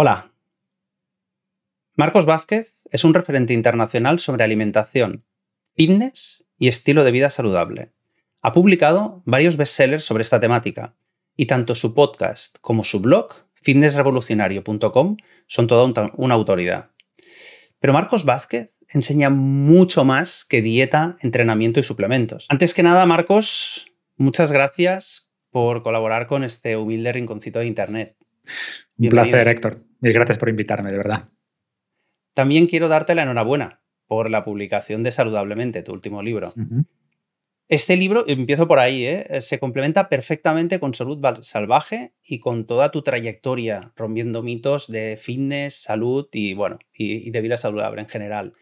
Hola. 0.00 0.32
Marcos 1.96 2.24
Vázquez 2.24 2.86
es 2.92 3.02
un 3.02 3.14
referente 3.14 3.52
internacional 3.52 4.20
sobre 4.20 4.44
alimentación, 4.44 5.24
fitness 5.74 6.46
y 6.56 6.68
estilo 6.68 7.02
de 7.02 7.10
vida 7.10 7.30
saludable. 7.30 7.90
Ha 8.40 8.52
publicado 8.52 9.24
varios 9.26 9.56
bestsellers 9.56 10.04
sobre 10.04 10.22
esta 10.22 10.38
temática 10.38 10.94
y 11.36 11.46
tanto 11.46 11.74
su 11.74 11.94
podcast 11.94 12.58
como 12.60 12.84
su 12.84 13.00
blog, 13.00 13.34
fitnessrevolucionario.com, 13.54 15.16
son 15.48 15.66
toda 15.66 16.12
una 16.14 16.34
autoridad. 16.34 16.92
Pero 17.80 17.92
Marcos 17.92 18.24
Vázquez 18.24 18.78
enseña 18.90 19.30
mucho 19.30 20.04
más 20.04 20.44
que 20.44 20.62
dieta, 20.62 21.16
entrenamiento 21.22 21.80
y 21.80 21.82
suplementos. 21.82 22.46
Antes 22.50 22.72
que 22.72 22.84
nada, 22.84 23.04
Marcos, 23.04 23.92
muchas 24.16 24.52
gracias 24.52 25.28
por 25.50 25.82
colaborar 25.82 26.28
con 26.28 26.44
este 26.44 26.76
humilde 26.76 27.12
rinconcito 27.12 27.58
de 27.58 27.66
Internet. 27.66 28.16
Un 28.98 29.08
placer, 29.08 29.46
Héctor. 29.46 29.76
Y 30.02 30.12
gracias 30.12 30.38
por 30.38 30.48
invitarme, 30.48 30.90
de 30.90 30.96
verdad. 30.96 31.24
También 32.34 32.66
quiero 32.66 32.88
darte 32.88 33.14
la 33.14 33.22
enhorabuena 33.22 33.80
por 34.06 34.30
la 34.30 34.44
publicación 34.44 35.02
de 35.02 35.12
Saludablemente, 35.12 35.82
tu 35.82 35.92
último 35.92 36.22
libro. 36.22 36.48
Este 37.68 37.96
libro, 37.96 38.24
empiezo 38.26 38.66
por 38.66 38.78
ahí, 38.78 39.04
¿eh? 39.04 39.40
se 39.42 39.58
complementa 39.58 40.08
perfectamente 40.08 40.80
con 40.80 40.94
Salud 40.94 41.22
Salvaje 41.42 42.14
y 42.24 42.40
con 42.40 42.66
toda 42.66 42.90
tu 42.90 43.02
trayectoria, 43.02 43.92
rompiendo 43.94 44.42
mitos 44.42 44.90
de 44.90 45.18
fitness, 45.18 45.74
salud 45.82 46.28
y, 46.32 46.54
bueno, 46.54 46.78
y, 46.94 47.30
de 47.30 47.40
vida 47.42 47.58
saludable 47.58 48.00
en 48.00 48.08
general. 48.08 48.54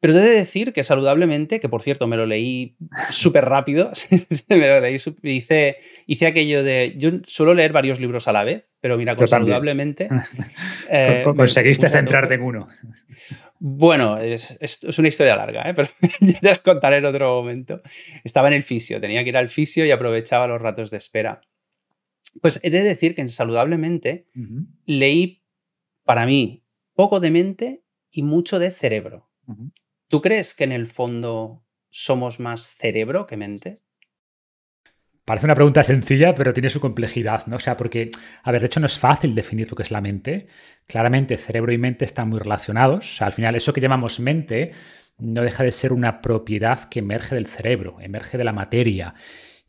Pero 0.00 0.12
he 0.12 0.16
de 0.16 0.30
decir 0.30 0.72
que 0.72 0.84
saludablemente, 0.84 1.58
que 1.58 1.68
por 1.68 1.82
cierto 1.82 2.06
me 2.06 2.16
lo 2.16 2.24
leí 2.24 2.76
súper 3.10 3.46
rápido, 3.46 3.90
me 4.48 4.68
lo 4.68 4.80
leí, 4.80 4.96
hice, 5.22 5.78
hice 6.06 6.26
aquello 6.26 6.62
de, 6.62 6.94
yo 6.96 7.10
suelo 7.26 7.54
leer 7.54 7.72
varios 7.72 7.98
libros 7.98 8.28
a 8.28 8.32
la 8.32 8.44
vez, 8.44 8.70
pero 8.80 8.96
mira, 8.96 9.16
con 9.16 9.26
saludablemente... 9.26 10.08
Eh, 10.88 11.22
conseguiste 11.24 11.88
centrarte 11.88 12.34
en 12.34 12.42
uno. 12.42 12.66
Bueno, 13.60 14.18
es, 14.18 14.56
una 14.98 15.08
historia 15.08 15.34
larga, 15.34 15.68
¿eh? 15.68 15.74
pero 15.74 15.88
ya 16.20 16.40
te 16.40 16.48
la 16.48 16.56
contaré 16.58 16.98
en 16.98 17.06
otro 17.06 17.34
momento. 17.34 17.82
Estaba 18.22 18.48
en 18.48 18.54
el 18.54 18.62
fisio, 18.62 19.00
tenía 19.00 19.24
que 19.24 19.30
ir 19.30 19.36
al 19.36 19.48
fisio 19.48 19.84
y 19.84 19.90
aprovechaba 19.90 20.46
los 20.46 20.62
ratos 20.62 20.90
de 20.90 20.96
espera. 20.96 21.40
Pues 22.40 22.60
he 22.62 22.70
de 22.70 22.84
decir 22.84 23.16
que 23.16 23.22
en 23.22 23.30
saludablemente 23.30 24.28
leí, 24.86 25.42
para 26.04 26.24
mí, 26.24 26.64
poco 26.94 27.18
de 27.18 27.30
mente 27.32 27.82
y 28.12 28.22
mucho 28.22 28.60
de 28.60 28.70
cerebro. 28.70 29.28
¿Tú 30.08 30.22
crees 30.22 30.54
que 30.54 30.64
en 30.64 30.72
el 30.72 30.88
fondo 30.88 31.62
somos 31.90 32.40
más 32.40 32.74
cerebro 32.74 33.26
que 33.26 33.36
mente? 33.36 33.76
Parece 35.26 35.44
una 35.44 35.54
pregunta 35.54 35.82
sencilla, 35.82 36.34
pero 36.34 36.54
tiene 36.54 36.70
su 36.70 36.80
complejidad, 36.80 37.46
¿no? 37.46 37.56
O 37.56 37.60
sea, 37.60 37.76
porque, 37.76 38.10
a 38.42 38.50
ver, 38.50 38.62
de 38.62 38.66
hecho 38.68 38.80
no 38.80 38.86
es 38.86 38.98
fácil 38.98 39.34
definir 39.34 39.68
lo 39.68 39.76
que 39.76 39.82
es 39.82 39.90
la 39.90 40.00
mente. 40.00 40.46
Claramente, 40.86 41.36
cerebro 41.36 41.70
y 41.72 41.76
mente 41.76 42.06
están 42.06 42.30
muy 42.30 42.38
relacionados. 42.38 43.12
O 43.12 43.16
sea, 43.16 43.26
al 43.26 43.34
final, 43.34 43.54
eso 43.54 43.74
que 43.74 43.82
llamamos 43.82 44.20
mente 44.20 44.72
no 45.18 45.42
deja 45.42 45.64
de 45.64 45.72
ser 45.72 45.92
una 45.92 46.22
propiedad 46.22 46.88
que 46.88 47.00
emerge 47.00 47.34
del 47.34 47.46
cerebro, 47.46 48.00
emerge 48.00 48.38
de 48.38 48.44
la 48.44 48.54
materia. 48.54 49.12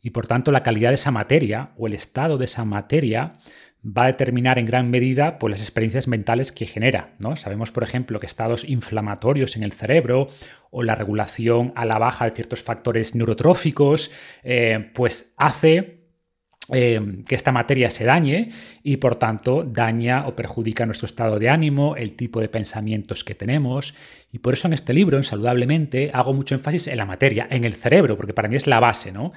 Y 0.00 0.10
por 0.10 0.26
tanto, 0.26 0.50
la 0.50 0.62
calidad 0.62 0.88
de 0.88 0.94
esa 0.94 1.10
materia 1.10 1.72
o 1.76 1.86
el 1.86 1.92
estado 1.92 2.38
de 2.38 2.46
esa 2.46 2.64
materia 2.64 3.34
va 3.84 4.04
a 4.04 4.06
determinar 4.06 4.58
en 4.58 4.66
gran 4.66 4.90
medida 4.90 5.38
pues, 5.38 5.52
las 5.52 5.60
experiencias 5.60 6.08
mentales 6.08 6.52
que 6.52 6.66
genera. 6.66 7.14
¿no? 7.18 7.36
Sabemos, 7.36 7.72
por 7.72 7.82
ejemplo, 7.82 8.20
que 8.20 8.26
estados 8.26 8.68
inflamatorios 8.68 9.56
en 9.56 9.62
el 9.62 9.72
cerebro 9.72 10.28
o 10.70 10.82
la 10.82 10.94
regulación 10.94 11.72
a 11.76 11.86
la 11.86 11.98
baja 11.98 12.26
de 12.26 12.32
ciertos 12.32 12.62
factores 12.62 13.14
neurotróficos, 13.14 14.10
eh, 14.42 14.90
pues 14.94 15.34
hace 15.36 16.00
eh, 16.72 17.24
que 17.26 17.34
esta 17.34 17.50
materia 17.50 17.90
se 17.90 18.04
dañe 18.04 18.50
y 18.84 18.98
por 18.98 19.16
tanto 19.16 19.64
daña 19.64 20.26
o 20.28 20.36
perjudica 20.36 20.86
nuestro 20.86 21.06
estado 21.06 21.38
de 21.38 21.48
ánimo, 21.48 21.96
el 21.96 22.14
tipo 22.14 22.40
de 22.40 22.48
pensamientos 22.48 23.24
que 23.24 23.34
tenemos. 23.34 23.94
Y 24.30 24.38
por 24.38 24.54
eso 24.54 24.68
en 24.68 24.74
este 24.74 24.92
libro, 24.92 25.16
en 25.16 25.24
Saludablemente, 25.24 26.10
hago 26.12 26.32
mucho 26.32 26.54
énfasis 26.54 26.86
en 26.86 26.98
la 26.98 27.06
materia, 27.06 27.48
en 27.50 27.64
el 27.64 27.74
cerebro, 27.74 28.16
porque 28.16 28.34
para 28.34 28.48
mí 28.48 28.56
es 28.56 28.66
la 28.66 28.78
base, 28.78 29.10
¿no? 29.10 29.32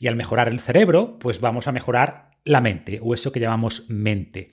Y 0.00 0.08
al 0.08 0.16
mejorar 0.16 0.48
el 0.48 0.58
cerebro, 0.58 1.18
pues 1.20 1.40
vamos 1.40 1.68
a 1.68 1.72
mejorar 1.72 2.31
la 2.44 2.60
mente 2.60 2.98
o 3.02 3.14
eso 3.14 3.32
que 3.32 3.40
llamamos 3.40 3.84
mente. 3.88 4.50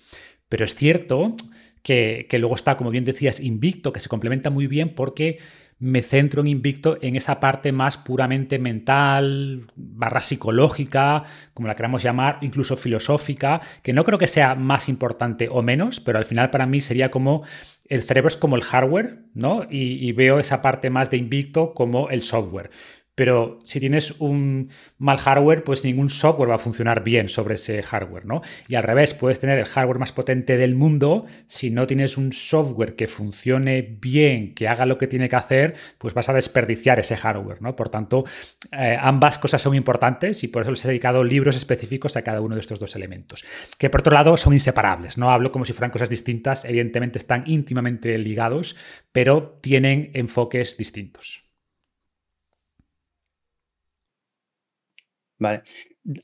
Pero 0.48 0.66
es 0.66 0.76
cierto 0.76 1.36
que, 1.84 2.28
luego 2.40 2.56
está, 2.56 2.78
como 2.78 2.92
bien 2.92 3.06
decías, 3.06 3.40
Invicto, 3.40 3.94
que 3.94 4.00
se 4.00 4.10
complementa 4.10 4.50
muy 4.50 4.68
bien 4.68 4.94
porque 4.94 5.40
me 5.80 6.02
centro 6.02 6.42
en 6.42 6.48
Invicto 6.48 6.98
en 7.02 7.16
esa 7.16 7.40
parte 7.40 7.72
más 7.72 7.98
puramente 7.98 8.60
mental, 8.60 9.72
barra 9.76 10.22
psicológica, 10.22 11.24
como 11.54 11.70
la 11.70 11.76
queramos 11.76 12.04
llamar, 12.04 12.38
incluso 12.42 12.76
filosófica, 12.76 13.62
que 13.82 13.94
no 13.94 14.04
creo 14.04 14.20
que 14.20 14.28
sea 14.28 14.56
más 14.56 14.90
importante 14.90 15.48
o 15.50 15.62
menos, 15.62 16.02
pero 16.02 16.18
al 16.18 16.26
final 16.26 16.50
para 16.50 16.66
mí 16.66 16.82
sería 16.82 17.10
como 17.10 17.44
el 17.88 18.04
cerebro 18.04 18.28
es 18.28 18.36
como 18.36 18.56
el 18.56 18.62
hardware, 18.62 19.24
¿no? 19.34 19.64
Y, 19.70 20.06
y 20.06 20.12
veo 20.12 20.40
esa 20.40 20.62
parte 20.62 20.90
más 20.90 21.10
de 21.10 21.18
Invicto 21.18 21.74
como 21.74 22.10
el 22.10 22.22
software 22.22 22.70
pero 23.20 23.60
si 23.66 23.82
tienes 23.82 24.16
un 24.20 24.70
mal 24.98 25.18
hardware, 25.18 25.66
pues 25.66 25.84
ningún 25.84 26.10
software 26.10 26.52
va 26.52 26.56
a 26.56 26.58
funcionar 26.58 27.04
bien 27.04 27.28
sobre 27.28 27.56
ese 27.56 27.84
hardware, 27.84 28.26
¿no? 28.26 28.42
Y 28.70 28.76
al 28.76 28.84
revés, 28.84 29.14
puedes 29.14 29.42
tener 29.42 29.60
el 29.60 29.66
hardware 29.66 30.00
más 30.00 30.14
potente 30.14 30.56
del 30.56 30.74
mundo, 30.74 31.26
si 31.48 31.70
no 31.70 31.86
tienes 31.86 32.18
un 32.18 32.32
software 32.32 32.96
que 32.96 33.08
funcione 33.08 33.82
bien, 33.82 34.54
que 34.54 34.70
haga 34.70 34.86
lo 34.86 34.98
que 34.98 35.08
tiene 35.08 35.28
que 35.28 35.36
hacer, 35.36 35.76
pues 35.98 36.14
vas 36.14 36.30
a 36.30 36.34
desperdiciar 36.34 36.98
ese 36.98 37.18
hardware, 37.18 37.62
¿no? 37.62 37.76
Por 37.76 37.90
tanto, 37.90 38.24
eh, 38.72 38.96
ambas 38.98 39.38
cosas 39.38 39.62
son 39.62 39.76
importantes 39.76 40.42
y 40.46 40.48
por 40.48 40.62
eso 40.62 40.72
les 40.72 40.86
he 40.86 40.88
dedicado 40.88 41.22
libros 41.26 41.58
específicos 41.58 42.16
a 42.16 42.22
cada 42.22 42.40
uno 42.40 42.56
de 42.56 42.62
estos 42.62 42.80
dos 42.80 42.96
elementos, 42.96 43.44
que 43.78 43.90
por 43.90 44.00
otro 44.00 44.14
lado 44.14 44.38
son 44.38 44.54
inseparables, 44.54 45.18
no 45.18 45.30
hablo 45.30 45.52
como 45.52 45.66
si 45.66 45.74
fueran 45.74 45.92
cosas 45.92 46.10
distintas, 46.10 46.64
evidentemente 46.64 47.18
están 47.18 47.44
íntimamente 47.48 48.18
ligados, 48.18 48.78
pero 49.12 49.60
tienen 49.62 50.10
enfoques 50.14 50.78
distintos. 50.78 51.49
Vale. 55.40 55.64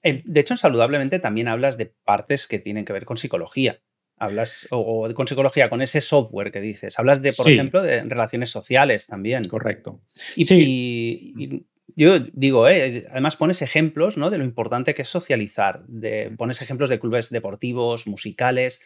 Eh, 0.04 0.22
de 0.24 0.40
hecho, 0.40 0.54
en 0.54 0.58
Saludablemente 0.58 1.20
también 1.20 1.48
hablas 1.48 1.78
de 1.78 1.88
partes 1.88 2.48
que 2.48 2.60
tienen 2.60 2.86
que 2.86 2.94
ver 2.94 3.06
con 3.06 3.18
psicología. 3.18 3.82
Hablas, 4.18 4.68
o, 4.72 5.12
con 5.14 5.28
psicología, 5.28 5.70
con 5.70 5.82
ese 5.82 6.00
software 6.00 6.52
que 6.52 6.62
dices. 6.62 6.98
Hablas 7.00 7.22
de, 7.22 7.34
por 7.36 7.50
ejemplo, 7.50 7.82
de 7.82 8.02
relaciones 8.04 8.50
sociales 8.50 9.08
también. 9.08 9.44
Correcto. 9.44 10.02
Y, 10.36 10.46
sí. 10.46 11.66
yo 11.96 12.20
digo, 12.20 12.70
eh, 12.70 13.06
además 13.10 13.36
pones 13.36 13.62
ejemplos 13.62 14.16
¿no? 14.16 14.30
de 14.30 14.38
lo 14.38 14.46
importante 14.46 14.94
que 14.94 15.02
es 15.02 15.10
socializar. 15.10 15.86
De, 15.88 16.32
pones 16.38 16.62
ejemplos 16.62 16.90
de 16.90 17.00
clubes 17.00 17.30
deportivos, 17.30 18.08
musicales. 18.08 18.82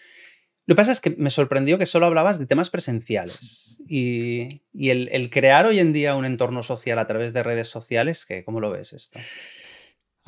Lo 0.66 0.74
que 0.76 0.78
pasa 0.78 0.92
es 0.92 1.02
que 1.02 1.12
me 1.12 1.30
sorprendió 1.30 1.78
que 1.78 1.86
solo 1.86 2.08
hablabas 2.08 2.40
de 2.40 2.48
temas 2.48 2.70
presenciales. 2.70 3.80
Y, 3.88 4.62
el, 4.74 5.30
crear 5.32 5.66
hoy 5.66 5.80
en 5.80 5.94
día 5.94 6.16
un 6.16 6.26
entorno 6.26 6.64
social 6.64 7.00
a 7.00 7.08
través 7.08 7.34
de 7.34 7.44
redes 7.44 7.68
sociales, 7.68 8.28
¿cómo 8.46 8.60
lo 8.60 8.72
ves 8.72 8.94
esto? 8.94 9.20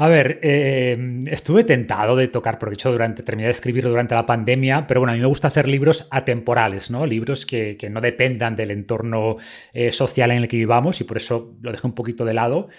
A 0.01 0.07
ver, 0.07 0.39
eh, 0.41 0.97
estuve 1.27 1.63
tentado 1.63 2.15
de 2.15 2.27
tocar, 2.27 2.57
porque 2.57 2.73
hecho 2.73 2.91
durante, 2.91 3.21
terminé 3.21 3.45
de 3.45 3.51
escribirlo 3.51 3.91
durante 3.91 4.15
la 4.15 4.25
pandemia, 4.25 4.87
pero 4.87 4.99
bueno, 4.99 5.11
a 5.11 5.15
mí 5.15 5.21
me 5.21 5.27
gusta 5.27 5.49
hacer 5.49 5.67
libros 5.67 6.07
atemporales, 6.09 6.89
¿no? 6.89 7.05
Libros 7.05 7.45
que, 7.45 7.77
no 7.91 8.01
dependan 8.01 8.55
del 8.55 8.71
entorno 8.71 9.35
eh, 9.73 9.91
social 9.91 10.31
en 10.31 10.37
el 10.37 10.47
que 10.47 10.57
vivamos 10.57 11.01
y 11.01 11.03
por 11.03 11.17
eso 11.17 11.53
lo 11.61 11.71
dejé 11.71 11.85
un 11.85 11.93
poquito 11.93 12.25
de 12.25 12.33
lado. 12.33 12.69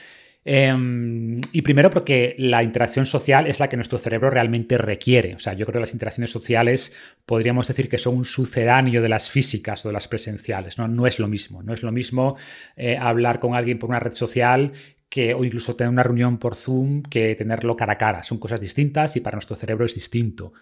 Em, 0.44 1.40
y 1.52 1.62
primero 1.62 1.90
porque 1.90 2.34
la 2.38 2.64
interacción 2.64 3.06
social 3.06 3.46
es 3.46 3.60
la 3.60 3.68
que 3.68 3.76
nuestro 3.76 3.98
cerebro 3.98 4.28
realmente 4.28 4.76
requiere. 4.76 5.36
O 5.36 5.38
sea, 5.38 5.52
yo 5.52 5.64
creo 5.64 5.74
que 5.74 5.80
las 5.82 5.92
interacciones 5.92 6.30
sociales 6.30 6.92
podríamos 7.24 7.68
decir 7.68 7.88
que 7.88 7.98
son 7.98 8.16
un 8.16 8.24
sucedáneo 8.24 9.00
de 9.00 9.08
las 9.08 9.30
físicas 9.30 9.86
o 9.86 9.90
de 9.90 9.92
las 9.92 10.08
presenciales. 10.08 10.76
No, 10.76 10.88
no 10.88 11.06
es 11.06 11.20
lo 11.20 11.28
mismo. 11.28 11.62
No 11.62 11.72
es 11.72 11.84
lo 11.84 11.92
mismo 11.92 12.36
eh, 12.74 12.96
hablar 12.98 13.38
con 13.38 13.54
alguien 13.54 13.78
por 13.78 13.90
una 13.90 14.00
red 14.00 14.14
social 14.14 14.72
que, 15.12 15.34
o 15.34 15.44
incluso 15.44 15.76
tener 15.76 15.90
una 15.90 16.02
reunión 16.02 16.38
por 16.38 16.54
Zoom 16.54 17.02
que 17.02 17.34
tenerlo 17.34 17.76
cara 17.76 17.92
a 17.92 17.98
cara. 17.98 18.22
Son 18.22 18.38
cosas 18.38 18.62
distintas 18.62 19.14
y 19.14 19.20
para 19.20 19.36
nuestro 19.36 19.56
cerebro 19.56 19.84
es 19.84 19.94
distinto. 19.94 20.54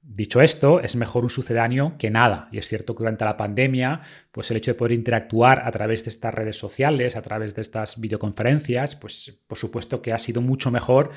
Dicho 0.00 0.40
esto, 0.40 0.80
es 0.80 0.96
mejor 0.96 1.24
un 1.24 1.28
sucedáneo 1.28 1.96
que 1.98 2.08
nada. 2.08 2.48
Y 2.50 2.56
es 2.56 2.66
cierto 2.66 2.94
que 2.94 3.00
durante 3.00 3.26
la 3.26 3.36
pandemia, 3.36 4.00
pues 4.32 4.50
el 4.50 4.56
hecho 4.56 4.70
de 4.70 4.76
poder 4.76 4.92
interactuar 4.92 5.66
a 5.66 5.70
través 5.70 6.02
de 6.04 6.08
estas 6.08 6.32
redes 6.32 6.56
sociales, 6.56 7.14
a 7.14 7.20
través 7.20 7.54
de 7.54 7.60
estas 7.60 8.00
videoconferencias, 8.00 8.96
pues 8.96 9.38
por 9.46 9.58
supuesto 9.58 10.00
que 10.00 10.14
ha 10.14 10.18
sido 10.18 10.40
mucho 10.40 10.70
mejor 10.70 11.10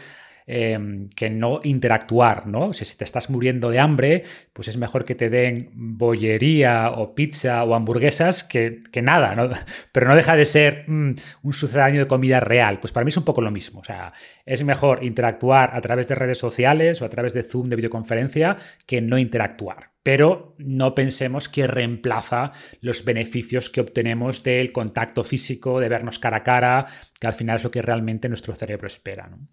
Em, 0.46 1.10
que 1.10 1.30
no 1.30 1.62
interactuar, 1.64 2.48
¿no? 2.48 2.68
O 2.68 2.74
sea, 2.74 2.86
si 2.86 2.98
te 2.98 3.06
estás 3.06 3.30
muriendo 3.30 3.70
de 3.70 3.80
hambre, 3.80 4.24
pues 4.52 4.68
es 4.68 4.76
mejor 4.76 5.06
que 5.06 5.16
te 5.16 5.30
den 5.30 5.70
bollería 5.74 6.92
o 6.92 7.16
pizza 7.16 7.64
o 7.64 7.76
hamburguesas 7.76 8.44
que, 8.44 8.84
nada, 9.02 9.36
¿no? 9.36 9.50
Pero 9.94 10.08
no 10.08 10.16
deja 10.16 10.36
de 10.36 10.46
ser 10.46 10.84
mm, 10.88 11.16
un 11.44 11.54
sucedáneo 11.54 12.02
de 12.02 12.08
comida 12.08 12.42
real. 12.42 12.80
Pues 12.80 12.92
para 12.92 13.06
mí 13.06 13.10
es 13.10 13.18
un 13.18 13.24
poco 13.24 13.42
lo 13.42 13.52
mismo. 13.52 13.80
O 13.80 13.84
sea, 13.84 14.14
es 14.46 14.64
mejor 14.64 15.04
interactuar 15.04 15.72
a 15.76 15.82
través 15.82 16.08
de 16.08 16.16
redes 16.16 16.38
sociales 16.38 17.02
o 17.02 17.06
a 17.06 17.10
través 17.10 17.34
de 17.34 17.44
Zoom, 17.44 17.70
de 17.70 17.78
videoconferencia, 17.78 18.58
que 18.86 19.02
no 19.02 19.18
interactuar 19.18 19.94
pero 20.04 20.54
no 20.58 20.96
pensemos 20.96 21.48
que 21.48 21.66
reemplaza 21.66 22.52
los 22.82 23.06
beneficios 23.06 23.70
que 23.70 23.80
obtenemos 23.80 24.44
del 24.44 24.74
contacto 24.74 25.24
físico, 25.24 25.80
de 25.80 25.88
vernos 25.88 26.20
cara 26.20 26.38
a 26.38 26.44
cara, 26.44 26.88
que 27.18 27.28
al 27.28 27.34
final 27.34 27.56
es 27.56 27.64
lo 27.64 27.72
que 27.72 27.82
realmente 27.82 28.28
nuestro 28.28 28.54
cerebro 28.54 28.88
espera. 28.88 29.28
¿no? 29.28 29.48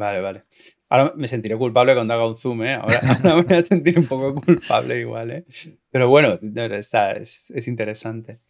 Vale, 0.00 0.22
vale. 0.22 0.44
Ahora 0.88 1.12
me 1.14 1.28
sentiré 1.28 1.58
culpable 1.58 1.92
cuando 1.92 2.14
haga 2.14 2.26
un 2.26 2.34
zoom, 2.34 2.62
¿eh? 2.62 2.72
Ahora, 2.72 3.00
me 3.22 3.42
voy 3.42 3.54
a 3.54 3.62
sentir 3.62 3.98
un 3.98 4.06
poco 4.06 4.34
culpable 4.34 4.98
igual, 4.98 5.30
¿eh? 5.30 5.44
Pero 5.90 6.08
bueno, 6.08 6.38
está, 6.72 7.12
es, 7.12 7.52
interesante. 7.66 8.40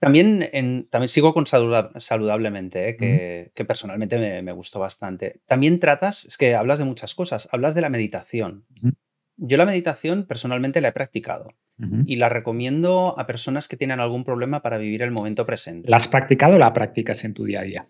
También, 0.00 0.48
en, 0.52 0.88
también 0.90 1.08
sigo 1.08 1.32
con 1.32 1.46
saludablemente, 1.46 2.88
¿eh? 2.88 2.96
que, 3.54 3.64
personalmente 3.64 4.42
me, 4.42 4.52
gustó 4.52 4.80
bastante. 4.80 5.40
También 5.46 5.78
tratas, 5.78 6.24
es 6.24 6.36
que 6.36 6.56
hablas 6.56 6.80
de 6.80 6.86
muchas 6.86 7.14
cosas, 7.14 7.48
hablas 7.52 7.76
de 7.76 7.82
la 7.82 7.88
meditación. 7.88 8.66
Yo 9.36 9.56
la 9.56 9.64
meditación 9.64 10.24
personalmente 10.24 10.80
la 10.80 10.88
he 10.88 10.92
practicado 10.92 11.54
y 12.04 12.16
la 12.16 12.30
recomiendo 12.30 13.14
a 13.16 13.28
personas 13.28 13.68
que 13.68 13.76
tienen 13.76 14.00
algún 14.00 14.24
problema 14.24 14.60
para 14.60 14.78
vivir 14.78 15.02
el 15.02 15.12
momento 15.12 15.46
presente. 15.46 15.88
¿La 15.88 15.98
has 15.98 16.08
practicado 16.08 16.56
o 16.56 16.58
la 16.58 16.72
practicas 16.72 17.22
en 17.22 17.34
tu 17.34 17.44
día 17.44 17.60
a 17.60 17.64
día? 17.64 17.86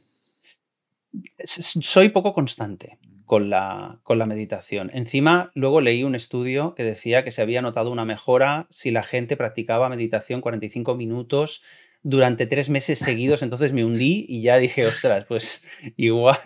Soy 1.45 2.09
poco 2.11 2.33
constante 2.33 2.99
con 3.27 3.51
la, 3.51 4.01
con 4.03 4.19
la 4.19 4.27
meditación. 4.27 4.91
Encima, 4.93 5.53
luego 5.55 5.81
leí 5.81 6.05
un 6.05 6.15
estudio 6.15 6.75
que 6.75 6.85
decía 6.85 7.25
que 7.25 7.31
se 7.31 7.43
había 7.43 7.63
notado 7.63 7.91
una 7.91 8.05
mejora 8.05 8.67
si 8.71 8.91
la 8.91 9.03
gente 9.03 9.37
practicaba 9.37 9.89
meditación 9.89 10.41
45 10.41 10.95
minutos 10.97 11.63
durante 12.03 12.47
tres 12.47 12.69
meses 12.69 12.99
seguidos. 12.99 13.43
Entonces 13.43 13.73
me 13.73 13.85
hundí 13.85 14.27
y 14.29 14.43
ya 14.43 14.59
dije, 14.59 14.87
ostras, 14.87 15.25
pues 15.27 15.65
igual. 15.97 16.39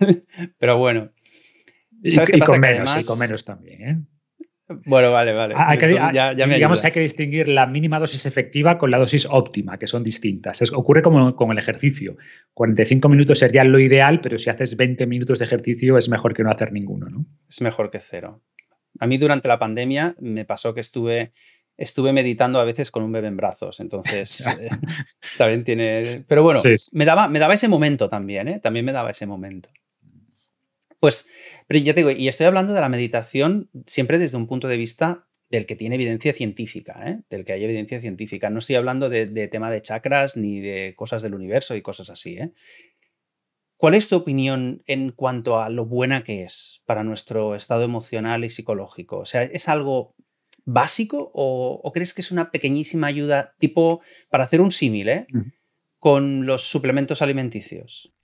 Pero 0.59 0.79
bueno. 0.79 1.11
¿Sabes 2.09 2.31
y, 2.33 2.39
con 2.41 2.61
menos, 2.61 2.97
y 2.97 3.05
con 3.05 3.19
menos 3.19 3.45
también, 3.45 3.83
¿eh? 3.83 4.16
Bueno, 4.69 5.13
vale, 5.13 5.33
vale. 5.33 5.55
Hay 5.57 5.79
que, 5.79 5.87
digamos 5.87 6.81
que 6.81 6.87
hay 6.89 6.93
que 6.93 7.01
distinguir 7.01 7.47
la 7.47 7.67
mínima 7.67 8.01
dosis 8.01 8.27
efectiva 8.27 8.79
con 8.79 8.91
la 8.91 8.99
dosis 8.99 9.27
óptima, 9.31 9.79
que 9.79 9.87
son 9.87 10.03
distintas. 10.03 10.61
ocurre 10.73 11.03
como 11.03 11.37
con 11.37 11.53
el 11.53 11.59
ejercicio. 11.59 12.17
45 12.55 13.09
minutos 13.09 13.39
sería 13.39 13.63
lo 13.63 13.79
ideal, 13.79 14.21
pero 14.21 14.39
si 14.39 14.51
haces 14.51 14.77
20 14.77 15.07
minutos 15.07 15.39
de 15.39 15.45
ejercicio 15.45 15.97
es 15.97 16.09
mejor 16.09 16.35
que 16.35 16.43
no 16.43 16.51
hacer 16.51 16.73
ninguno, 16.73 17.09
¿no? 17.09 17.27
Es 17.49 17.61
mejor 17.61 17.91
que 17.91 18.01
cero. 18.01 18.43
A 18.99 19.07
mí 19.07 19.19
durante 19.19 19.47
la 19.47 19.59
pandemia 19.59 20.17
me 20.19 20.45
pasó 20.45 20.75
que 20.75 20.81
estuve, 20.81 21.33
estuve 21.77 22.13
meditando 22.13 22.59
a 22.59 22.65
veces 22.65 22.91
con 22.91 23.05
un 23.05 23.13
bebé 23.13 23.29
en 23.29 23.37
brazos, 23.37 23.79
entonces 23.79 24.47
eh, 24.59 24.69
también 25.39 25.63
tiene... 25.63 26.25
Pero 26.27 26.43
bueno, 26.43 26.59
Me, 26.93 27.05
daba, 27.05 27.29
me 27.29 27.39
daba 27.39 27.55
ese 27.55 27.69
momento 27.69 28.09
también, 28.09 28.49
¿eh? 28.49 28.59
También 28.61 28.85
me 28.85 28.93
daba 28.93 29.11
ese 29.11 29.27
momento. 29.27 29.69
Pues, 31.01 31.29
pero 31.67 31.81
ya 31.81 31.95
te 31.95 32.01
digo, 32.01 32.11
y 32.11 32.29
estoy 32.29 32.47
hablando 32.47 32.73
de 32.73 32.81
la 32.81 32.89
meditación 32.89 33.71
siempre 33.87 34.19
desde 34.19 34.37
un 34.37 34.47
punto 34.47 34.69
de 34.69 34.77
vista 34.77 35.27
del 35.51 35.67
que 35.67 35.77
tiene 35.77 35.95
evidencia 35.95 36.33
científica, 36.33 37.03
¿eh? 37.07 37.23
del 37.31 37.45
que 37.45 37.53
hay 37.53 37.65
evidencia 37.65 38.01
científica. 38.01 38.51
No 38.51 38.59
estoy 38.59 38.77
hablando 38.77 39.09
de, 39.09 39.49
tema 39.49 39.71
de 39.71 39.83
chakras 39.83 40.37
ni 40.37 40.61
de 40.61 40.95
cosas 40.97 41.23
del 41.23 41.35
universo 41.35 41.77
y 41.77 41.83
cosas 41.83 42.11
así. 42.11 42.37
¿eh? 42.37 42.53
¿Cuál 43.77 43.95
es 43.95 44.09
tu 44.09 44.17
opinión 44.17 44.83
en 44.87 45.13
cuanto 45.13 45.61
a 45.61 45.69
lo 45.69 45.87
buena 45.87 46.25
que 46.25 46.43
es 46.43 46.83
para 46.87 47.05
nuestro 47.05 47.55
estado 47.55 47.85
emocional 47.85 48.45
y 48.45 48.51
psicológico? 48.51 49.19
O 49.19 49.25
sea, 49.25 49.43
¿es 49.43 49.69
algo 49.69 50.15
básico 50.65 51.31
o, 51.33 51.93
crees 51.93 52.13
que 52.13 52.23
es 52.23 52.33
una 52.33 52.51
pequeñísima 52.51 53.07
ayuda 53.07 53.55
tipo 53.59 54.01
para 54.31 54.45
hacer 54.45 54.61
un 54.61 54.73
símil 54.73 55.09
¿eh? 55.09 55.27
con 55.99 56.47
los 56.47 56.69
suplementos 56.69 57.23
alimenticios? 57.23 58.16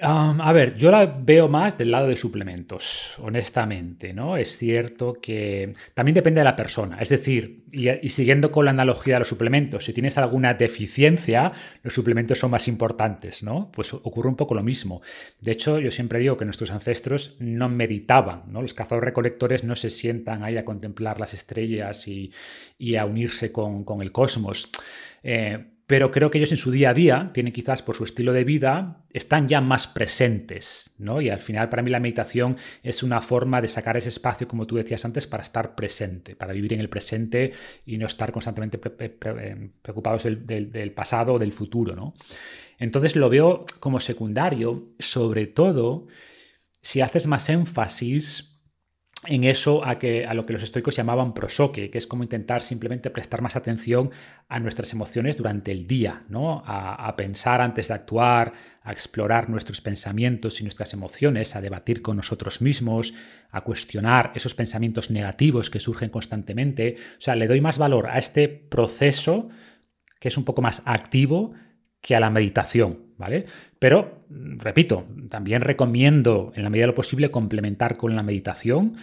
A 0.00 0.52
ver, 0.52 0.76
yo 0.76 0.92
la 0.92 1.04
veo 1.04 1.48
más 1.48 1.76
del 1.76 1.90
lado 1.90 2.06
de 2.06 2.14
suplementos, 2.14 3.18
honestamente, 3.18 4.12
¿no? 4.12 4.36
Es 4.36 4.56
cierto 4.56 5.14
que 5.14 5.74
también 5.94 6.14
depende 6.14 6.40
de 6.40 6.44
la 6.44 6.54
persona. 6.54 6.98
Es 7.00 7.08
decir, 7.08 7.64
y, 7.72 8.08
siguiendo 8.10 8.52
con 8.52 8.66
la 8.66 8.70
analogía 8.70 9.14
de 9.14 9.20
los 9.20 9.28
suplementos, 9.28 9.84
si 9.84 9.92
tienes 9.92 10.16
alguna 10.16 10.54
deficiencia, 10.54 11.50
los 11.82 11.92
suplementos 11.92 12.38
son 12.38 12.52
más 12.52 12.68
importantes, 12.68 13.42
¿no? 13.42 13.72
Pues 13.72 13.92
ocurre 13.92 14.28
un 14.28 14.36
poco 14.36 14.54
lo 14.54 14.62
mismo. 14.62 15.02
De 15.40 15.50
hecho, 15.50 15.80
yo 15.80 15.90
siempre 15.90 16.20
digo 16.20 16.36
que 16.36 16.44
nuestros 16.44 16.70
ancestros 16.70 17.36
no 17.40 17.68
meditaban, 17.68 18.44
¿no? 18.46 18.62
Los 18.62 18.74
cazadores 18.74 19.06
recolectores 19.06 19.64
no 19.64 19.74
se 19.74 19.90
sientan 19.90 20.44
ahí 20.44 20.56
a 20.56 20.64
contemplar 20.64 21.18
las 21.18 21.34
estrellas 21.34 22.06
y, 22.06 22.30
a 22.96 23.04
unirse 23.04 23.50
con, 23.50 23.84
el 24.00 24.12
cosmos. 24.12 24.70
Eh, 25.24 25.66
pero 25.90 26.12
creo 26.12 26.30
que 26.30 26.38
ellos 26.38 26.52
en 26.52 26.56
su 26.56 26.70
día 26.70 26.90
a 26.90 26.94
día, 26.94 27.30
tienen 27.34 27.52
quizás 27.52 27.82
por 27.82 27.96
su 27.96 28.04
estilo 28.04 28.32
de 28.32 28.44
vida, 28.44 29.02
están 29.12 29.48
ya 29.48 29.60
más 29.60 29.88
presentes, 29.88 30.94
¿no? 30.98 31.20
Y 31.20 31.30
al 31.30 31.40
final 31.40 31.68
para 31.68 31.82
mí 31.82 31.90
la 31.90 31.98
meditación 31.98 32.58
es 32.84 33.02
una 33.02 33.20
forma 33.20 33.60
de 33.60 33.66
sacar 33.66 33.96
ese 33.96 34.08
espacio, 34.08 34.46
como 34.46 34.68
tú 34.68 34.76
decías 34.76 35.04
antes, 35.04 35.26
para 35.26 35.42
estar 35.42 35.74
presente, 35.74 36.36
para 36.36 36.52
vivir 36.52 36.74
en 36.74 36.78
el 36.78 36.88
presente 36.88 37.50
y 37.86 37.98
no 37.98 38.06
estar 38.06 38.30
constantemente 38.30 38.78
eh, 39.00 39.70
preocupados 39.82 40.22
del, 40.22 40.46
del 40.46 40.92
pasado 40.92 41.32
o 41.32 41.38
del 41.40 41.52
futuro, 41.52 41.96
¿no? 41.96 42.14
Entonces 42.78 43.16
lo 43.16 43.28
veo 43.28 43.66
como 43.80 43.98
secundario, 43.98 44.90
sobre 45.00 45.48
todo 45.48 46.06
si 46.80 47.00
haces 47.00 47.26
más 47.26 47.48
énfasis 47.48 48.49
en 49.26 49.44
eso 49.44 49.86
a, 49.86 49.96
que, 49.96 50.24
a 50.24 50.32
lo 50.32 50.46
que 50.46 50.54
los 50.54 50.62
estoicos 50.62 50.96
llamaban 50.96 51.34
prosoque, 51.34 51.90
que 51.90 51.98
es 51.98 52.06
como 52.06 52.22
intentar 52.22 52.62
simplemente 52.62 53.10
prestar 53.10 53.42
más 53.42 53.54
atención 53.54 54.10
a 54.48 54.58
nuestras 54.60 54.92
emociones 54.94 55.36
durante 55.36 55.72
el 55.72 55.86
día, 55.86 56.24
¿no? 56.28 56.62
A, 56.66 57.14
pensar 57.16 57.60
antes 57.60 57.88
de 57.88 57.94
actuar, 57.94 58.54
a 58.82 58.92
explorar 58.92 59.50
nuestros 59.50 59.82
pensamientos 59.82 60.60
y 60.60 60.62
nuestras 60.62 60.94
emociones, 60.94 61.54
a 61.54 61.60
debatir 61.60 62.00
con 62.00 62.16
nosotros 62.16 62.62
mismos, 62.62 63.12
a 63.50 63.60
cuestionar 63.60 64.32
esos 64.34 64.54
pensamientos 64.54 65.10
negativos 65.10 65.68
que 65.68 65.80
surgen 65.80 66.08
constantemente. 66.08 66.96
O 67.18 67.20
sea, 67.20 67.36
le 67.36 67.46
doy 67.46 67.60
más 67.60 67.76
valor 67.76 68.08
a 68.08 68.18
este 68.18 68.48
proceso 68.48 69.50
que 70.18 70.28
es 70.28 70.36
un 70.36 70.44
poco 70.44 70.62
más 70.62 70.82
activo 70.84 71.52
que 72.00 72.16
a 72.16 72.20
la 72.20 72.30
meditación, 72.30 72.98
¿vale? 73.16 73.46
Pero, 73.78 74.20
repito, 74.28 75.06
también 75.28 75.62
recomiendo 75.62 76.52
en 76.54 76.64
la 76.64 76.70
medida 76.70 76.84
de 76.84 76.88
lo 76.88 76.94
posible 76.94 77.30
complementar 77.30 77.96
con 77.96 78.16
la 78.16 78.22
meditación, 78.22 78.96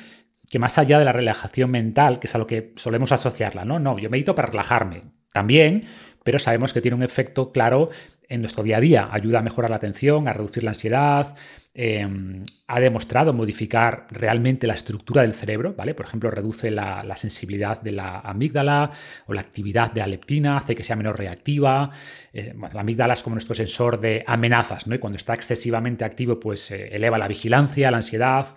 que 0.50 0.60
más 0.60 0.78
allá 0.78 0.98
de 1.00 1.06
la 1.06 1.14
relajación 1.14 1.72
mental, 1.72 2.20
que 2.20 2.28
es 2.28 2.36
a 2.36 2.38
lo 2.38 2.48
que 2.48 2.74
solemos 2.76 3.12
asociarla, 3.12 3.66
¿no? 3.66 3.80
No, 3.80 4.00
yo 4.00 4.10
medito 4.10 4.34
para 4.34 4.50
relajarme, 4.50 5.04
también, 5.32 5.86
pero 6.24 6.40
sabemos 6.40 6.74
que 6.74 6.82
tiene 6.82 6.96
un 6.96 7.04
efecto 7.04 7.52
claro 7.52 7.90
en 8.30 8.42
nuestro 8.42 8.64
día 8.64 8.78
a 8.78 8.82
día. 8.82 9.10
Ayuda 9.12 9.40
a 9.40 9.42
mejorar 9.42 9.70
la 9.70 9.78
atención, 9.78 10.28
a 10.28 10.34
reducir 10.34 10.64
la 10.64 10.72
ansiedad, 10.72 11.36
em, 11.74 12.44
ha 12.68 12.80
demostrado 12.80 13.34
modificar 13.34 14.08
realmente 14.10 14.68
la 14.68 14.74
estructura 14.74 15.22
del 15.22 15.34
cerebro, 15.34 15.74
¿vale? 15.76 15.94
Por 15.94 16.06
ejemplo, 16.06 16.32
reduce 16.32 16.72
la, 16.72 17.04
sensibilidad 17.16 17.82
de 17.82 17.92
la 17.92 18.20
amígdala 18.20 18.92
o 19.28 19.34
la 19.34 19.42
actividad 19.42 19.92
de 19.92 20.02
la 20.02 20.08
leptina, 20.08 20.58
hace 20.58 20.76
que 20.76 20.84
sea 20.84 20.96
menos 20.96 21.16
reactiva. 21.16 21.92
Eh, 22.34 22.54
la 22.74 22.82
amígdala 22.82 23.14
es 23.14 23.24
como 23.24 23.36
nuestro 23.36 23.56
sensor 23.56 24.00
de 24.00 24.24
amenazas, 24.28 24.88
¿no? 24.88 24.96
Y 24.96 25.00
cuando 25.00 25.18
está 25.18 25.34
excesivamente 25.34 26.06
activo, 26.06 26.40
pues 26.40 26.72
eh, 26.72 26.90
eleva 26.92 27.18
la 27.18 27.28
vigilancia, 27.28 27.92
la 27.92 27.98
ansiedad. 27.98 28.56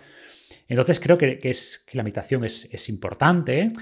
Entonces 0.69 1.00
creo 1.00 1.19
que, 1.19 1.38
es, 1.43 1.84
que 1.87 1.96
la 1.96 2.05
meditación 2.05 2.44
es, 2.44 2.69
es 2.70 2.88
importante, 2.88 3.73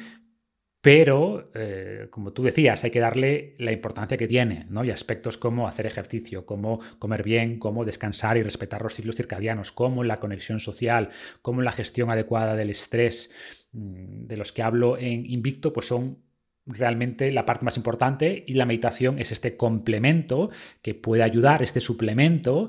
pero, 0.81 1.51
eh, 1.55 2.06
como 2.11 2.32
tú 2.32 2.44
decías, 2.44 2.85
hay 2.85 2.93
que 2.93 3.01
darle 3.01 3.56
la 3.58 3.73
importancia 3.73 4.17
que 4.17 4.29
tiene, 4.29 4.67
¿no? 4.70 4.85
Y 4.85 4.91
aspectos 4.91 5.37
como 5.37 5.67
hacer 5.67 5.87
ejercicio, 5.87 6.47
como 6.47 6.79
comer 7.01 7.25
bien, 7.25 7.58
como 7.58 7.85
descansar 7.85 8.37
y 8.37 8.43
respetar 8.43 8.82
los 8.82 8.94
ciclos 8.94 9.17
circadianos, 9.17 9.73
como 9.73 10.05
la 10.05 10.20
conexión 10.20 10.61
social, 10.61 11.08
como 11.43 11.63
la 11.63 11.73
gestión 11.73 12.11
adecuada 12.11 12.55
del 12.55 12.70
estrés, 12.70 13.35
mm, 13.73 14.27
de 14.27 14.37
los 14.37 14.53
que 14.53 14.63
hablo 14.63 14.97
en 14.97 15.27
Invicto, 15.27 15.73
pues 15.73 15.87
son 15.87 16.23
realmente 16.65 17.32
la 17.32 17.44
parte 17.44 17.65
más 17.65 17.77
importante 17.77 18.44
y 18.47 18.53
la 18.53 18.67
meditación 18.67 19.19
es 19.19 19.32
este 19.32 19.56
complemento 19.56 20.51
que 20.82 20.94
puede 20.94 21.23
ayudar, 21.25 21.63
este 21.63 21.81
suplemento, 21.81 22.69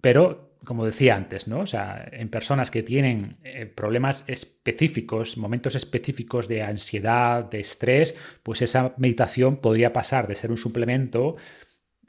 pero 0.00 0.49
como 0.64 0.84
decía 0.84 1.16
antes, 1.16 1.48
¿no? 1.48 1.60
O 1.60 1.66
sea, 1.66 2.08
en 2.12 2.28
personas 2.28 2.70
que 2.70 2.82
tienen 2.82 3.38
eh, 3.44 3.66
problemas 3.66 4.24
específicos, 4.26 5.36
momentos 5.36 5.74
específicos 5.74 6.48
de 6.48 6.62
ansiedad, 6.62 7.44
de 7.44 7.60
estrés, 7.60 8.16
pues 8.42 8.62
esa 8.62 8.94
meditación 8.98 9.56
podría 9.56 9.92
pasar 9.92 10.26
de 10.26 10.34
ser 10.34 10.50
un 10.50 10.58
suplemento 10.58 11.36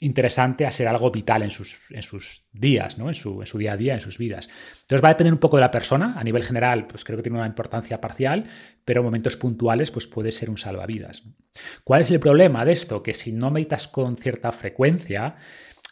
interesante 0.01 0.65
a 0.65 0.71
ser 0.71 0.87
algo 0.87 1.11
vital 1.11 1.43
en 1.43 1.51
sus, 1.51 1.79
días, 2.51 2.97
¿no? 2.97 3.07
En 3.07 3.13
su, 3.13 3.39
en 3.41 3.45
su, 3.45 3.59
día 3.59 3.73
a 3.73 3.77
día, 3.77 3.93
en 3.93 4.01
sus 4.01 4.17
vidas. 4.17 4.49
Entonces 4.81 5.03
va 5.03 5.09
a 5.09 5.13
depender 5.13 5.31
un 5.31 5.39
poco 5.39 5.57
de 5.57 5.61
la 5.61 5.71
persona. 5.71 6.15
A 6.17 6.23
nivel 6.23 6.43
general, 6.43 6.87
pues 6.87 7.05
creo 7.05 7.17
que 7.17 7.23
tiene 7.23 7.37
una 7.37 7.47
importancia 7.47 8.01
parcial, 8.01 8.45
pero 8.83 9.01
en 9.01 9.05
momentos 9.05 9.37
puntuales, 9.37 9.91
pues 9.91 10.07
puede 10.07 10.31
ser 10.31 10.49
un 10.49 10.57
salvavidas. 10.57 11.23
¿Cuál 11.83 12.01
es 12.01 12.09
el 12.09 12.19
problema 12.19 12.65
de 12.65 12.73
esto? 12.73 13.03
Que 13.03 13.13
si 13.13 13.31
no 13.31 13.51
meditas 13.51 13.87
con 13.87 14.15
cierta 14.15 14.51
frecuencia, 14.51 15.35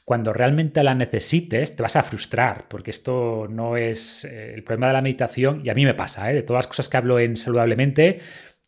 cuando 0.10 0.34
realmente 0.34 0.82
la 0.82 0.96
necesites, 0.96 1.76
te 1.76 1.84
vas 1.84 1.96
a 1.96 2.02
frustrar, 2.02 2.68
porque 2.68 2.90
esto 2.90 3.46
no 3.48 3.78
es 3.78 4.26
eh, 4.26 4.56
el 4.56 4.64
problema 4.64 4.88
de 4.88 4.94
la 4.94 5.04
meditación, 5.04 5.62
y 5.64 5.70
a 5.70 5.76
mí 5.76 5.86
me 5.86 5.94
pasa, 5.94 6.32
¿eh? 6.32 6.34
de 6.34 6.42
todas 6.42 6.66
las 6.66 6.68
cosas 6.68 6.90
que 6.90 6.98
hablo 6.98 7.20
en 7.20 7.38
saludablemente, 7.38 8.18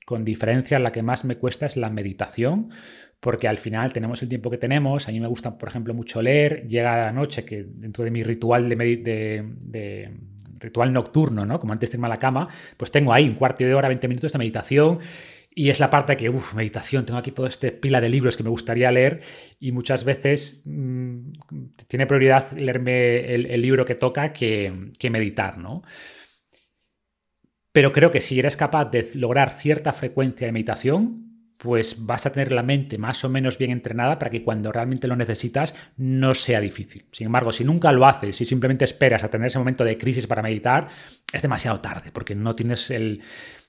con 0.06 0.24
diferencia 0.24 0.78
la 0.78 0.92
que 0.92 1.02
más 1.02 1.26
me 1.26 1.38
cuesta 1.38 1.66
es 1.66 1.78
la 1.78 1.90
meditación, 1.90 2.70
porque 3.20 3.48
al 3.48 3.58
final 3.58 3.92
tenemos 3.92 4.22
el 4.22 4.30
tiempo 4.30 4.52
que 4.52 4.60
tenemos, 4.60 5.08
a 5.08 5.12
mí 5.12 5.20
me 5.20 5.26
gusta, 5.26 5.58
por 5.58 5.68
ejemplo, 5.68 5.96
mucho 5.96 6.22
leer, 6.22 6.68
llega 6.68 7.06
la 7.06 7.12
noche, 7.12 7.44
que 7.44 7.66
dentro 7.68 8.04
de 8.04 8.12
mi 8.12 8.22
ritual 8.22 8.70
de, 8.70 10.12
ritual 10.60 10.94
nocturno, 10.94 11.44
¿no? 11.48 11.60
Como 11.60 11.74
antes 11.74 11.90
de 11.90 11.98
irme 11.98 12.06
a 12.06 12.10
la 12.10 12.20
cama, 12.20 12.50
pues 12.78 12.92
tengo 12.92 13.14
ahí 13.14 13.28
un 13.28 13.34
cuarto 13.34 13.64
de 13.64 13.74
hora, 13.74 13.88
20 13.88 14.08
minutos 14.08 14.32
de 14.32 14.38
meditación 14.38 15.00
Y 15.54 15.70
es 15.70 15.82
la 15.82 15.90
parte 15.90 16.16
que, 16.16 16.30
uff, 16.30 16.54
meditación, 16.54 17.06
tengo 17.06 17.20
aquí 17.20 17.32
toda 17.32 17.50
esta 17.50 17.70
pila 17.72 18.00
de 18.00 18.10
libros 18.10 18.38
que 18.38 18.44
me 18.44 18.50
gustaría 18.50 18.90
leer 18.92 19.20
y 19.60 19.74
muchas 19.74 20.06
veces 20.06 20.62
mm, 20.66 21.32
tiene 21.88 22.08
prioridad 22.08 22.52
leerme 22.54 23.34
el, 23.34 23.62
libro 23.62 23.86
que 23.86 23.96
toca 23.96 24.32
que, 24.32 24.92
que 24.98 25.10
meditar, 25.10 25.58
¿no? 25.58 25.84
Pero 27.74 27.92
creo 27.92 28.12
que 28.12 28.22
si 28.22 28.40
eres 28.40 28.56
capaz 28.56 28.86
de 28.86 29.10
lograr 29.16 29.50
cierta 29.50 29.92
frecuencia 29.92 30.48
de 30.48 30.54
meditación, 30.54 31.32
pues 31.62 32.08
vas 32.08 32.26
a 32.26 32.32
tener 32.32 32.52
la 32.52 32.64
mente 32.64 32.98
más 32.98 33.24
o 33.24 33.30
menos 33.30 33.60
bien 33.60 33.70
entrenada 33.70 34.18
para 34.18 34.32
que 34.32 34.44
cuando 34.44 34.72
realmente 34.72 35.08
lo 35.08 35.16
necesitas 35.16 35.76
no 35.96 36.34
sea 36.34 36.60
difícil. 36.60 37.06
Sin 37.12 37.28
embargo, 37.28 37.52
si 37.52 37.64
nunca 37.64 37.92
lo 37.92 38.08
haces, 38.08 38.36
si 38.36 38.46
simplemente 38.46 38.84
esperas 38.84 39.24
a 39.24 39.30
tener 39.30 39.48
ese 39.48 39.60
momento 39.60 39.84
de 39.84 39.98
crisis 39.98 40.26
para 40.26 40.42
meditar, 40.42 40.88
es 41.32 41.42
demasiado 41.42 41.80
tarde, 41.80 42.12
porque 42.12 42.36
no 42.36 42.56
tienes 42.56 42.90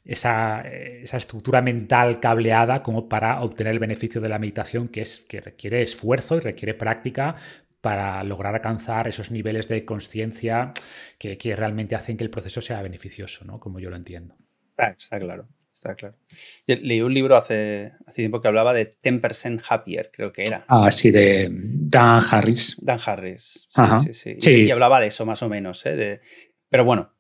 esa, 0.05 0.63
estructura 0.63 1.63
mental 1.63 2.21
cableada 2.21 2.83
como 2.83 3.09
para 3.09 3.41
obtener 3.43 3.73
el 3.73 3.79
beneficio 3.79 4.21
de 4.21 4.29
la 4.29 4.39
meditación, 4.39 4.89
que, 4.89 5.03
es, 5.03 5.21
que 5.21 5.41
requiere 5.41 5.83
esfuerzo 5.83 6.37
y 6.37 6.41
requiere 6.41 6.75
práctica 6.75 7.37
para 7.81 8.23
lograr 8.23 8.55
alcanzar 8.55 9.09
esos 9.09 9.31
niveles 9.31 9.69
de 9.69 9.85
conciencia 9.85 10.73
que, 11.19 11.37
realmente 11.57 11.97
hacen 11.97 12.17
que 12.17 12.25
el 12.25 12.31
proceso 12.31 12.61
sea 12.61 12.81
beneficioso, 12.83 13.45
¿no? 13.45 13.59
Como 13.59 13.81
yo 13.81 13.91
lo 13.91 13.97
entiendo. 13.97 14.37
Ah, 14.79 14.95
está 14.97 15.19
claro 15.19 15.49
está 15.73 15.95
claro. 15.95 16.17
leí 16.67 17.01
un 17.01 17.13
libro 17.15 17.37
hace, 17.37 17.93
hace 18.07 18.23
tiempo 18.23 18.41
que 18.41 18.49
hablaba 18.49 18.75
de 18.75 18.91
10% 18.91 19.63
Happier, 19.69 20.11
creo 20.13 20.33
que 20.33 20.43
era. 20.43 20.65
Ah, 20.69 20.91
sí, 20.91 21.11
de 21.11 21.49
Dan 21.51 22.21
Harris. 22.31 22.77
Dan 22.81 22.99
Harris, 23.05 23.69
sí, 23.71 24.13
sí, 24.13 24.37
sí. 24.39 24.51
Y, 24.51 24.71
hablaba 24.71 25.01
de 25.01 25.09
eso 25.09 25.27
más 25.27 25.43
o 25.43 25.49
menos. 25.49 25.85
¿eh? 25.87 25.97
De, 25.97 26.21
pero 26.69 26.85
bueno, 26.85 27.13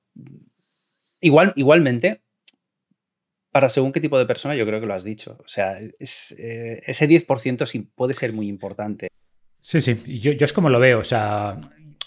igual, 1.21 1.53
igualmente, 1.57 2.22
para 3.53 3.69
según 3.69 3.93
qué 3.93 4.01
tipo 4.01 4.19
de 4.19 4.27
persona, 4.27 4.57
yo 4.57 4.67
creo 4.67 4.81
que 4.81 4.87
lo 4.87 4.95
has 4.95 5.05
dicho. 5.05 5.39
O 5.45 5.49
sea, 5.49 5.79
eh, 5.79 5.93
ese 6.01 7.09
10% 7.09 7.67
sí 7.67 7.81
puede 7.81 8.15
ser 8.15 8.33
muy 8.33 8.49
importante. 8.49 9.09
Sí, 9.61 9.81
sí, 9.81 9.95
yo, 10.21 10.33
yo 10.33 10.45
es 10.45 10.53
como 10.53 10.71
lo 10.71 10.81
veo. 10.81 10.99
O 10.99 11.05
sea, 11.05 11.61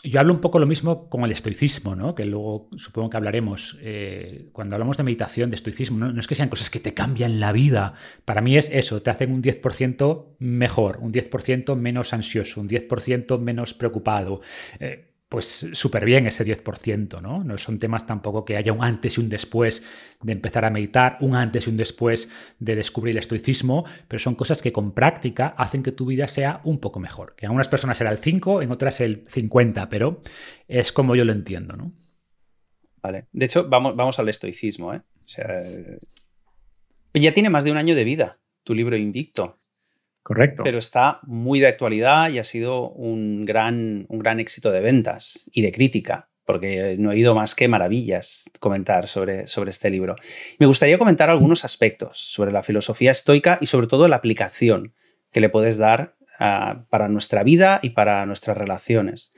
yo 0.05 0.19
hablo 0.19 0.33
un 0.33 0.41
poco 0.41 0.59
lo 0.59 0.67
mismo 0.67 1.09
con 1.09 1.23
el 1.23 1.31
estoicismo, 1.31 1.95
¿no? 1.95 2.13
que 2.13 2.25
luego 2.25 2.69
supongo 2.77 3.09
que 3.09 3.17
hablaremos. 3.17 3.77
Eh, 3.81 4.49
cuando 4.51 4.75
hablamos 4.75 4.97
de 4.97 5.03
meditación, 5.03 5.49
de 5.49 5.55
estoicismo, 5.55 5.97
¿no? 5.97 6.19
es 6.19 6.27
que 6.27 6.35
sean 6.35 6.49
cosas 6.49 6.69
que 6.69 6.79
te 6.79 6.93
cambian 6.93 7.39
la 7.39 7.51
vida. 7.51 7.93
Para 8.23 8.41
mí 8.41 8.57
es 8.57 8.69
eso, 8.71 9.01
te 9.01 9.09
hacen 9.09 9.31
un 9.31 9.41
10% 9.41 10.35
mejor, 10.39 10.97
un 11.01 11.11
10% 11.11 11.75
menos 11.75 12.13
ansioso, 12.13 12.61
un 12.61 12.69
10% 12.69 13.39
menos 13.39 13.73
preocupado. 13.73 14.41
Eh, 14.79 15.14
pues 15.29 15.70
súper 15.74 16.05
bien 16.05 16.27
ese 16.27 16.46
10%, 16.46 17.22
¿no? 17.22 17.39
No 17.39 17.58
son 17.58 17.79
temas 17.79 18.05
tampoco 18.05 18.46
que 18.46 18.58
haya 18.58 18.72
un 18.72 18.84
antes 18.84 19.17
y 19.17 19.22
un 19.22 19.29
después 19.29 19.84
de 20.22 20.32
empezar 20.32 20.65
a 20.65 20.70
meditar, 20.70 21.17
un 21.22 21.36
antes 21.36 21.67
y 21.67 21.72
un 21.72 21.77
después 21.77 22.32
de 22.60 22.75
descubrir 22.75 23.13
el 23.13 23.20
estoicismo, 23.20 23.86
pero 24.08 24.20
son 24.20 24.36
cosas 24.36 24.62
que 24.62 24.72
con 24.72 24.94
práctica 24.94 25.55
hacen 25.58 25.84
que 25.84 25.91
tu 25.91 26.05
vida 26.05 26.27
sea 26.27 26.62
un 26.63 26.79
poco 26.79 27.00
mejor. 27.00 27.36
Que 27.36 27.46
en 27.46 27.50
algunas 27.50 27.67
personas 27.67 27.98
será 27.98 28.12
el 28.12 28.20
5, 28.20 28.62
en 28.62 28.72
otras 28.72 29.01
el 29.01 29.24
50, 29.27 29.89
pero 29.89 30.22
es 30.67 30.91
como 30.91 31.15
yo 31.15 31.25
lo 31.25 31.32
entiendo, 31.32 31.75
¿no? 31.75 31.91
Vale. 33.01 33.27
De 33.32 33.46
hecho, 33.46 33.67
vamos, 33.67 33.96
vamos 33.96 34.20
al 34.20 34.29
estoicismo, 34.29 34.94
¿eh? 34.94 35.01
Ya 37.13 37.34
tiene 37.34 37.50
más 37.50 37.63
de 37.63 37.72
un 37.72 37.77
año 37.77 37.96
de 37.96 38.03
vida 38.03 38.39
tu 38.65 38.74
libro 38.74 38.98
Invicto. 38.98 39.62
Correcto. 40.25 40.63
Pero 40.63 40.79
está 40.79 41.20
muy 41.22 41.60
de 41.60 41.67
actualidad 41.67 42.32
y 42.32 42.39
ha 42.39 42.44
sido 42.44 42.89
un 42.89 43.46
gran, 43.46 44.08
un 44.10 44.17
gran 44.17 44.39
éxito 44.39 44.72
de 44.72 44.79
ventas 44.79 45.48
y 45.51 45.62
de 45.62 45.72
crítica, 45.72 46.32
porque 46.46 46.96
no 46.98 47.12
he 47.12 47.13
oído 47.17 47.36
más 47.36 47.53
que 47.53 47.67
maravillas 47.67 48.46
comentar 48.60 49.08
sobre, 49.08 49.46
sobre 49.46 49.70
este 49.70 49.91
libro. 49.91 50.15
Me 50.58 50.65
gustaría 50.65 50.98
comentar 50.98 51.29
algunos 51.29 51.63
aspectos 51.63 52.17
sobre 52.17 52.51
la 52.51 52.63
filosofía 52.63 53.12
estoica 53.12 53.60
y 53.62 53.67
sobre 53.67 53.86
todo 53.86 54.08
la 54.08 54.15
aplicación 54.15 54.96
que 55.32 55.41
le 55.41 55.50
puedes 55.50 55.77
dar 55.77 56.15
ah, 56.39 56.88
para 56.89 57.08
nuestra 57.08 57.44
vida 57.44 57.79
y 57.84 57.91
para 57.91 58.25
nuestras 58.25 58.58
relaciones. 58.58 59.32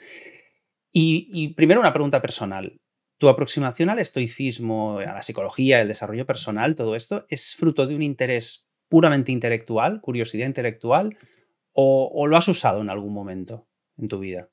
Y, 0.94 1.27
y 1.34 1.50
primero 1.50 1.82
una 1.82 1.91
pregunta 1.91 2.22
personal. 2.22 2.79
¿Tu 3.17 3.27
aproximación 3.27 3.89
al 3.89 4.00
estoicismo, 4.00 5.00
a 5.00 5.15
la 5.15 5.22
psicología, 5.22 5.82
el 5.82 5.89
desarrollo 5.89 6.25
personal, 6.25 6.75
todo 6.75 6.96
esto, 6.96 7.25
es 7.27 7.56
fruto 7.56 7.88
de 7.88 7.96
un 7.96 8.03
interés 8.03 8.66
puramente 8.89 9.32
intelectual, 9.32 10.01
curiosidad 10.01 10.48
intelectual, 10.48 11.17
o, 11.74 12.25
lo 12.25 12.38
has 12.38 12.48
usado 12.48 12.82
en 12.82 12.89
algún 12.89 13.13
momento 13.13 13.67
en 13.98 14.08
tu 14.08 14.20
vida? 14.20 14.50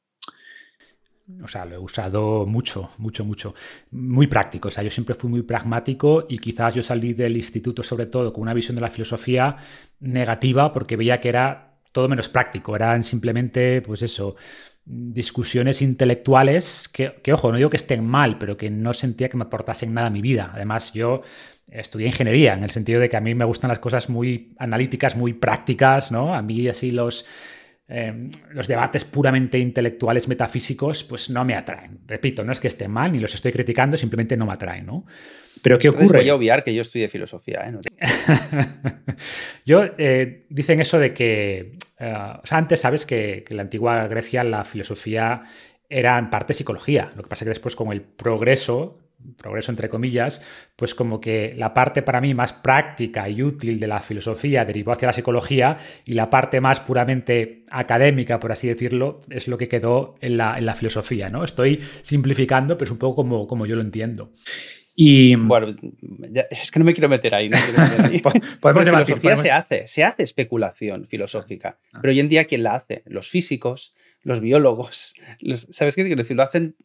O 1.43 1.49
sea, 1.49 1.65
lo 1.65 1.77
he 1.77 1.79
usado 1.79 2.45
mucho, 2.45 2.91
mucho, 2.99 3.25
mucho. 3.25 3.55
Muy 3.91 4.27
práctico. 4.27 4.69
O 4.69 4.71
sea, 4.71 4.85
yo 4.85 4.91
siempre 4.91 5.15
fui 5.15 5.31
muy 5.31 5.41
pragmático 5.41 6.27
y 6.29 6.37
quizás 6.37 6.75
yo 6.75 6.83
salí 6.83 7.15
del 7.15 7.35
instituto 7.39 7.83
sobre 7.83 8.07
todo 8.07 8.31
con 8.31 8.43
una 8.43 8.53
visión 8.53 8.75
de 8.75 8.83
la 8.83 8.91
filosofía 8.91 9.57
negativa 10.01 10.71
porque 10.75 10.97
veía 10.97 11.21
que 11.21 11.31
era 11.31 11.79
todo 11.93 12.11
menos 12.11 12.29
práctico. 12.29 12.77
Eran 12.77 13.05
simplemente, 13.05 13.81
pues 13.81 14.03
eso, 14.03 14.37
discusiones 14.85 15.81
intelectuales 15.81 16.89
que, 16.89 17.33
ojo, 17.33 17.51
no 17.51 17.57
digo 17.57 17.71
que 17.71 17.77
estén 17.77 18.07
mal, 18.07 18.37
pero 18.39 18.57
que 18.57 18.69
no 18.71 18.93
sentía 18.93 19.29
que 19.29 19.37
me 19.37 19.45
aportasen 19.45 19.95
nada 19.95 20.09
a 20.09 20.11
mi 20.11 20.21
vida. 20.21 20.51
Además, 20.53 20.93
yo 20.93 21.23
estudié 21.69 22.07
ingeniería, 22.07 22.55
en 22.55 22.65
el 22.65 22.71
sentido 22.71 23.01
de 23.01 23.09
que 23.09 23.17
a 23.17 23.21
mí 23.21 23.35
me 23.35 23.45
gustan 23.45 23.69
las 23.69 23.79
cosas 23.79 24.09
muy 24.09 24.55
analíticas, 24.59 25.17
muy 25.17 25.33
prácticas, 25.33 26.13
¿no? 26.13 26.35
A 26.35 26.43
mí 26.43 26.69
así 26.69 26.91
los, 26.91 27.27
em, 27.89 28.31
los 28.51 28.69
debates 28.69 29.05
puramente 29.05 29.59
intelectuales, 29.59 30.29
metafísicos, 30.29 31.05
pues 31.05 31.31
no 31.31 31.45
me 31.45 31.55
atraen. 31.55 32.01
Repito, 32.07 32.45
no 32.45 32.53
es 32.53 32.61
que 32.61 32.69
estén 32.69 32.91
mal, 32.91 33.13
ni 33.13 33.19
los 33.19 33.35
estoy 33.35 33.53
criticando, 33.53 33.97
simplemente 33.97 34.37
no 34.37 34.47
me 34.47 34.53
atraen, 34.53 34.87
¿no? 34.87 35.07
Pero 35.63 35.79
¿qué 35.79 35.89
ocurre? 35.89 36.19
voy 36.19 36.29
a 36.29 36.35
obviar 36.35 36.63
que 36.63 36.75
yo 36.75 36.83
estudié 36.83 37.09
filosofía, 37.09 37.65
¿eh? 37.67 37.73
yo, 39.65 39.85
eh, 39.97 40.47
dicen 40.51 40.81
eso 40.81 40.99
de 40.99 41.15
que, 41.15 41.79
eh, 41.99 42.15
o 42.43 42.47
sea, 42.47 42.59
antes 42.59 42.81
sabes 42.81 43.07
que, 43.07 43.45
que 43.47 43.55
en 43.55 43.57
la 43.57 43.63
antigua 43.63 44.07
Grecia 44.07 44.45
la 44.45 44.65
filosofía 44.65 45.45
era 45.89 46.19
en 46.19 46.29
parte 46.29 46.55
psicología. 46.55 47.13
Lo 47.17 47.23
que 47.23 47.29
pasa 47.29 47.45
es 47.45 47.47
que 47.47 47.51
después 47.51 47.77
con 47.77 47.93
el 47.93 48.03
progreso 48.03 49.04
progreso 49.37 49.73
entre 49.73 49.89
comillas, 49.89 50.43
pues 50.77 50.95
como 50.95 51.21
que 51.21 51.55
la 51.57 51.75
parte 51.75 52.03
para 52.03 52.21
mí 52.21 52.35
más 52.35 52.53
práctica 52.53 53.29
y 53.29 53.43
útil 53.43 53.81
de 53.81 53.87
la 53.87 54.01
filosofía 54.01 54.65
derivó 54.65 54.93
hacia 54.93 55.07
la 55.07 55.13
psicología 55.13 55.77
y 56.05 56.13
la 56.13 56.31
parte 56.31 56.61
más 56.61 56.81
puramente 56.81 57.65
académica, 57.71 58.41
por 58.41 58.53
así 58.53 58.69
decirlo, 58.69 59.23
es 59.31 59.49
lo 59.49 59.59
que 59.59 59.69
quedó 59.69 60.17
en 60.21 60.37
la, 60.37 60.75
filosofía, 60.75 61.29
¿no? 61.29 61.45
Estoy 61.45 61.81
simplificando, 62.03 62.77
pero 62.77 62.87
es 62.87 62.93
un 62.93 62.99
poco 62.99 63.17
como, 63.17 63.47
como 63.47 63.67
yo 63.67 63.77
lo 63.77 63.83
entiendo. 63.83 64.33
Y 64.97 65.35
bueno, 65.35 65.75
es 66.51 66.71
que 66.71 66.79
no 66.79 66.85
me 66.85 66.95
quiero 66.95 67.09
meter 67.09 67.35
ahí. 67.35 67.49
No 67.49 67.57
filosofía 68.85 69.37
se 69.37 69.51
hace, 69.51 69.87
se 69.87 70.05
hace 70.05 70.23
especulación 70.23 71.07
filosófica, 71.09 71.79
ah. 71.93 71.99
pero 72.01 72.13
hoy 72.13 72.21
en 72.21 72.29
día 72.29 72.45
¿quién 72.45 72.63
la 72.63 72.75
hace? 72.75 73.03
Los 73.07 73.29
físicos, 73.29 73.95
los 74.23 74.41
biólogos, 74.41 75.15
¿sabes 75.71 75.97
qué 75.97 76.05
quiero 76.05 76.23
decir? 76.23 76.37
Lo 76.37 76.45
hacen 76.45 76.77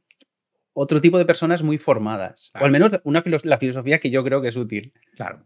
otro 0.81 1.01
tipo 1.01 1.17
de 1.17 1.25
personas 1.25 1.61
muy 1.61 1.77
formadas. 1.77 2.51
O 2.59 2.63
al 2.63 2.71
menos 2.71 2.91
una 3.03 3.21
la 3.43 3.57
filosofía 3.57 3.99
que 3.99 4.09
yo 4.09 4.23
creo 4.23 4.41
que 4.41 4.47
es 4.47 4.55
útil. 4.55 4.93
Claro. 5.13 5.41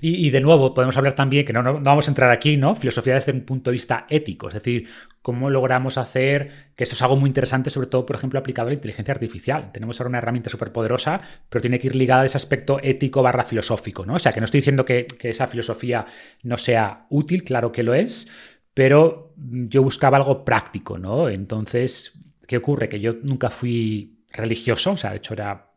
Y, 0.00 0.30
de 0.30 0.40
nuevo, 0.40 0.72
podemos 0.72 0.96
hablar 0.96 1.16
también, 1.16 1.44
que 1.44 1.52
no, 1.52 1.64
no, 1.64 1.80
vamos 1.80 2.06
a 2.06 2.12
entrar 2.12 2.30
aquí, 2.30 2.56
¿no? 2.56 2.76
Filosofía 2.76 3.14
desde 3.14 3.32
un 3.32 3.40
punto 3.40 3.70
de 3.70 3.72
vista 3.72 4.06
ético, 4.08 4.46
es 4.46 4.54
decir, 4.54 4.86
cómo 5.20 5.50
logramos 5.50 5.98
hacer, 5.98 6.70
que 6.76 6.84
esto 6.84 6.94
es 6.94 7.02
algo 7.02 7.16
muy 7.16 7.28
interesante, 7.28 7.70
sobre 7.70 7.88
todo, 7.88 8.06
por 8.06 8.14
ejemplo, 8.14 8.38
aplicado 8.38 8.68
a 8.68 8.70
la 8.70 8.74
inteligencia 8.76 9.12
artificial. 9.12 9.72
Tenemos 9.72 10.00
ahora 10.00 10.10
una 10.10 10.18
herramienta 10.18 10.48
súper 10.48 10.70
poderosa, 10.70 11.20
pero 11.48 11.60
tiene 11.60 11.80
que 11.80 11.88
ir 11.88 11.96
ligada 11.96 12.22
a 12.22 12.26
ese 12.26 12.36
aspecto 12.36 12.78
ético 12.80 13.20
barra 13.20 13.42
filosófico, 13.42 14.06
¿no? 14.06 14.14
O 14.14 14.18
sea, 14.20 14.32
que 14.32 14.38
no 14.38 14.44
estoy 14.44 14.58
diciendo 14.58 14.84
que, 14.84 15.06
que 15.06 15.30
esa 15.30 15.48
filosofía 15.48 16.06
no 16.44 16.56
sea 16.56 17.06
útil, 17.10 17.42
claro 17.42 17.72
que 17.72 17.82
lo 17.82 17.94
es, 17.94 18.28
pero 18.74 19.34
yo 19.36 19.82
buscaba 19.82 20.18
algo 20.18 20.44
práctico, 20.44 20.98
¿no? 20.98 21.28
Entonces, 21.28 22.12
¿qué 22.46 22.58
ocurre? 22.58 22.88
Que 22.88 23.00
yo 23.00 23.14
nunca 23.24 23.50
fui 23.50 24.17
religioso, 24.30 24.92
o 24.92 24.96
sea, 24.96 25.10
de 25.10 25.16
hecho 25.16 25.34
era 25.34 25.68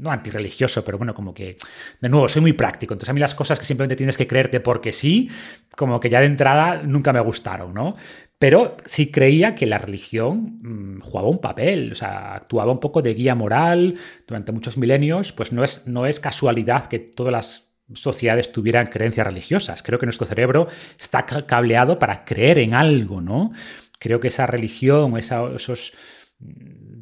no 0.00 0.10
antirreligioso, 0.10 0.84
pero 0.84 0.98
bueno, 0.98 1.14
como 1.14 1.34
que, 1.34 1.56
de 2.00 2.08
nuevo, 2.08 2.28
soy 2.28 2.40
muy 2.42 2.52
práctico. 2.54 2.94
Entonces 2.94 3.10
a 3.10 3.12
mí 3.12 3.20
las 3.20 3.34
cosas 3.34 3.58
que 3.58 3.64
simplemente 3.64 3.96
tienes 3.96 4.16
que 4.16 4.26
creerte 4.26 4.60
porque 4.60 4.92
sí, 4.92 5.30
como 5.76 6.00
que 6.00 6.08
ya 6.08 6.20
de 6.20 6.26
entrada 6.26 6.82
nunca 6.82 7.12
me 7.12 7.20
gustaron, 7.20 7.74
¿no? 7.74 7.96
Pero 8.38 8.76
sí 8.86 9.10
creía 9.10 9.54
que 9.54 9.66
la 9.66 9.78
religión 9.78 10.58
mm, 10.62 11.00
jugaba 11.00 11.28
un 11.28 11.38
papel, 11.38 11.92
o 11.92 11.94
sea, 11.94 12.34
actuaba 12.34 12.72
un 12.72 12.80
poco 12.80 13.02
de 13.02 13.12
guía 13.14 13.34
moral 13.34 13.96
durante 14.26 14.52
muchos 14.52 14.78
milenios, 14.78 15.32
pues 15.32 15.52
no 15.52 15.62
es, 15.62 15.86
no 15.86 16.06
es 16.06 16.18
casualidad 16.18 16.86
que 16.86 16.98
todas 16.98 17.32
las 17.32 17.74
sociedades 17.92 18.52
tuvieran 18.52 18.86
creencias 18.86 19.26
religiosas. 19.26 19.82
Creo 19.82 19.98
que 19.98 20.06
nuestro 20.06 20.26
cerebro 20.26 20.68
está 20.98 21.26
cableado 21.26 21.98
para 21.98 22.24
creer 22.24 22.58
en 22.58 22.72
algo, 22.72 23.20
¿no? 23.20 23.52
Creo 23.98 24.20
que 24.20 24.28
esa 24.28 24.46
religión, 24.46 25.18
esos 25.18 25.92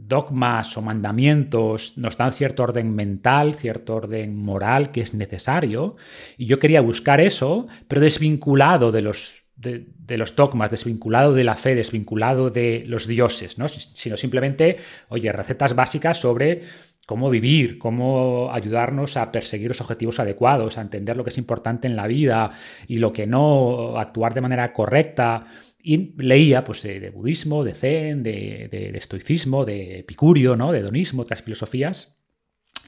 dogmas 0.08 0.76
o 0.76 0.82
mandamientos 0.82 1.96
nos 1.96 2.16
dan 2.16 2.32
cierto 2.32 2.62
orden 2.62 2.94
mental, 2.94 3.54
cierto 3.54 3.94
orden 3.96 4.36
moral 4.36 4.90
que 4.90 5.00
es 5.00 5.14
necesario. 5.14 5.96
Y 6.36 6.46
yo 6.46 6.58
quería 6.58 6.80
buscar 6.80 7.20
eso, 7.20 7.66
pero 7.86 8.00
desvinculado 8.00 8.90
de 8.90 9.02
los, 9.02 9.42
de, 9.56 9.86
los 10.16 10.34
dogmas, 10.34 10.70
desvinculado 10.70 11.34
de 11.34 11.44
la 11.44 11.54
fe, 11.54 11.74
desvinculado 11.74 12.50
de 12.50 12.84
los 12.86 13.06
dioses, 13.06 13.58
¿no? 13.58 13.68
sino 13.68 14.16
simplemente, 14.16 14.76
oye, 15.08 15.30
recetas 15.32 15.74
básicas 15.74 16.18
sobre 16.18 16.62
cómo 17.08 17.30
vivir, 17.30 17.78
cómo 17.78 18.50
ayudarnos 18.52 19.16
a 19.16 19.32
perseguir 19.32 19.68
los 19.68 19.80
objetivos 19.80 20.20
adecuados, 20.20 20.76
a 20.76 20.82
entender 20.82 21.16
lo 21.16 21.24
que 21.24 21.30
es 21.30 21.38
importante 21.38 21.88
en 21.88 21.96
la 21.96 22.06
vida 22.06 22.50
y 22.86 22.98
lo 22.98 23.14
que 23.14 23.26
no, 23.26 23.98
actuar 23.98 24.34
de 24.34 24.42
manera 24.42 24.72
correcta. 24.74 25.46
Y 25.80 26.14
leía 26.20 26.64
pues, 26.64 26.82
de, 26.82 27.10
budismo, 27.10 27.64
de 27.64 27.74
zen, 27.74 28.22
de, 28.22 28.92
estoicismo, 28.94 29.64
de 29.64 30.00
epicurio, 30.00 30.56
¿no? 30.56 30.72
de 30.72 30.80
hedonismo, 30.80 31.22
otras 31.22 31.42
filosofías. 31.42 32.18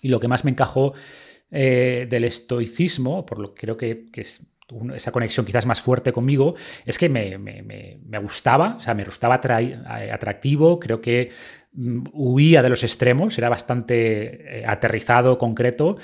Y 0.02 0.08
lo 0.08 0.18
que 0.20 0.28
más 0.28 0.44
me 0.44 0.50
encajó 0.50 0.94
eh, 1.50 2.06
del 2.08 2.24
estoicismo, 2.24 3.24
por 3.26 3.38
lo 3.38 3.54
que 3.54 3.60
creo 3.60 3.76
que, 3.76 4.08
es 4.14 4.46
esa 4.94 5.12
conexión 5.12 5.46
quizás 5.46 5.66
más 5.66 5.80
fuerte 5.80 6.12
conmigo, 6.12 6.54
es 6.84 6.98
que 6.98 7.08
me, 7.08 8.18
gustaba, 8.20 8.76
o 8.76 8.80
sea, 8.80 8.94
me 8.94 9.04
gustaba 9.04 9.34
atractivo, 9.34 10.78
creo 10.78 11.00
que 11.00 11.30
mm, 11.72 12.04
huía 12.12 12.62
de 12.62 12.68
los 12.68 12.82
extremos, 12.82 13.36
era 13.38 13.48
bastante 13.48 14.60
eh, 14.60 14.64
aterrizado, 14.66 15.38
concreto, 15.38 15.96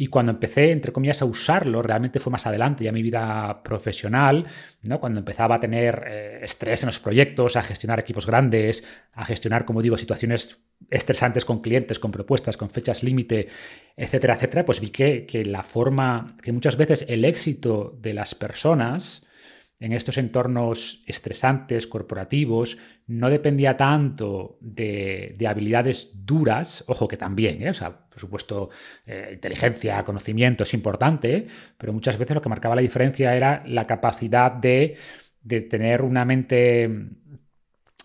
y 0.00 0.06
cuando 0.06 0.32
empecé, 0.32 0.70
entre 0.70 0.92
comillas, 0.92 1.20
a 1.20 1.26
usarlo, 1.26 1.82
realmente 1.82 2.20
fue 2.20 2.32
más 2.32 2.46
adelante, 2.46 2.84
ya 2.84 2.90
mi 2.90 3.02
vida 3.02 3.62
profesional, 3.62 4.46
¿no? 4.80 4.98
cuando 4.98 5.18
empezaba 5.18 5.56
a 5.56 5.60
tener 5.60 6.04
eh, 6.08 6.40
estrés 6.42 6.82
en 6.82 6.86
los 6.86 6.98
proyectos, 7.00 7.54
a 7.56 7.62
gestionar 7.62 8.00
equipos 8.00 8.26
grandes, 8.26 8.82
a 9.12 9.26
gestionar, 9.26 9.66
como 9.66 9.82
digo, 9.82 9.98
situaciones 9.98 10.64
estresantes 10.88 11.44
con 11.44 11.60
clientes, 11.60 11.98
con 11.98 12.12
propuestas, 12.12 12.56
con 12.56 12.70
fechas 12.70 13.02
límite, 13.02 13.48
etcétera, 13.94 14.36
etcétera, 14.36 14.64
pues 14.64 14.80
vi 14.80 14.88
que, 14.88 15.26
que 15.26 15.44
la 15.44 15.62
forma, 15.62 16.34
que 16.42 16.52
muchas 16.52 16.78
veces 16.78 17.04
el 17.06 17.26
éxito 17.26 17.94
de 18.00 18.14
las 18.14 18.34
personas, 18.34 19.28
en 19.80 19.94
estos 19.94 20.18
entornos 20.18 21.02
estresantes, 21.06 21.86
corporativos, 21.86 22.76
no 23.06 23.30
dependía 23.30 23.78
tanto 23.78 24.58
de, 24.60 25.34
habilidades 25.48 26.12
duras, 26.14 26.84
ojo 26.86 27.08
que 27.08 27.16
también, 27.16 27.62
¿eh? 27.62 27.70
o 27.70 27.74
sea, 27.74 28.06
por 28.08 28.20
supuesto, 28.20 28.68
eh, 29.06 29.30
inteligencia, 29.32 30.04
conocimiento 30.04 30.64
es 30.64 30.74
importante, 30.74 31.46
pero 31.78 31.94
muchas 31.94 32.18
veces 32.18 32.34
lo 32.34 32.42
que 32.42 32.50
marcaba 32.50 32.76
la 32.76 32.82
diferencia 32.82 33.34
era 33.34 33.62
la 33.66 33.86
capacidad 33.86 34.52
de, 34.52 34.96
de 35.42 35.62
tener 35.62 36.02
una 36.02 36.26
mente 36.26 36.88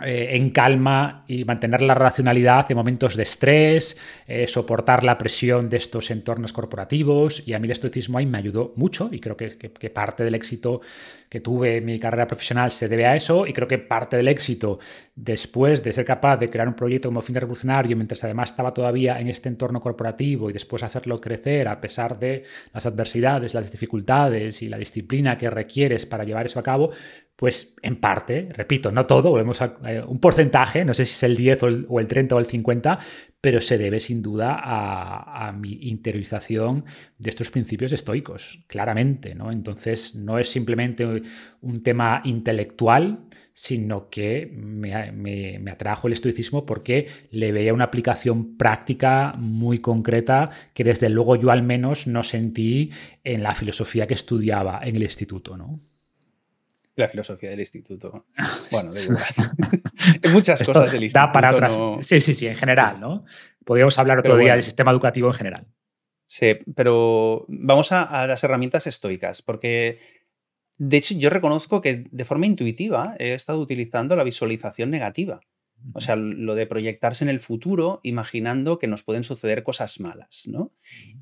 eh, 0.04 0.36
en 0.36 0.50
calma 0.50 1.24
y 1.26 1.46
mantener 1.46 1.82
la 1.82 1.96
racionalidad 1.96 2.66
en 2.70 2.76
momentos 2.76 3.16
de 3.16 3.24
estrés, 3.24 3.98
eh, 4.28 4.46
soportar 4.46 5.06
la 5.06 5.18
presión 5.18 5.70
de 5.70 5.78
estos 5.78 6.12
entornos 6.12 6.52
corporativos. 6.52 7.42
Y 7.48 7.54
a 7.54 7.60
mí 7.60 7.68
el 7.68 7.72
estoicismo 7.72 8.18
ahí 8.18 8.26
me 8.26 8.38
ayudó 8.38 8.74
mucho 8.76 9.08
y 9.10 9.22
creo 9.22 9.38
que, 9.38 9.50
parte 9.90 10.26
del 10.26 10.36
éxito 10.36 10.82
que 11.30 11.40
tuve 11.40 11.78
en 11.78 11.86
mi 11.86 11.98
carrera 11.98 12.28
profesional 12.28 12.74
se 12.74 12.90
debe 12.90 13.06
a 13.06 13.16
eso 13.16 13.48
y 13.48 13.54
creo 13.54 13.70
que 13.70 13.78
parte 13.78 14.18
del 14.18 14.28
éxito 14.28 14.80
después 15.16 15.82
de 15.82 15.94
ser 15.94 16.04
capaz 16.04 16.38
de 16.38 16.50
crear 16.50 16.68
un 16.68 16.76
proyecto 16.76 17.08
como 17.08 17.22
fin 17.22 17.36
revolucionario 17.36 17.96
mientras 17.96 18.24
además 18.26 18.52
estaba 18.52 18.74
todavía 18.74 19.20
en 19.20 19.30
este 19.30 19.48
entorno 19.48 19.80
corporativo 19.80 20.50
y 20.50 20.54
después 20.54 20.84
hacerlo 20.84 21.22
crecer 21.22 21.68
a 21.68 21.80
pesar 21.80 22.20
de 22.20 22.44
las 22.74 22.86
adversidades, 22.86 23.54
las 23.54 23.72
dificultades 23.72 24.62
y 24.62 24.68
la 24.68 24.78
disciplina 24.78 25.38
que 25.38 25.50
requieres 25.50 26.06
para 26.06 26.26
llevar 26.26 26.46
eso 26.46 26.60
a 26.60 26.64
cabo, 26.64 26.92
pues 27.36 27.76
en 27.82 27.98
parte, 27.98 28.50
repito, 28.54 28.92
no 28.92 29.06
todo, 29.06 29.32
volvemos 29.32 29.62
a 29.62 29.74
eh, 29.86 30.02
un 30.08 30.20
porcentaje, 30.20 30.86
no 30.86 30.94
sé 30.94 31.04
si 31.04 31.14
es 31.14 31.24
el 31.24 31.36
10 31.36 31.64
o 31.90 32.00
el, 32.00 32.08
30 32.08 32.36
o 32.36 32.40
el 32.40 32.46
50, 32.46 33.00
pero 33.42 33.60
se 33.60 33.78
debe 33.78 34.00
sin 34.00 34.22
duda 34.22 34.58
a, 34.58 35.52
mi 35.52 35.74
interiorización 35.82 36.86
de 37.18 37.30
estos 37.30 37.52
principios 37.52 37.92
estoicos, 37.92 38.64
claramente. 38.68 39.36
¿no? 39.36 39.52
Entonces, 39.52 40.16
no 40.16 40.40
es 40.40 40.50
simplemente 40.50 41.06
un 41.62 41.84
tema 41.84 42.22
intelectual, 42.24 43.26
sino 43.54 44.10
que 44.10 44.50
me, 44.52 45.12
me, 45.12 45.72
atrajo 45.72 46.08
el 46.08 46.14
estoicismo 46.14 46.66
porque 46.66 47.08
le 47.32 47.52
veía 47.52 47.74
una 47.74 47.86
aplicación 47.86 48.58
práctica 48.58 49.36
muy 49.38 49.80
concreta 49.80 50.50
que 50.74 50.84
desde 50.84 51.10
luego 51.10 51.36
yo 51.36 51.52
al 51.52 51.64
menos 51.64 52.08
no 52.08 52.24
sentí 52.24 52.92
en 53.24 53.44
la 53.44 53.54
filosofía 53.54 54.08
que 54.08 54.14
estudiaba 54.14 54.82
en 54.84 54.96
el 54.96 55.04
instituto. 55.04 55.56
¿no? 55.56 55.78
La 56.96 57.10
filosofía 57.10 57.50
del 57.50 57.60
instituto. 57.60 58.26
Bueno, 58.72 58.92
de 58.92 59.04
igual. 59.04 59.24
muchas 60.34 60.64
cosas 60.64 60.92
del 60.92 61.04
instituto. 61.04 61.32
para 61.32 61.52
otras. 61.52 61.74
Sí, 62.06 62.20
sí, 62.20 62.34
sí, 62.34 62.48
en 62.48 62.56
general, 62.56 63.00
¿no? 63.00 63.26
Podríamos 63.64 63.98
hablar 64.00 64.20
otro 64.20 64.38
día 64.38 64.54
del 64.54 64.64
sistema 64.64 64.92
educativo 64.92 65.28
en 65.28 65.34
general. 65.34 65.68
Sí, 66.26 66.58
pero 66.76 67.46
vamos 67.48 67.92
a, 67.92 68.26
las 68.28 68.44
herramientas 68.44 68.88
estoicas, 68.88 69.42
porque 69.42 70.00
de 70.78 70.98
hecho 70.98 71.14
yo 71.16 71.30
reconozco 71.30 71.82
que 71.82 72.08
de 72.10 72.26
forma 72.26 72.48
intuitiva 72.48 73.16
he 73.20 73.34
estado 73.34 73.60
utilizando 73.60 74.16
la 74.16 74.24
visualización 74.24 74.90
negativa. 74.90 75.40
O 75.94 76.02
sea, 76.02 76.16
lo 76.16 76.56
de 76.56 76.66
proyectarse 76.66 77.24
en 77.24 77.30
el 77.30 77.40
futuro 77.40 78.00
imaginando 78.04 78.80
que 78.80 78.88
nos 78.88 79.04
pueden 79.04 79.24
suceder 79.24 79.64
cosas 79.64 80.00
malas, 80.00 80.44
¿no? 80.48 80.72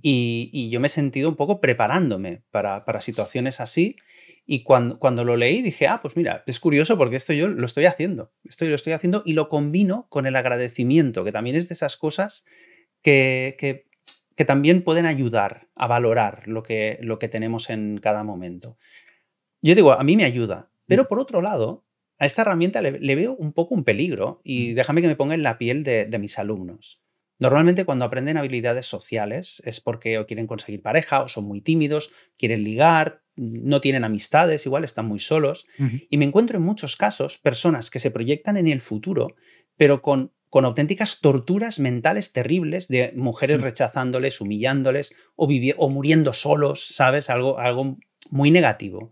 Y, 0.02 0.70
yo 0.70 0.80
me 0.80 0.88
he 0.88 0.90
sentido 0.90 1.30
un 1.30 1.36
poco 1.36 1.60
preparándome 1.60 2.44
para, 2.52 2.86
para 2.86 3.02
situaciones 3.02 3.60
así 3.60 3.98
y 4.46 4.64
cuando, 4.64 5.00
cuando 5.00 5.24
lo 5.24 5.38
leí 5.38 5.62
dije, 5.62 5.88
ah, 5.88 6.00
pues 6.02 6.16
mira, 6.16 6.44
es 6.48 6.60
curioso 6.60 6.98
porque 6.98 7.16
esto 7.16 7.34
yo 7.34 7.48
lo 7.48 7.66
estoy 7.66 7.86
haciendo. 7.86 8.32
Esto 8.44 8.66
yo 8.66 8.70
lo 8.70 8.76
estoy 8.76 8.94
haciendo 8.94 9.24
y 9.26 9.34
lo 9.34 9.50
combino 9.50 10.08
con 10.10 10.26
el 10.26 10.36
agradecimiento, 10.36 11.24
que 11.24 11.32
también 11.32 11.56
es 11.56 11.68
de 11.68 11.74
esas 11.74 11.98
cosas 11.98 12.46
que, 13.02 13.56
que, 13.58 13.88
que 14.36 14.46
también 14.46 14.84
pueden 14.84 15.06
ayudar 15.06 15.68
a 15.76 15.88
valorar 15.88 16.48
lo 16.48 16.64
que, 16.64 16.98
lo 17.02 17.20
que 17.20 17.30
tenemos 17.30 17.70
en 17.70 18.00
cada 18.00 18.24
momento. 18.24 18.78
Yo 19.62 19.76
digo, 19.76 19.94
a 19.94 20.04
mí 20.04 20.18
me 20.18 20.26
ayuda, 20.26 20.70
pero 20.88 21.08
por 21.08 21.20
otro 21.20 21.42
lado, 21.42 21.86
a 22.20 22.26
esta 22.26 22.44
herramienta 22.44 22.82
le, 22.82 23.16
veo 23.16 23.36
un 23.36 23.54
poco 23.54 23.76
un 23.76 23.84
peligro 23.84 24.42
y 24.44 24.74
déjame 24.74 25.02
que 25.02 25.08
me 25.08 25.16
ponga 25.16 25.36
en 25.36 25.44
la 25.44 25.58
piel 25.58 25.84
de, 25.84 26.06
de 26.06 26.20
mis 26.20 26.40
alumnos. 26.40 27.02
Normalmente 27.40 27.84
cuando 27.84 28.06
aprenden 28.06 28.38
habilidades 28.38 28.86
sociales 28.86 29.62
es 29.66 29.82
porque 29.82 30.18
o 30.20 30.26
quieren 30.26 30.48
conseguir 30.48 30.82
pareja 30.82 31.24
o 31.24 31.28
son 31.28 31.46
muy 31.46 31.62
tímidos, 31.62 32.12
quieren 32.38 32.64
ligar, 32.64 33.24
no 33.36 33.82
tienen 33.82 34.04
amistades, 34.04 34.66
igual 34.66 34.84
están 34.84 35.08
muy 35.08 35.20
solos. 35.20 35.66
Y 36.10 36.18
me 36.18 36.26
encuentro 36.26 36.58
en 36.58 36.64
muchos 36.64 36.96
casos 36.96 37.40
personas 37.40 37.90
que 37.90 38.00
se 38.00 38.12
proyectan 38.12 38.58
en 38.58 38.68
el 38.68 38.82
futuro, 38.82 39.36
pero 39.76 40.02
con, 40.02 40.32
con 40.50 40.66
auténticas 40.66 41.20
torturas 41.20 41.80
mentales 41.80 42.32
terribles 42.32 42.88
de 42.88 43.12
mujeres 43.16 43.60
rechazándoles, 43.60 44.40
humillándoles 44.40 45.16
o, 45.36 45.48
o 45.78 45.90
muriendo 45.90 46.34
solos, 46.34 46.86
¿sabes? 46.88 47.30
Algo, 47.30 47.60
algo 47.60 47.98
muy 48.30 48.52
negativo. 48.52 49.12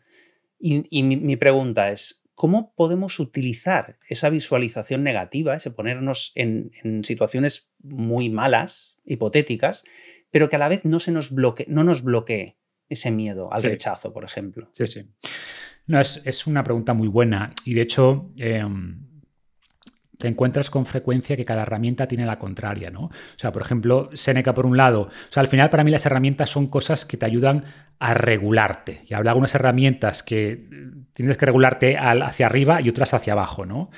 Y, 0.63 1.01
mi, 1.01 1.35
pregunta 1.37 1.91
es, 1.91 2.20
¿cómo 2.41 2.73
podemos 2.73 3.19
utilizar 3.19 3.99
esa 4.09 4.31
visualización 4.31 5.03
negativa, 5.03 5.53
ese 5.53 5.69
ponernos 5.69 6.31
en, 6.33 6.71
en 6.83 7.03
situaciones 7.03 7.69
muy 7.83 8.31
malas, 8.31 8.97
hipotéticas, 9.05 9.83
pero 10.31 10.49
que 10.49 10.55
a 10.55 10.59
la 10.59 10.67
vez 10.67 10.83
no, 10.83 10.99
se 10.99 11.11
nos 11.11 11.29
bloquee, 11.29 11.67
no 11.69 11.83
nos 11.83 12.01
bloquee? 12.01 12.57
ese 12.89 13.11
miedo 13.11 13.53
al 13.53 13.61
rechazo, 13.61 14.11
por 14.11 14.25
ejemplo? 14.25 14.67
Sí, 14.71 14.87
sí. 14.87 15.07
No, 15.85 16.01
es, 16.01 16.47
una 16.47 16.63
pregunta 16.63 16.95
muy 16.95 17.07
buena 17.07 17.51
y 17.63 17.75
de 17.75 17.81
hecho 17.81 18.31
em, 18.37 19.05
te 20.21 20.29
encuentras 20.29 20.69
con 20.69 20.85
frecuencia 20.85 21.35
que 21.35 21.43
cada 21.43 21.63
herramienta 21.63 22.07
tiene 22.07 22.25
la 22.25 22.39
contraria, 22.39 22.89
¿no? 22.89 23.05
O 23.05 23.11
sea, 23.35 23.51
por 23.51 23.61
ejemplo, 23.61 24.09
Seneca 24.13 24.53
por 24.53 24.65
un 24.65 24.77
lado, 24.77 25.01
o 25.01 25.31
sea, 25.33 25.41
al 25.41 25.47
final 25.47 25.69
para 25.69 25.83
mí 25.83 25.91
las 25.91 26.05
herramientas 26.05 26.49
son 26.49 26.67
cosas 26.67 27.03
que 27.03 27.17
te 27.17 27.25
ayudan 27.25 27.65
a 27.99 28.13
regularte. 28.13 29.03
Y 29.07 29.13
habla 29.13 29.31
algunas 29.31 29.53
herramientas 29.53 30.23
que 30.23 30.67
tienes 31.13 31.37
que 31.37 31.45
regularte 31.45 31.97
hacia 31.97 32.45
arriba 32.45 32.81
y 32.81 32.89
otras 32.89 33.13
hacia 33.13 33.33
abajo, 33.33 33.65
¿no? 33.65 33.89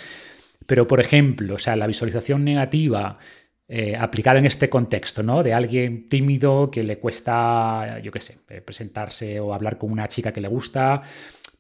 Pero, 0.66 0.88
por 0.88 1.00
ejemplo, 1.00 1.56
o 1.56 1.60
sea, 1.60 1.76
la 1.76 1.88
visualización 1.88 2.44
negativa 2.44 3.20
eh, 3.68 3.96
aplicada 3.98 4.40
en 4.40 4.46
este 4.46 4.70
contexto, 4.70 5.24
¿no? 5.24 5.42
De 5.42 5.54
alguien 5.54 6.10
tímido 6.10 6.70
que 6.70 6.84
le 6.84 7.00
cuesta, 7.00 8.00
yo 8.04 8.12
qué 8.12 8.20
sé, 8.20 8.38
eh, 8.50 8.62
presentarse 8.62 9.40
o 9.40 9.54
hablar 9.54 9.78
con 9.78 9.92
una 9.92 10.08
chica 10.08 10.34
que 10.34 10.42
le 10.42 10.48
gusta. 10.48 11.02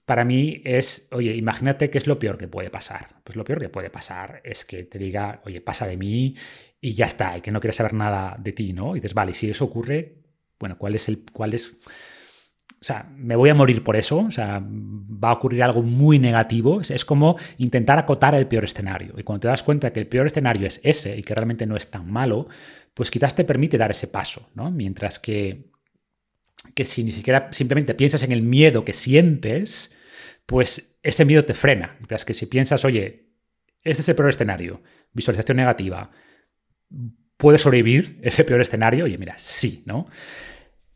Para 0.06 0.26
mí 0.26 0.62
es, 0.66 1.08
oye, 1.12 1.36
imagínate 1.36 1.90
qué 1.90 1.98
es 1.98 2.08
lo 2.08 2.20
peor 2.20 2.38
que 2.38 2.48
puede 2.48 2.70
pasar. 2.70 3.22
Pues 3.24 3.36
lo 3.36 3.44
peor 3.44 3.60
que 3.60 3.70
puede 3.70 3.90
pasar 3.90 4.42
es 4.44 4.66
que 4.66 4.84
te 4.84 5.00
diga, 5.00 5.42
oye, 5.46 5.62
pasa 5.62 5.88
de 5.88 5.98
mí 5.98 6.36
y 6.82 6.94
ya 6.94 7.06
está, 7.06 7.38
y 7.38 7.42
que 7.42 7.52
no 7.52 7.62
quiere 7.62 7.74
saber 7.74 7.94
nada 7.94 8.36
de 8.40 8.52
ti, 8.52 8.74
¿no? 8.74 8.96
Y 8.96 9.00
dices, 9.00 9.14
vale, 9.14 9.34
si 9.34 9.50
eso 9.50 9.66
ocurre, 9.66 10.18
bueno, 10.60 10.78
¿cuál 10.78 10.96
es 10.96 11.08
el, 11.08 11.24
cuál 11.32 11.54
es 11.54 11.80
o 12.84 12.86
sea, 12.86 13.10
me 13.16 13.38
voy 13.38 13.50
a 13.50 13.56
morir 13.56 13.82
por 13.82 13.96
eso, 13.96 14.18
o 14.18 14.32
sea, 14.32 14.62
va 14.62 15.30
a 15.30 15.34
ocurrir 15.34 15.64
algo 15.64 15.82
muy 15.82 16.20
negativo. 16.20 16.82
Es, 16.82 17.06
como 17.06 17.38
intentar 17.58 17.98
acotar 17.98 18.36
el 18.36 18.46
peor 18.46 18.66
escenario. 18.66 19.14
Y 19.18 19.24
cuando 19.24 19.40
te 19.40 19.48
das 19.48 19.64
cuenta 19.64 19.94
que 19.94 20.02
el 20.02 20.08
peor 20.08 20.28
escenario 20.28 20.68
es 20.68 20.82
ese 20.84 21.18
y 21.18 21.24
que 21.24 21.34
realmente 21.34 21.66
no 21.66 21.78
es 21.78 21.90
tan 21.90 22.12
malo, 22.12 22.50
pues 22.94 23.10
quizás 23.10 23.36
te 23.36 23.46
permite 23.46 23.78
dar 23.78 23.92
ese 23.92 24.08
paso, 24.08 24.50
¿no? 24.54 24.70
Mientras 24.70 25.18
que, 25.18 25.72
que 26.76 26.86
si 26.86 27.04
ni 27.04 27.12
siquiera 27.12 27.50
simplemente 27.52 27.94
piensas 27.94 28.24
en 28.24 28.32
el 28.32 28.42
miedo 28.42 28.86
que 28.86 28.94
sientes, 28.94 29.96
pues 30.46 31.00
ese 31.04 31.26
miedo 31.26 31.46
te 31.46 31.54
frena. 31.54 31.96
Mientras 32.00 32.26
que 32.26 32.34
si 32.34 32.46
piensas, 32.46 32.86
oye, 32.86 33.30
este 33.84 34.02
es 34.02 34.10
el 34.10 34.16
peor 34.16 34.30
escenario, 34.30 34.82
visualización 35.14 35.58
negativa, 35.58 36.12
¿puedes 37.38 37.62
sobrevivir 37.62 38.20
ese 38.22 38.44
peor 38.44 38.62
escenario? 38.62 39.06
Oye, 39.06 39.18
mira, 39.18 39.36
sí, 39.38 39.84
¿no? 39.86 40.08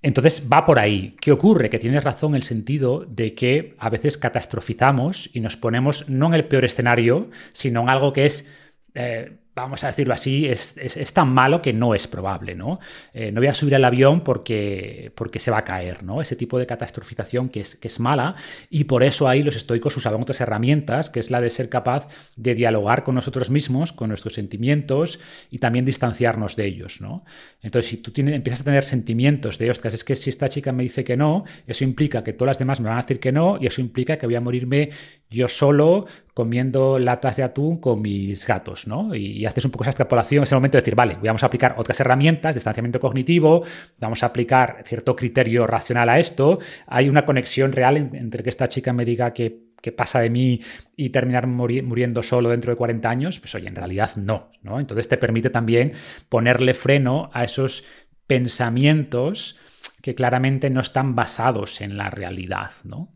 Entonces 0.02 0.48
va 0.52 0.66
por 0.66 0.80
ahí. 0.80 1.16
¿Qué 1.20 1.32
ocurre? 1.32 1.70
Que 1.70 1.80
tienes 1.80 2.04
razón 2.04 2.32
en 2.32 2.38
el 2.38 2.44
sentido 2.44 3.06
de 3.06 3.34
que 3.34 3.76
a 3.80 3.90
veces 3.90 4.18
catastrofizamos 4.18 5.30
y 5.34 5.42
nos 5.42 5.58
ponemos 5.58 6.08
no 6.08 6.28
en 6.28 6.36
el 6.36 6.46
peor 6.46 6.66
escenario, 6.66 7.30
sino 7.52 7.82
en 7.82 7.90
algo 7.90 8.14
que 8.14 8.26
es, 8.26 8.48
eh, 8.94 9.40
vamos 9.64 9.84
a 9.84 9.88
decirlo 9.88 10.14
así, 10.14 10.46
es, 10.48 10.76
tan 11.14 11.30
malo 11.34 11.62
que 11.62 11.74
no 11.74 11.96
es 11.96 12.08
probable, 12.08 12.56
¿no? 12.56 12.80
Eh, 13.14 13.32
no 13.32 13.42
voy 13.42 13.48
a 13.48 13.54
subir 13.54 13.76
al 13.76 13.86
avión 13.86 14.22
porque, 14.22 15.12
porque 15.16 15.40
se 15.40 15.52
va 15.52 15.60
a 15.60 15.64
caer, 15.64 16.04
¿no? 16.04 16.22
Ese 16.22 16.36
tipo 16.36 16.60
de 16.60 16.66
catastrofización 16.66 17.50
que 17.50 17.62
es, 17.62 17.76
que 17.76 17.88
es 17.88 18.00
mala 18.00 18.36
y 18.70 18.86
por 18.86 19.04
eso 19.04 19.28
ahí 19.28 19.44
los 19.44 19.56
estoicos 19.56 19.96
usaban 19.98 20.22
otras 20.22 20.42
herramientas, 20.42 21.10
que 21.10 21.20
es 21.20 21.32
la 21.32 21.42
de 21.42 21.50
ser 21.50 21.70
capaz 21.70 22.08
de 22.36 22.56
dialogar 22.56 23.04
con 23.04 23.16
nosotros 23.16 23.50
mismos, 23.50 23.92
con 23.92 24.10
nuestros 24.10 24.34
sentimientos 24.34 25.20
y 25.52 25.60
también 25.60 25.86
distanciarnos 25.86 26.56
de 26.56 26.66
ellos, 26.66 27.02
¿no? 27.02 27.26
Entonces, 27.62 27.90
si 27.90 27.98
tú 27.98 28.12
empiezas 28.16 28.62
a 28.62 28.66
tener 28.66 28.84
sentimientos 28.84 29.58
de, 29.58 29.72
ostras, 29.72 29.94
es 29.94 30.04
que 30.04 30.16
si 30.16 30.30
esta 30.30 30.50
chica 30.50 30.72
me 30.72 30.84
dice 30.84 31.04
que 31.04 31.18
no, 31.18 31.46
eso 31.66 31.84
implica 31.84 32.24
que 32.24 32.34
todas 32.34 32.52
las 32.52 32.60
demás 32.60 32.80
me 32.80 32.90
van 32.90 33.00
a 33.00 33.02
decir 33.02 33.20
que 33.20 33.32
no 33.32 33.58
y 33.60 33.68
eso 33.68 33.82
implica 33.82 34.18
que 34.18 34.26
voy 34.26 34.36
a 34.36 34.42
morirme 34.42 34.90
yo 35.30 35.48
solo 35.48 36.06
comiendo 36.34 37.00
latas 37.00 37.38
de 37.38 37.44
atún 37.44 37.78
con 37.78 38.02
mis 38.02 38.46
gatos, 38.46 38.86
¿no? 38.86 39.16
Y, 39.16 39.47
haces 39.50 39.66
un 39.66 39.72
poco 39.72 39.84
esa 39.84 39.92
extrapolación 39.92 40.44
ese 40.44 40.56
momento 40.56 40.78
de 40.78 40.82
decir, 40.82 40.96
vale, 40.96 41.18
vamos 41.22 41.44
a 41.44 41.48
aplicar 41.48 41.76
otras 41.78 42.00
herramientas, 42.00 42.56
de 42.56 42.60
distanciamiento 42.60 43.00
cognitivo, 43.00 43.64
vamos 44.00 44.24
a 44.24 44.28
aplicar 44.28 44.84
cierto 44.86 45.16
criterio 45.16 45.68
racional 45.68 46.10
a 46.10 46.20
esto, 46.20 46.60
hay 46.88 47.10
una 47.10 47.26
conexión 47.26 47.72
real 47.72 47.98
entre 47.98 48.44
que 48.44 48.50
esta 48.50 48.68
chica 48.68 48.94
me 48.94 49.06
diga 49.06 49.34
que, 49.34 49.66
pasa 49.96 50.20
de 50.20 50.30
mí 50.30 50.60
y 50.98 51.12
terminar 51.12 51.48
muriendo 51.48 52.22
solo 52.22 52.50
dentro 52.50 52.74
de 52.74 52.76
40 52.76 53.10
años, 53.10 53.40
pues 53.40 53.56
oye, 53.56 53.70
en 53.70 53.76
realidad 53.76 54.18
no, 54.18 54.52
¿no? 54.62 54.82
Entonces 54.82 55.08
te 55.08 55.16
permite 55.16 55.50
también 55.50 55.94
ponerle 56.28 56.74
freno 56.74 57.30
a 57.32 57.46
esos 57.46 57.86
pensamientos 58.28 59.58
que 60.02 60.14
claramente 60.14 60.70
no 60.70 60.82
están 60.82 61.16
basados 61.16 61.80
en 61.80 61.96
la 61.96 62.10
realidad, 62.10 62.72
¿no? 62.84 63.14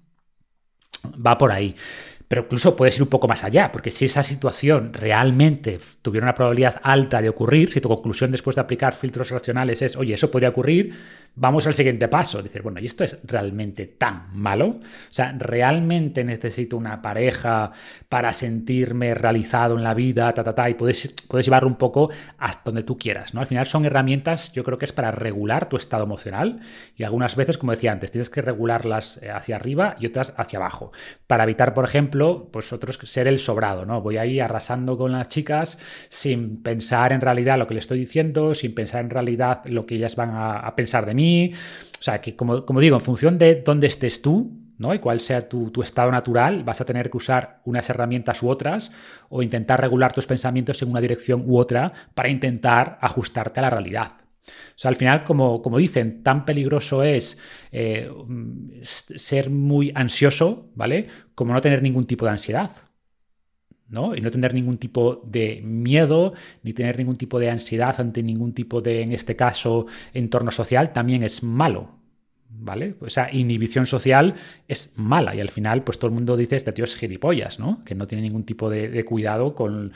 Va 1.06 1.38
por 1.38 1.52
ahí. 1.52 1.76
Pero 2.32 2.44
incluso 2.44 2.78
puedes 2.78 2.96
ir 2.96 3.04
un 3.04 3.10
poco 3.10 3.28
más 3.28 3.44
allá, 3.44 3.74
porque 3.74 3.92
si 3.92 4.06
esa 4.06 4.24
situación 4.24 4.94
realmente 4.94 5.82
tuviera 6.02 6.24
una 6.24 6.34
probabilidad 6.34 6.80
alta 6.82 7.22
de 7.22 7.28
ocurrir, 7.28 7.70
si 7.70 7.82
tu 7.82 7.90
conclusión 7.90 8.32
después 8.32 8.56
de 8.56 8.62
aplicar 8.62 8.94
filtros 8.94 9.32
racionales 9.32 9.82
es, 9.82 9.98
oye, 9.98 10.14
eso 10.14 10.32
podría 10.32 10.48
ocurrir, 10.48 10.96
vamos 11.36 11.68
al 11.68 11.74
siguiente 11.74 12.08
paso. 12.08 12.42
Decir, 12.42 12.62
bueno, 12.62 12.80
¿y 12.80 12.86
esto 12.86 13.04
es 13.04 13.20
realmente 13.26 13.86
tan 13.86 14.30
malo? 14.34 14.68
O 14.68 14.82
sea, 15.10 15.36
¿realmente 15.38 16.24
necesito 16.24 16.78
una 16.78 17.02
pareja 17.02 17.74
para 18.08 18.32
sentirme 18.32 19.14
realizado 19.14 19.76
en 19.76 19.84
la 19.84 19.94
vida? 19.94 20.34
Ta, 20.34 20.42
ta, 20.42 20.56
ta, 20.56 20.70
y 20.70 20.76
puedes, 20.76 21.14
puedes 21.28 21.46
llevarlo 21.46 21.68
un 21.68 21.76
poco 21.76 22.12
hasta 22.38 22.62
donde 22.64 22.84
tú 22.84 22.98
quieras, 22.98 23.34
¿no? 23.34 23.42
Al 23.42 23.48
final 23.48 23.66
son 23.68 23.84
herramientas, 23.84 24.54
yo 24.54 24.64
creo 24.64 24.78
que 24.78 24.86
es 24.86 24.94
para 24.94 25.12
regular 25.12 25.68
tu 25.68 25.76
estado 25.76 26.06
emocional 26.06 26.62
y 26.96 27.04
algunas 27.04 27.36
veces, 27.36 27.58
como 27.58 27.74
decía 27.74 27.92
antes, 27.92 28.10
tienes 28.10 28.30
que 28.30 28.42
regularlas 28.42 29.20
eh, 29.22 29.32
hacia 29.32 29.58
arriba 29.58 29.98
y 30.00 30.06
otras 30.06 30.34
hacia 30.38 30.60
abajo. 30.60 30.94
Para 31.28 31.44
evitar, 31.44 31.74
por 31.74 31.84
ejemplo, 31.84 32.21
pues 32.52 32.72
otros 32.74 33.00
ser 33.04 33.28
el 33.28 33.40
sobrado, 33.40 33.86
¿no? 33.86 34.02
Voy 34.02 34.18
ahí 34.18 34.40
arrasando 34.40 34.98
con 34.98 35.12
las 35.12 35.28
chicas 35.28 35.78
sin 36.10 36.62
pensar 36.62 37.14
en 37.14 37.22
realidad 37.22 37.58
lo 37.58 37.68
que 37.68 37.74
le 37.74 37.80
estoy 37.80 38.00
diciendo, 38.00 38.54
sin 38.56 38.74
pensar 38.74 39.02
en 39.02 39.10
realidad 39.10 39.62
lo 39.66 39.86
que 39.86 39.96
ellas 39.96 40.16
van 40.16 40.32
a, 40.34 40.74
pensar 40.76 41.06
de 41.06 41.14
mí. 41.14 41.52
O 42.00 42.04
sea, 42.04 42.22
que 42.22 42.36
como, 42.36 42.66
como, 42.66 42.80
digo, 42.80 42.96
en 42.96 43.02
función 43.02 43.38
de 43.38 43.56
dónde 43.56 43.88
estés 43.88 44.22
tú, 44.22 44.58
¿no? 44.78 44.94
Y 44.94 45.00
cuál 45.00 45.20
sea 45.20 45.48
tu, 45.48 45.70
tu, 45.72 45.84
estado 45.84 46.12
natural, 46.12 46.64
vas 46.64 46.82
a 46.82 46.86
tener 46.86 47.10
que 47.10 47.18
usar 47.18 47.62
unas 47.66 47.90
herramientas 47.90 48.42
u 48.42 48.50
otras 48.50 48.92
o 49.30 49.44
intentar 49.44 49.80
regular 49.80 50.12
tus 50.12 50.26
pensamientos 50.26 50.82
en 50.82 50.90
una 50.90 51.02
dirección 51.02 51.44
u 51.46 51.58
otra 51.58 51.94
para 52.16 52.30
intentar 52.30 52.98
ajustarte 53.02 53.60
a 53.60 53.64
la 53.64 53.70
realidad. 53.70 54.12
O 54.48 54.74
sea, 54.76 54.90
al 54.90 54.96
final, 54.96 55.24
como, 55.24 55.62
como 55.62 55.78
dicen, 55.78 56.24
tan 56.24 56.46
peligroso 56.46 57.04
es 57.04 57.40
eh, 57.72 58.10
ser 58.82 59.50
muy 59.50 59.92
ansioso, 59.96 60.72
¿vale? 60.76 61.08
Como 61.36 61.54
no 61.54 61.62
tener 61.62 61.84
ningún 61.84 62.06
tipo 62.06 62.26
de 62.26 62.32
ansiedad. 62.32 62.72
¿no? 63.88 64.16
Y 64.16 64.22
no 64.22 64.32
tener 64.32 64.54
ningún 64.54 64.78
tipo 64.78 65.22
de 65.26 65.62
miedo, 65.64 66.34
ni 66.64 66.72
tener 66.72 66.98
ningún 66.98 67.18
tipo 67.18 67.40
de 67.40 67.50
ansiedad 67.50 67.94
ante 68.00 68.24
ningún 68.24 68.54
tipo 68.54 68.82
de, 68.82 69.02
en 69.02 69.12
este 69.12 69.36
caso, 69.36 69.86
entorno 70.14 70.50
social, 70.50 70.94
también 70.94 71.24
es 71.24 71.44
malo. 71.44 72.02
¿vale? 72.54 72.96
Esa 73.06 73.32
inhibición 73.32 73.86
social 73.86 74.36
es 74.68 74.94
mala 74.98 75.34
y 75.36 75.42
al 75.42 75.50
final 75.50 75.84
pues 75.84 75.98
todo 75.98 76.08
el 76.08 76.14
mundo 76.14 76.36
dice 76.38 76.56
este 76.56 76.72
tío 76.72 76.84
es 76.84 76.96
gilipollas, 76.96 77.60
¿no? 77.60 77.84
Que 77.86 77.96
no 77.96 78.08
tiene 78.08 78.24
ningún 78.24 78.44
tipo 78.44 78.70
de, 78.70 79.04
cuidado 79.06 79.56
con, 79.56 79.94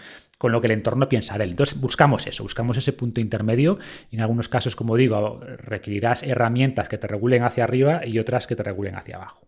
lo 0.51 0.61
que 0.61 0.67
el 0.67 0.73
entorno 0.73 1.09
piensa 1.09 1.37
de 1.37 1.45
él. 1.45 1.51
Entonces 1.51 1.79
buscamos 1.79 2.27
eso, 2.27 2.43
buscamos 2.43 2.77
ese 2.77 2.93
punto 2.93 3.21
intermedio 3.21 3.77
y 4.11 4.15
en 4.15 4.21
algunos 4.21 4.49
casos, 4.49 4.75
como 4.75 4.95
digo, 4.97 5.39
requerirás 5.41 6.23
herramientas 6.23 6.89
que 6.89 6.97
te 6.97 7.07
regulen 7.07 7.43
hacia 7.43 7.63
arriba 7.63 8.05
y 8.05 8.19
otras 8.19 8.47
que 8.47 8.55
te 8.55 8.63
regulen 8.63 8.95
hacia 8.95 9.15
abajo. 9.15 9.47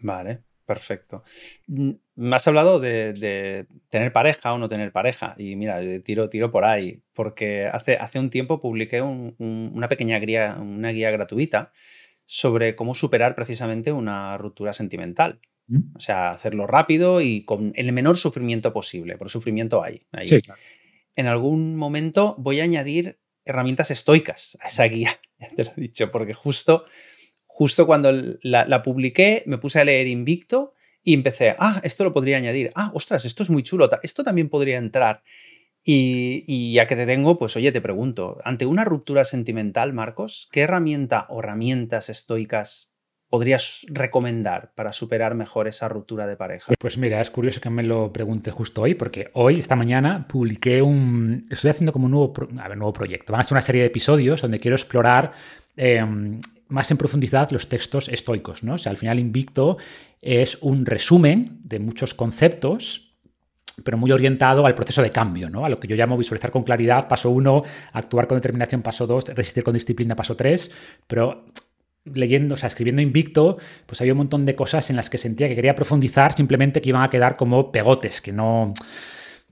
Vale, 0.00 0.40
perfecto. 0.66 1.22
Mm, 1.66 1.92
me 2.16 2.36
has 2.36 2.46
hablado 2.46 2.80
de, 2.80 3.66
tener 3.88 4.12
pareja 4.12 4.52
o 4.52 4.58
no 4.58 4.68
tener 4.68 4.92
pareja 4.92 5.34
y 5.38 5.56
mira, 5.56 5.80
tiro, 6.02 6.28
tiro 6.28 6.50
por 6.50 6.64
ahí, 6.64 7.02
porque 7.12 7.68
hace, 7.72 7.96
hace 7.96 8.18
un 8.18 8.30
tiempo 8.30 8.60
publiqué 8.60 9.00
una 9.02 9.88
pequeña 9.88 10.18
guía, 10.18 10.56
una 10.60 10.90
guía 10.90 11.10
gratuita 11.10 11.72
sobre 12.26 12.74
cómo 12.74 12.94
superar 12.94 13.34
precisamente 13.34 13.92
una 13.92 14.36
ruptura 14.38 14.72
sentimental. 14.72 15.40
O 15.94 16.00
sea, 16.00 16.30
hacerlo 16.30 16.66
rápido 16.66 17.20
y 17.20 17.44
con 17.44 17.72
el 17.74 17.92
menor 17.92 18.18
sufrimiento 18.18 18.72
posible, 18.72 19.16
por 19.16 19.30
sufrimiento 19.30 19.82
hay. 19.82 20.06
En 21.16 21.26
algún 21.26 21.76
momento 21.76 22.34
voy 22.38 22.60
a 22.60 22.64
añadir 22.64 23.18
herramientas 23.44 23.90
estoicas 23.90 24.58
a 24.60 24.68
esa 24.68 24.84
guía, 24.84 25.20
ya 25.38 25.50
te 25.54 25.64
lo 25.64 25.70
he 25.76 25.80
dicho, 25.80 26.10
porque 26.10 26.34
justo, 26.34 26.84
justo 27.46 27.86
cuando 27.86 28.12
la, 28.42 28.66
la 28.66 28.82
publiqué 28.82 29.42
me 29.46 29.58
puse 29.58 29.80
a 29.80 29.84
leer 29.84 30.06
Invicto 30.06 30.74
y 31.02 31.12
empecé, 31.12 31.54
ah, 31.58 31.80
esto 31.84 32.02
lo 32.02 32.14
podría 32.14 32.38
añadir, 32.38 32.70
ah, 32.74 32.90
ostras, 32.94 33.24
esto 33.26 33.42
es 33.42 33.50
muy 33.50 33.62
chulo, 33.62 33.88
esto 34.02 34.24
también 34.24 34.48
podría 34.48 34.78
entrar. 34.78 35.22
Y, 35.86 36.72
ya 36.72 36.86
que 36.86 36.96
te 36.96 37.04
tengo, 37.04 37.38
pues 37.38 37.56
oye, 37.56 37.70
te 37.70 37.82
pregunto, 37.82 38.38
ante 38.42 38.64
una 38.64 38.86
ruptura 38.86 39.26
sentimental, 39.26 39.92
Marcos, 39.92 40.48
¿qué 40.50 40.62
herramienta 40.62 41.26
o 41.28 41.40
herramientas 41.40 42.08
estoicas 42.08 42.93
podrías 43.28 43.84
recomendar 43.88 44.72
para 44.74 44.92
superar 44.92 45.34
mejor 45.34 45.68
esa 45.68 45.88
ruptura 45.88 46.26
de 46.26 46.36
pareja? 46.36 46.72
Pues 46.78 46.98
mira, 46.98 47.20
es 47.20 47.30
curioso 47.30 47.60
que 47.60 47.70
me 47.70 47.82
lo 47.82 48.12
pregunte 48.12 48.50
justo 48.50 48.82
hoy, 48.82 48.94
porque 48.94 49.30
hoy, 49.34 49.58
esta 49.58 49.76
mañana, 49.76 50.26
publiqué 50.28 50.82
un... 50.82 51.42
Estoy 51.50 51.70
haciendo 51.70 51.92
como 51.92 52.06
un 52.06 52.12
nuevo, 52.12 52.32
nuevo 52.76 52.92
proyecto. 52.92 53.32
Van 53.32 53.40
a 53.40 53.44
ser 53.44 53.54
una 53.54 53.62
serie 53.62 53.82
de 53.82 53.88
episodios 53.88 54.42
donde 54.42 54.60
quiero 54.60 54.76
explorar... 54.76 55.32
Em, 55.76 56.40
más 56.68 56.90
en 56.90 56.96
profundidad 56.96 57.50
los 57.50 57.68
textos 57.68 58.08
estoicos, 58.08 58.64
¿no? 58.64 58.74
O 58.74 58.78
sea, 58.78 58.90
al 58.90 58.96
final 58.96 59.18
Invicto 59.18 59.76
es 60.20 60.58
un 60.62 60.86
resumen 60.86 61.60
de 61.62 61.78
muchos 61.78 62.14
conceptos 62.14 63.14
pero 63.82 63.98
muy 63.98 64.12
orientado 64.12 64.66
al 64.66 64.74
proceso 64.74 65.02
de 65.02 65.10
cambio, 65.10 65.50
¿no? 65.50 65.64
A 65.64 65.68
lo 65.68 65.80
que 65.80 65.88
yo 65.88 65.96
llamo 65.96 66.16
visualizar 66.16 66.50
con 66.50 66.62
claridad, 66.62 67.08
paso 67.08 67.30
uno, 67.30 67.62
actuar 67.92 68.28
con 68.28 68.38
determinación, 68.38 68.82
paso 68.82 69.06
dos, 69.06 69.24
resistir 69.24 69.64
con 69.64 69.74
disciplina, 69.74 70.14
paso 70.14 70.36
tres, 70.36 70.70
pero 71.06 71.46
leyendo, 72.04 72.54
o 72.54 72.56
sea, 72.56 72.66
escribiendo 72.66 73.02
invicto, 73.02 73.56
pues 73.86 74.00
había 74.00 74.12
un 74.12 74.18
montón 74.18 74.46
de 74.46 74.54
cosas 74.54 74.90
en 74.90 74.96
las 74.96 75.10
que 75.10 75.18
sentía 75.18 75.48
que 75.48 75.54
quería 75.54 75.74
profundizar, 75.74 76.34
simplemente 76.34 76.82
que 76.82 76.90
iban 76.90 77.02
a 77.02 77.10
quedar 77.10 77.36
como 77.36 77.72
pegotes, 77.72 78.20
que 78.20 78.32
no 78.32 78.74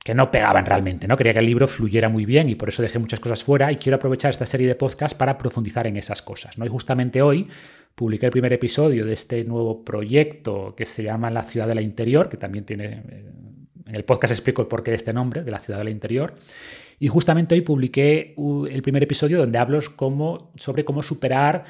que 0.04 0.14
no 0.14 0.32
pegaban 0.32 0.66
realmente, 0.66 1.06
¿no? 1.06 1.16
Quería 1.16 1.32
que 1.32 1.38
el 1.38 1.46
libro 1.46 1.68
fluyera 1.68 2.08
muy 2.08 2.24
bien 2.24 2.48
y 2.48 2.56
por 2.56 2.68
eso 2.68 2.82
dejé 2.82 2.98
muchas 2.98 3.20
cosas 3.20 3.44
fuera 3.44 3.70
y 3.70 3.76
quiero 3.76 3.96
aprovechar 3.96 4.32
esta 4.32 4.46
serie 4.46 4.66
de 4.66 4.74
podcasts 4.74 5.16
para 5.16 5.38
profundizar 5.38 5.86
en 5.86 5.96
esas 5.96 6.22
cosas, 6.22 6.58
¿no? 6.58 6.66
Y 6.66 6.68
justamente 6.68 7.22
hoy 7.22 7.46
publiqué 7.94 8.26
el 8.26 8.32
primer 8.32 8.52
episodio 8.52 9.06
de 9.06 9.12
este 9.12 9.44
nuevo 9.44 9.84
proyecto 9.84 10.74
que 10.76 10.86
se 10.86 11.04
llama 11.04 11.30
La 11.30 11.44
ciudad 11.44 11.68
de 11.68 11.76
la 11.76 11.82
interior, 11.82 12.28
que 12.28 12.36
también 12.36 12.64
tiene 12.64 12.84
eh, 12.86 13.24
en 13.86 13.94
el 13.94 14.04
podcast 14.04 14.32
explico 14.32 14.62
el 14.62 14.68
porqué 14.68 14.90
de 14.90 14.96
este 14.96 15.12
nombre, 15.12 15.44
de 15.44 15.50
la 15.52 15.60
ciudad 15.60 15.78
del 15.78 15.90
interior. 15.90 16.34
Y 16.98 17.08
justamente 17.08 17.54
hoy 17.54 17.60
publiqué 17.60 18.34
el 18.70 18.82
primer 18.82 19.02
episodio 19.02 19.38
donde 19.38 19.58
hablo 19.58 19.80
sobre 19.80 20.84
cómo 20.84 21.02
superar 21.02 21.64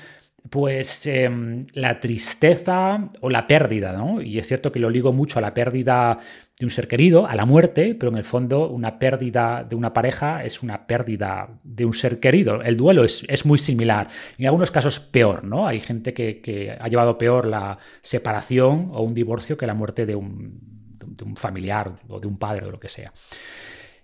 pues 0.50 1.06
em, 1.06 1.66
la 1.72 2.00
tristeza 2.00 3.08
o 3.20 3.30
la 3.30 3.46
pérdida, 3.46 3.92
¿no? 3.92 4.20
Y 4.20 4.38
es 4.38 4.46
cierto 4.48 4.72
que 4.72 4.80
lo 4.80 4.90
ligo 4.90 5.12
mucho 5.12 5.38
a 5.38 5.42
la 5.42 5.54
pérdida 5.54 6.18
de 6.58 6.66
un 6.66 6.70
ser 6.70 6.88
querido, 6.88 7.26
a 7.26 7.34
la 7.34 7.46
muerte, 7.46 7.94
pero 7.94 8.10
en 8.10 8.18
el 8.18 8.24
fondo 8.24 8.68
una 8.68 8.98
pérdida 8.98 9.64
de 9.64 9.76
una 9.76 9.92
pareja 9.92 10.44
es 10.44 10.62
una 10.62 10.86
pérdida 10.86 11.48
de 11.62 11.84
un 11.84 11.94
ser 11.94 12.20
querido. 12.20 12.60
El 12.62 12.76
duelo 12.76 13.04
es, 13.04 13.46
muy 13.46 13.58
similar, 13.58 14.08
en 14.36 14.46
algunos 14.46 14.70
casos 14.70 15.00
peor, 15.00 15.44
¿no? 15.44 15.66
Hay 15.66 15.80
gente 15.80 16.12
que, 16.12 16.40
que 16.40 16.76
ha 16.78 16.88
llevado 16.88 17.18
peor 17.18 17.46
la 17.46 17.78
separación 18.02 18.90
o 18.92 19.02
un 19.02 19.14
divorcio 19.14 19.56
que 19.56 19.66
la 19.66 19.74
muerte 19.74 20.06
de 20.06 20.16
un, 20.16 20.60
de 21.00 21.24
un 21.24 21.36
familiar 21.36 21.92
o 22.08 22.20
de 22.20 22.26
un 22.26 22.36
padre 22.36 22.66
o 22.66 22.70
lo 22.70 22.80
que 22.80 22.88
sea. 22.88 23.12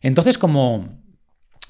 Entonces, 0.00 0.38
como, 0.38 0.88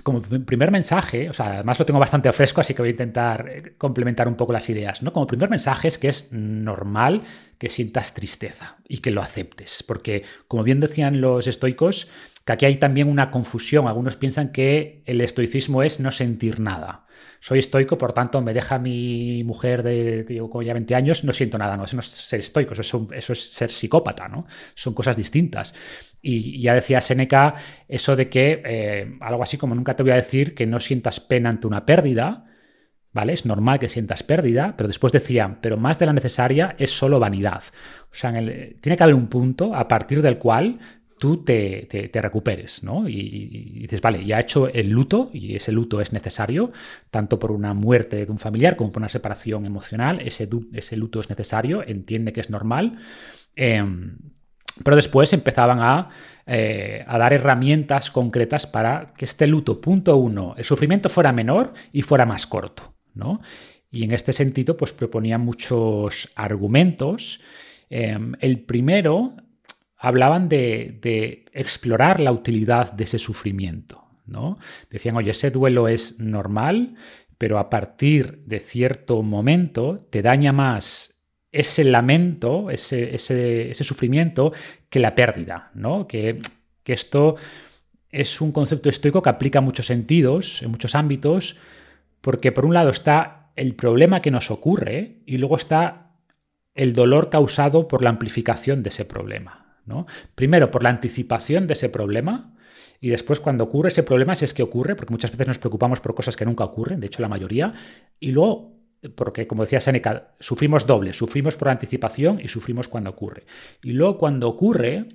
como 0.02 0.22
primer 0.22 0.70
mensaje, 0.70 1.28
o 1.28 1.32
sea, 1.32 1.54
además 1.54 1.78
lo 1.78 1.86
tengo 1.86 1.98
bastante 1.98 2.32
fresco, 2.32 2.60
así 2.60 2.74
que 2.74 2.82
voy 2.82 2.90
a 2.90 2.92
intentar 2.92 3.48
eh, 3.48 3.72
complementar 3.76 4.28
un 4.28 4.36
poco 4.36 4.52
las 4.52 4.68
ideas, 4.68 5.02
¿no? 5.02 5.12
Como 5.12 5.26
primer 5.26 5.50
mensaje 5.50 5.88
es 5.88 5.98
que 5.98 6.08
es 6.08 6.28
normal 6.30 7.22
que 7.58 7.68
sientas 7.68 8.14
tristeza 8.14 8.76
y 8.86 8.98
que 8.98 9.10
lo 9.10 9.20
aceptes, 9.20 9.82
porque 9.82 10.24
como 10.46 10.62
bien 10.62 10.80
decían 10.80 11.20
los 11.20 11.46
estoicos, 11.46 12.08
que 12.48 12.52
aquí 12.54 12.64
hay 12.64 12.76
también 12.76 13.08
una 13.08 13.30
confusión. 13.30 13.88
Algunos 13.88 14.16
piensan 14.16 14.52
que 14.52 15.02
el 15.04 15.20
estoicismo 15.20 15.82
es 15.82 16.00
no 16.00 16.10
sentir 16.10 16.60
nada. 16.60 17.04
Soy 17.40 17.58
estoico, 17.58 17.98
por 17.98 18.14
tanto, 18.14 18.40
me 18.40 18.54
deja 18.54 18.78
mi 18.78 19.44
mujer 19.44 19.82
de 19.82 20.24
como 20.50 20.62
ya 20.62 20.72
20 20.72 20.94
años, 20.94 21.24
no 21.24 21.34
siento 21.34 21.58
nada, 21.58 21.76
no, 21.76 21.84
eso 21.84 21.96
no 21.96 22.00
es 22.00 22.06
ser 22.06 22.40
estoico, 22.40 22.72
eso 22.72 23.06
es, 23.12 23.52
ser 23.52 23.70
psicópata, 23.70 24.28
¿no? 24.28 24.46
Son 24.74 24.94
cosas 24.94 25.14
distintas. 25.14 25.74
Y 26.22 26.62
ya 26.62 26.72
decía 26.72 27.02
Seneca 27.02 27.54
eso 27.86 28.16
de 28.16 28.30
que 28.30 28.62
eh, 28.64 29.18
algo 29.20 29.42
así 29.42 29.58
como 29.58 29.74
nunca 29.74 29.94
te 29.94 30.02
voy 30.02 30.12
a 30.12 30.16
decir 30.16 30.54
que 30.54 30.66
no 30.66 30.80
sientas 30.80 31.20
pena 31.20 31.50
ante 31.50 31.66
una 31.66 31.84
pérdida, 31.84 32.46
¿vale? 33.12 33.34
Es 33.34 33.44
normal 33.44 33.78
que 33.78 33.90
sientas 33.90 34.22
pérdida, 34.22 34.74
pero 34.74 34.88
después 34.88 35.12
decían, 35.12 35.58
pero 35.60 35.76
más 35.76 35.98
de 35.98 36.06
la 36.06 36.14
necesaria 36.14 36.76
es 36.78 36.92
solo 36.92 37.20
vanidad. 37.20 37.62
O 38.10 38.14
sea, 38.14 38.32
tiene 38.32 38.96
que 38.96 39.02
haber 39.02 39.14
un 39.14 39.28
punto 39.28 39.74
a 39.74 39.86
partir 39.86 40.22
del 40.22 40.38
cual 40.38 40.78
tú 41.18 41.44
te, 41.44 41.88
recuperes, 42.14 42.82
¿no? 42.84 43.08
Y, 43.08 43.80
dices, 43.82 44.00
vale, 44.00 44.24
ya 44.24 44.38
he 44.38 44.42
hecho 44.42 44.68
el 44.68 44.90
luto 44.90 45.30
y 45.32 45.56
ese 45.56 45.72
luto 45.72 46.00
es 46.00 46.12
necesario, 46.12 46.72
tanto 47.10 47.38
por 47.38 47.52
una 47.52 47.74
muerte 47.74 48.24
de 48.24 48.32
un 48.32 48.38
familiar 48.38 48.76
como 48.76 48.90
por 48.90 49.00
una 49.00 49.08
separación 49.08 49.66
emocional, 49.66 50.20
ese, 50.20 50.48
ese 50.72 50.96
luto 50.96 51.20
es 51.20 51.28
necesario, 51.28 51.86
entiende 51.86 52.32
que 52.32 52.40
es 52.40 52.50
normal. 52.50 52.98
Em, 53.56 54.16
pero 54.84 54.96
después 54.96 55.32
empezaban 55.32 56.06
eh, 56.46 57.04
a, 57.06 57.18
dar 57.18 57.32
herramientas 57.32 58.10
concretas 58.10 58.66
para 58.66 59.12
que 59.16 59.24
este 59.24 59.46
luto, 59.46 59.80
punto 59.80 60.16
uno, 60.16 60.54
el 60.56 60.64
sufrimiento 60.64 61.08
fuera 61.08 61.32
menor 61.32 61.72
y 61.92 62.02
fuera 62.02 62.26
más 62.26 62.46
corto. 62.46 62.94
¿no? 63.14 63.40
Y 63.90 64.04
en 64.04 64.12
este 64.12 64.32
sentido, 64.32 64.76
pues 64.76 64.92
proponían 64.92 65.40
muchos 65.40 66.30
argumentos. 66.36 67.40
Em, 67.90 68.34
el 68.40 68.60
primero 68.60 69.34
hablaban 69.98 70.48
de, 70.48 71.44
explorar 71.52 72.20
la 72.20 72.32
utilidad 72.32 72.92
de 72.92 73.04
ese 73.04 73.18
sufrimiento. 73.18 74.04
¿no? 74.26 74.58
Decían, 74.90 75.16
oye, 75.16 75.32
ese 75.32 75.50
duelo 75.50 75.88
es 75.88 76.20
normal, 76.20 76.94
pero 77.36 77.58
a 77.58 77.68
partir 77.68 78.42
de 78.46 78.60
cierto 78.60 79.22
momento 79.22 79.96
te 80.10 80.22
daña 80.22 80.52
más 80.52 81.14
ese 81.50 81.82
lamento, 81.84 82.70
ese, 82.70 83.74
sufrimiento, 83.74 84.52
que 84.88 85.00
la 85.00 85.14
pérdida. 85.14 85.70
¿no? 85.74 86.06
Que, 86.06 86.40
esto 86.84 87.36
es 88.10 88.40
un 88.40 88.50
concepto 88.50 88.88
estoico 88.88 89.20
que 89.20 89.28
aplica 89.28 89.60
muchos 89.60 89.84
sentidos, 89.84 90.62
en 90.62 90.70
muchos 90.70 90.94
ámbitos, 90.94 91.56
porque 92.22 92.50
por 92.50 92.64
un 92.64 92.72
lado 92.72 92.88
está 92.88 93.50
el 93.56 93.74
problema 93.74 94.22
que 94.22 94.30
nos 94.30 94.50
ocurre 94.50 95.18
y 95.26 95.36
luego 95.36 95.56
está 95.56 96.12
el 96.74 96.94
dolor 96.94 97.28
causado 97.28 97.88
por 97.88 98.02
la 98.02 98.08
amplificación 98.08 98.82
de 98.82 98.88
ese 98.88 99.04
problema. 99.04 99.67
Primero, 100.34 100.70
por 100.70 100.82
la 100.82 100.90
anticipación 100.90 101.66
de 101.66 101.74
ese 101.74 101.88
problema, 101.88 102.54
y 103.00 103.10
después 103.10 103.40
cuando 103.40 103.64
ocurre 103.64 103.88
ese 103.88 104.02
problema, 104.02 104.34
si 104.34 104.44
es 104.44 104.54
que 104.54 104.62
ocurre, 104.62 104.96
porque 104.96 105.12
muchas 105.12 105.30
veces 105.30 105.46
nos 105.46 105.58
preocupamos 105.58 106.00
por 106.00 106.14
cosas 106.14 106.36
que 106.36 106.44
nunca 106.44 106.64
ocurren, 106.64 107.00
de 107.00 107.06
hecho 107.06 107.22
la 107.22 107.28
mayoría, 107.28 107.72
y 108.18 108.32
luego, 108.32 108.76
porque 109.14 109.46
como 109.46 109.62
decía 109.62 109.80
Seneca, 109.80 110.34
sufrimos 110.40 110.86
doble, 110.86 111.12
sufrimos 111.12 111.56
por 111.56 111.68
anticipación 111.68 112.40
y 112.42 112.48
sufrimos 112.48 112.88
cuando 112.88 113.10
ocurre. 113.10 113.44
Y 113.82 113.92
luego 113.92 114.18
cuando 114.18 114.48
ocurre, 114.48 115.06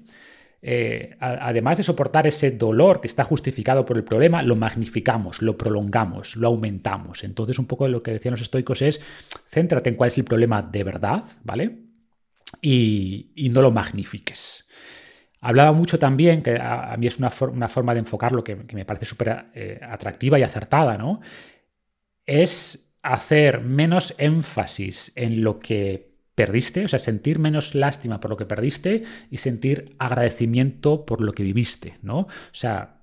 eh, 0.66 1.18
además 1.20 1.76
de 1.76 1.84
soportar 1.84 2.26
ese 2.26 2.52
dolor 2.52 3.02
que 3.02 3.08
está 3.08 3.26
justificado 3.26 3.86
por 3.86 3.98
el 3.98 4.06
problema, 4.06 4.42
lo 4.44 4.56
magnificamos, 4.56 5.42
lo 5.42 5.58
prolongamos, 5.58 6.38
lo 6.38 6.48
aumentamos. 6.48 7.26
Entonces, 7.26 7.60
un 7.60 7.66
poco 7.66 7.90
lo 7.90 8.02
que 8.02 8.12
decían 8.12 8.32
los 8.32 8.42
estoicos 8.42 8.82
es, 8.82 9.02
céntrate 9.50 9.90
en 9.90 9.98
cuál 9.98 10.08
es 10.08 10.18
el 10.18 10.24
problema 10.24 10.62
de 10.62 10.86
verdad, 10.86 11.26
¿vale? 11.44 11.80
Y, 12.62 13.50
no 13.52 13.62
lo 13.62 13.72
magnifiques. 13.72 14.63
Hablaba 15.46 15.74
mucho 15.74 16.00
también, 16.00 16.42
que 16.42 16.58
a, 16.60 16.96
mí 16.98 17.06
es 17.06 17.18
una, 17.18 17.30
forma 17.30 17.94
de 17.94 18.00
enfocarlo 18.00 18.44
que, 18.44 18.66
que 18.66 18.76
me 18.78 18.86
parece 18.86 19.06
súper 19.06 19.48
eh, 19.54 19.78
atractiva 19.82 20.40
y 20.40 20.44
acertada, 20.44 20.98
¿no? 20.98 21.20
Es 22.26 22.96
hacer 23.02 23.60
menos 23.60 24.16
énfasis 24.18 25.12
en 25.16 25.44
lo 25.44 25.60
que 25.60 26.14
perdiste, 26.34 26.86
o 26.86 26.88
sea, 26.88 26.98
sentir 26.98 27.40
menos 27.40 27.76
lástima 27.76 28.22
por 28.22 28.32
lo 28.32 28.38
que 28.38 28.46
perdiste 28.46 29.04
y 29.30 29.38
sentir 29.40 29.96
agradecimiento 30.00 31.06
por 31.06 31.20
lo 31.20 31.34
que 31.34 31.44
viviste, 31.44 31.98
¿no? 32.02 32.20
O 32.20 32.30
sea, 32.54 33.02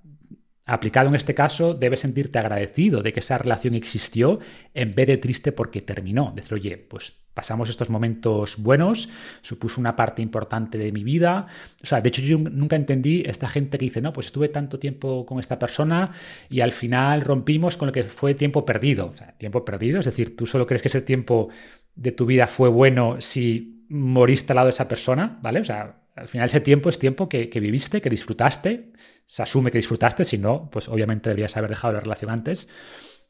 aplicado 0.65 1.09
en 1.09 1.15
este 1.15 1.35
caso, 1.35 1.75
debes 1.75 1.99
sentirte 1.99 2.39
agradecido 2.39 3.03
de 3.03 3.13
que 3.13 3.19
esa 3.19 3.37
relación 3.37 3.75
existió 3.75 4.39
en 4.73 4.95
vez 4.95 5.05
de 5.05 5.17
triste 5.17 5.51
porque 5.51 5.81
terminó. 5.81 6.33
Decir, 6.35 6.55
oye, 6.55 6.77
pues 6.77 7.20
pasamos 7.33 7.69
estos 7.69 7.89
momentos 7.89 8.57
buenos, 8.57 9.09
supuso 9.41 9.79
una 9.79 9.95
parte 9.95 10.21
importante 10.21 10.77
de 10.77 10.91
mi 10.91 11.03
vida. 11.03 11.47
O 11.83 11.85
sea, 11.85 12.01
de 12.01 12.09
hecho 12.09 12.21
yo 12.21 12.37
nunca 12.37 12.75
entendí 12.75 13.23
esta 13.25 13.47
gente 13.47 13.77
que 13.77 13.85
dice, 13.85 14.01
no, 14.01 14.13
pues 14.13 14.27
estuve 14.27 14.49
tanto 14.49 14.79
tiempo 14.79 15.25
con 15.25 15.39
esta 15.39 15.57
persona 15.57 16.11
y 16.49 16.61
al 16.61 16.71
final 16.71 17.21
rompimos 17.21 17.77
con 17.77 17.87
lo 17.87 17.91
que 17.91 18.03
fue 18.03 18.33
tiempo 18.33 18.65
perdido. 18.65 19.11
Tiempo 19.37 19.63
perdido, 19.63 19.99
es 19.99 20.05
decir, 20.05 20.35
tú 20.35 20.45
solo 20.45 20.67
crees 20.67 20.81
que 20.81 20.89
ese 20.89 21.01
tiempo 21.01 21.49
de 21.95 22.11
tu 22.11 22.25
vida 22.25 22.47
fue 22.47 22.69
bueno 22.69 23.19
si 23.19 23.85
moriste 23.89 24.53
al 24.53 24.55
lado 24.55 24.67
de 24.67 24.73
esa 24.73 24.87
persona, 24.87 25.39
¿vale? 25.41 25.59
O 25.59 25.63
sea, 25.63 26.01
al 26.15 26.27
final 26.27 26.45
ese 26.45 26.61
tiempo 26.61 26.89
es 26.89 26.99
tiempo 26.99 27.27
que, 27.29 27.47
viviste, 27.59 28.01
que 28.01 28.09
disfrutaste, 28.09 28.91
se 29.25 29.43
asume 29.43 29.71
que 29.71 29.77
disfrutaste, 29.77 30.25
si 30.25 30.37
no, 30.37 30.69
pues 30.69 30.89
obviamente 30.89 31.29
deberías 31.29 31.55
haber 31.57 31.69
dejado 31.69 31.93
la 31.93 31.99
relación 31.99 32.31
antes. 32.31 32.69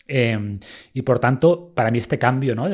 Em, 0.07 0.59
y 0.93 1.03
por 1.03 1.19
tanto, 1.19 1.73
para 1.73 1.91
mí 1.91 1.99
este 1.99 2.19
cambio, 2.19 2.55
¿no? 2.55 2.67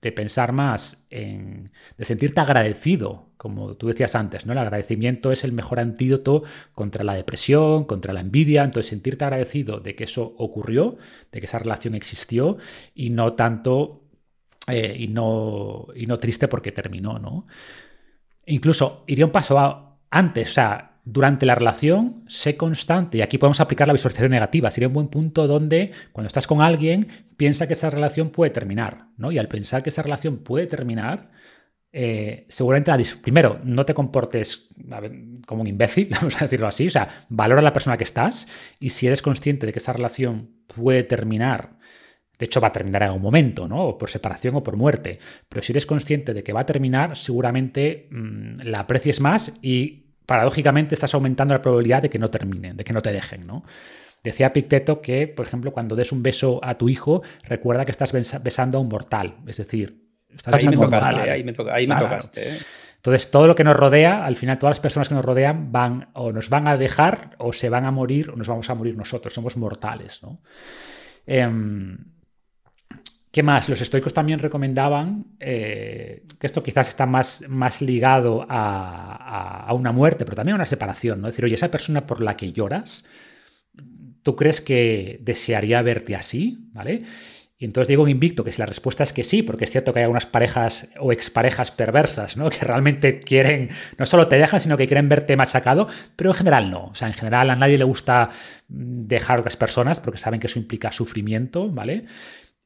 Pensar 0.00 0.52
más 0.52 1.06
en, 1.10 1.72
de 1.96 2.04
sentirte 2.04 2.40
agradecido, 2.40 3.26
como 3.36 3.74
tú 3.74 3.88
decías 3.88 4.14
antes, 4.14 4.46
¿no? 4.46 4.52
El 4.52 4.58
agradecimiento 4.58 5.32
es 5.32 5.44
el 5.44 5.52
mejor 5.52 5.80
antídoto 5.80 6.44
contra 6.72 7.04
la 7.04 7.14
depresión, 7.14 7.84
contra 7.84 8.12
la 8.12 8.20
envidia, 8.20 8.64
entonces 8.64 8.90
sentirte 8.90 9.24
agradecido 9.24 9.80
de 9.80 9.94
que 9.94 10.04
eso 10.04 10.34
ocurrió, 10.38 10.96
de 11.32 11.40
que 11.40 11.46
esa 11.46 11.58
relación 11.58 11.94
existió 11.94 12.58
y 12.94 13.10
no 13.10 13.34
tanto 13.34 14.02
eh, 14.68 14.94
y, 14.98 15.08
no, 15.08 15.86
y 15.94 16.06
no 16.06 16.18
triste 16.18 16.46
porque 16.46 16.72
terminó, 16.72 17.18
¿no? 17.18 17.46
Incluso 18.46 19.04
iría 19.06 19.26
un 19.26 19.32
paso 19.32 19.98
antes, 20.10 20.50
o 20.50 20.52
sea, 20.52 20.87
durante 21.10 21.46
la 21.46 21.54
relación, 21.54 22.22
sé 22.26 22.58
constante, 22.58 23.16
y 23.16 23.22
aquí 23.22 23.38
podemos 23.38 23.60
aplicar 23.60 23.86
la 23.86 23.94
visualización 23.94 24.30
negativa, 24.30 24.70
sería 24.70 24.88
un 24.88 24.94
buen 24.94 25.08
punto 25.08 25.46
donde 25.46 25.90
cuando 26.12 26.26
estás 26.26 26.46
con 26.46 26.60
alguien, 26.60 27.08
piensa 27.38 27.66
que 27.66 27.72
esa 27.72 27.88
relación 27.88 28.28
puede 28.28 28.50
terminar, 28.50 29.06
¿no? 29.16 29.32
Y 29.32 29.38
al 29.38 29.48
pensar 29.48 29.82
que 29.82 29.88
esa 29.88 30.02
relación 30.02 30.36
puede 30.36 30.66
terminar, 30.66 31.30
eh, 31.92 32.44
seguramente, 32.50 32.92
primero, 33.22 33.58
no 33.64 33.86
te 33.86 33.94
comportes 33.94 34.68
como 35.46 35.62
un 35.62 35.66
imbécil, 35.66 36.10
vamos 36.12 36.36
a 36.36 36.44
decirlo 36.44 36.66
así, 36.66 36.88
o 36.88 36.90
sea, 36.90 37.08
valora 37.30 37.62
a 37.62 37.64
la 37.64 37.72
persona 37.72 37.96
que 37.96 38.04
estás 38.04 38.46
y 38.78 38.90
si 38.90 39.06
eres 39.06 39.22
consciente 39.22 39.64
de 39.64 39.72
que 39.72 39.78
esa 39.78 39.94
relación 39.94 40.50
puede 40.66 41.04
terminar 41.04 41.78
de 42.38 42.44
hecho, 42.44 42.60
va 42.60 42.68
a 42.68 42.72
terminar 42.72 43.02
en 43.02 43.08
algún 43.08 43.22
momento, 43.22 43.66
¿no? 43.66 43.82
O 43.82 43.98
por 43.98 44.10
separación 44.10 44.54
o 44.54 44.62
por 44.62 44.76
muerte. 44.76 45.18
Pero 45.48 45.60
si 45.60 45.72
eres 45.72 45.86
consciente 45.86 46.32
de 46.32 46.44
que 46.44 46.52
va 46.52 46.60
a 46.60 46.66
terminar, 46.66 47.16
seguramente 47.16 48.06
mm, 48.12 48.60
la 48.62 48.78
aprecies 48.78 49.20
más 49.20 49.58
y 49.60 50.07
paradójicamente 50.28 50.94
estás 50.94 51.14
aumentando 51.14 51.54
la 51.54 51.62
probabilidad 51.62 52.02
de 52.02 52.10
que 52.10 52.18
no 52.18 52.28
terminen, 52.28 52.76
de 52.76 52.84
que 52.84 52.92
no 52.92 53.00
te 53.00 53.10
dejen, 53.12 53.46
¿no? 53.46 53.64
Decía 54.22 54.52
Picteto 54.52 55.00
que, 55.00 55.26
por 55.26 55.46
ejemplo, 55.46 55.72
cuando 55.72 55.96
des 55.96 56.12
un 56.12 56.22
beso 56.22 56.60
a 56.62 56.76
tu 56.76 56.90
hijo, 56.90 57.22
recuerda 57.44 57.86
que 57.86 57.92
estás 57.92 58.12
besando 58.12 58.76
a 58.76 58.80
un 58.82 58.90
mortal. 58.90 59.36
Es 59.46 59.56
decir, 59.56 60.04
estás 60.28 60.54
ahí 60.54 60.68
me 60.68 60.76
tocaste, 60.76 61.30
ahí 61.30 61.42
me, 61.86 61.96
tocaste. 61.96 62.50
¿eh? 62.50 62.58
Entonces, 62.96 63.30
todo 63.30 63.46
lo 63.46 63.54
que 63.54 63.64
nos 63.64 63.74
rodea, 63.74 64.26
al 64.26 64.36
final, 64.36 64.58
todas 64.58 64.72
las 64.72 64.80
personas 64.80 65.08
que 65.08 65.14
nos 65.14 65.24
rodean 65.24 65.72
van 65.72 66.10
o 66.12 66.30
nos 66.30 66.50
van 66.50 66.68
a 66.68 66.76
dejar 66.76 67.30
o 67.38 67.54
se 67.54 67.70
van 67.70 67.86
a 67.86 67.90
morir 67.90 68.28
o 68.28 68.36
nos 68.36 68.48
vamos 68.48 68.68
a 68.68 68.74
morir 68.74 68.98
nosotros. 68.98 69.32
Somos 69.32 69.56
mortales, 69.56 70.22
¿no? 70.22 70.42
Em, 71.24 71.96
¿Qué 73.30 73.42
más? 73.42 73.68
Los 73.68 73.80
estoicos 73.82 74.14
también 74.14 74.38
recomendaban, 74.38 75.26
eh, 75.38 76.22
que 76.38 76.46
esto 76.46 76.62
quizás 76.62 76.88
está 76.88 77.04
más, 77.04 77.44
más 77.48 77.82
ligado 77.82 78.46
a, 78.48 79.70
una 79.74 79.92
muerte, 79.92 80.24
pero 80.24 80.36
también 80.36 80.54
a 80.54 80.56
una 80.56 80.66
separación, 80.66 81.20
¿no? 81.20 81.28
Es 81.28 81.34
decir, 81.34 81.44
oye, 81.44 81.54
esa 81.54 81.70
persona 81.70 82.06
por 82.06 82.22
la 82.22 82.36
que 82.36 82.52
lloras, 82.52 83.04
¿tú 84.22 84.34
crees 84.34 84.62
que 84.62 85.18
desearía 85.22 85.82
verte 85.82 86.16
así? 86.16 86.58
¿Vale? 86.72 87.02
Y 87.60 87.64
entonces 87.64 87.88
digo 87.88 88.06
invicto 88.06 88.44
que 88.44 88.52
si 88.52 88.62
la 88.62 88.66
respuesta 88.66 89.02
es 89.02 89.12
que 89.12 89.24
sí, 89.24 89.42
porque 89.42 89.64
es 89.64 89.70
cierto 89.70 89.92
que 89.92 89.98
hay 89.98 90.04
algunas 90.04 90.26
parejas 90.26 90.88
o 90.98 91.12
exparejas 91.12 91.70
perversas, 91.70 92.36
¿no? 92.36 92.48
Que 92.50 92.64
realmente 92.64 93.20
quieren, 93.20 93.68
no 93.98 94.06
solo 94.06 94.28
te 94.28 94.38
dejan, 94.38 94.60
sino 94.60 94.76
que 94.78 94.86
quieren 94.86 95.08
verte 95.08 95.36
machacado, 95.36 95.88
pero 96.16 96.30
en 96.30 96.36
general 96.36 96.70
no. 96.70 96.86
O 96.86 96.94
sea, 96.94 97.08
en 97.08 97.14
general 97.14 97.50
a 97.50 97.56
nadie 97.56 97.76
le 97.76 97.84
gusta 97.84 98.30
dejar 98.68 99.36
a 99.36 99.40
otras 99.40 99.56
personas 99.56 100.00
porque 100.00 100.18
saben 100.18 100.40
que 100.40 100.46
eso 100.46 100.58
implica 100.58 100.92
sufrimiento, 100.92 101.68
¿vale? 101.68 102.06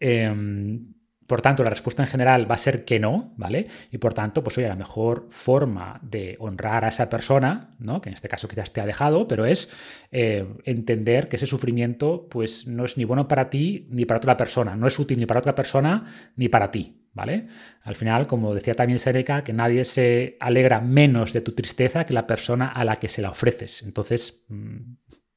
Em, 0.05 0.95
por 1.29 1.41
tanto, 1.41 1.63
la 1.63 1.71
respuesta 1.71 2.03
en 2.03 2.09
general 2.09 2.51
va 2.51 2.57
a 2.57 2.59
ser 2.59 2.85
que 2.85 2.99
no, 2.99 3.33
¿vale? 3.37 3.69
Y 3.93 3.99
por 3.99 4.15
tanto, 4.15 4.43
pues 4.43 4.59
oye, 4.59 4.67
la 4.67 4.75
mejor 4.75 5.29
forma 5.31 6.01
de 6.03 6.37
honrar 6.41 6.85
a 6.85 6.89
esa 6.89 7.09
persona, 7.09 7.77
¿no? 7.79 8.01
Que 8.03 8.09
en 8.11 8.15
este 8.15 8.29
caso 8.29 8.49
quizás 8.49 8.73
te 8.73 8.81
ha 8.81 8.87
dejado, 8.87 9.29
pero 9.29 9.47
es 9.47 9.71
eh, 10.11 10.45
entender 10.65 11.29
que 11.29 11.37
ese 11.37 11.47
sufrimiento, 11.47 12.27
pues 12.29 12.67
no 12.67 12.85
es 12.85 12.97
ni 12.97 13.05
bueno 13.05 13.29
para 13.29 13.49
ti 13.49 13.87
ni 13.91 14.05
para 14.05 14.19
otra 14.19 14.37
persona, 14.37 14.75
no 14.75 14.89
es 14.89 14.99
útil 14.99 15.21
ni 15.21 15.27
para 15.27 15.39
otra 15.39 15.55
persona 15.55 16.05
ni 16.35 16.49
para 16.49 16.73
ti, 16.73 17.07
¿vale? 17.13 17.47
Al 17.85 17.95
final, 17.95 18.27
como 18.27 18.55
decía 18.55 18.75
también 18.75 18.99
Seneca, 18.99 19.45
que 19.45 19.53
nadie 19.53 19.85
se 19.85 20.37
alegra 20.41 20.81
menos 20.81 21.33
de 21.33 21.43
tu 21.43 21.53
tristeza 21.53 22.05
que 22.05 22.15
la 22.15 22.27
persona 22.27 22.67
a 22.67 22.85
la 22.85 22.97
que 22.97 23.09
se 23.09 23.23
la 23.23 23.31
ofreces. 23.31 23.85
Entonces, 23.85 24.45
mm, 24.49 24.97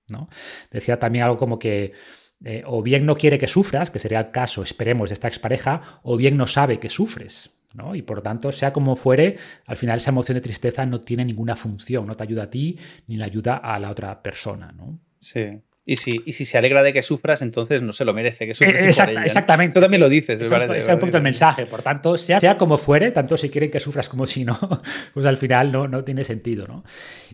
¿no? 0.10 0.30
Decía 0.71 0.99
también 0.99 1.25
algo 1.25 1.38
como 1.38 1.60
que 1.60 1.93
eh, 2.45 2.63
o 2.65 2.81
bien 2.84 3.05
no 3.05 3.15
quiere 3.15 3.39
que 3.39 3.47
sufras, 3.47 3.89
que 3.89 3.99
sería 3.99 4.19
el 4.19 4.31
caso, 4.31 4.62
esperemos, 4.62 5.10
de 5.10 5.15
esta 5.15 5.27
expareja, 5.27 5.81
o 6.03 6.15
bien 6.15 6.38
no 6.38 6.45
sabe 6.45 6.79
que 6.79 6.89
sufres. 6.89 7.60
¿no? 7.73 7.95
Y 7.95 8.03
por 8.03 8.21
tanto, 8.21 8.51
sea 8.51 8.71
como 8.71 8.95
fuere, 8.95 9.38
al 9.65 9.77
final 9.77 9.97
esa 9.97 10.12
emoción 10.12 10.36
de 10.36 10.41
tristeza 10.41 10.86
no 10.86 11.01
tiene 11.01 11.25
ninguna 11.25 11.55
función, 11.55 12.05
no 12.05 12.15
te 12.15 12.23
ayuda 12.23 12.43
a 12.43 12.49
ti 12.49 12.77
ni 13.08 13.17
le 13.17 13.25
ayuda 13.25 13.58
a 13.58 13.77
la 13.79 13.89
otra 13.89 14.21
persona. 14.21 14.71
¿no? 14.71 14.99
Sí. 15.17 15.60
Y 15.88 15.98
si, 15.98 16.19
y 16.26 16.34
si 16.34 16.45
se 16.45 16.58
alegra 16.58 16.82
de 16.82 16.93
que 16.93 17.04
sufras, 17.04 17.43
entonces 17.43 17.84
no 17.84 17.93
se 17.93 18.06
lo 18.06 18.13
merece 18.13 18.45
que 18.45 18.52
eh, 18.52 18.56
sufras. 18.56 18.82
Exactamente. 19.24 19.76
Tú 19.76 19.82
también 19.82 20.02
lo 20.02 20.10
dices. 20.10 20.41
Es, 20.41 20.52
es 20.52 20.88
un 20.88 21.00
poquito 21.00 21.17
el 21.17 21.24
mensaje. 21.24 21.67
Por 21.67 21.84
tanto, 21.84 22.17
sea, 22.17 22.39
sea, 22.39 22.58
como 22.58 22.78
fuere, 22.78 23.12
tanto 23.12 23.38
si 23.38 23.52
quieren 23.52 23.69
que 23.69 23.80
sufras 23.80 24.10
como 24.10 24.26
si 24.26 24.43
no, 24.43 24.58
pues 25.13 25.26
al 25.28 25.38
final 25.38 25.71
no, 25.71 25.88
no 25.88 26.04
tiene 26.04 26.24
sentido. 26.24 26.65
¿no? 26.67 26.84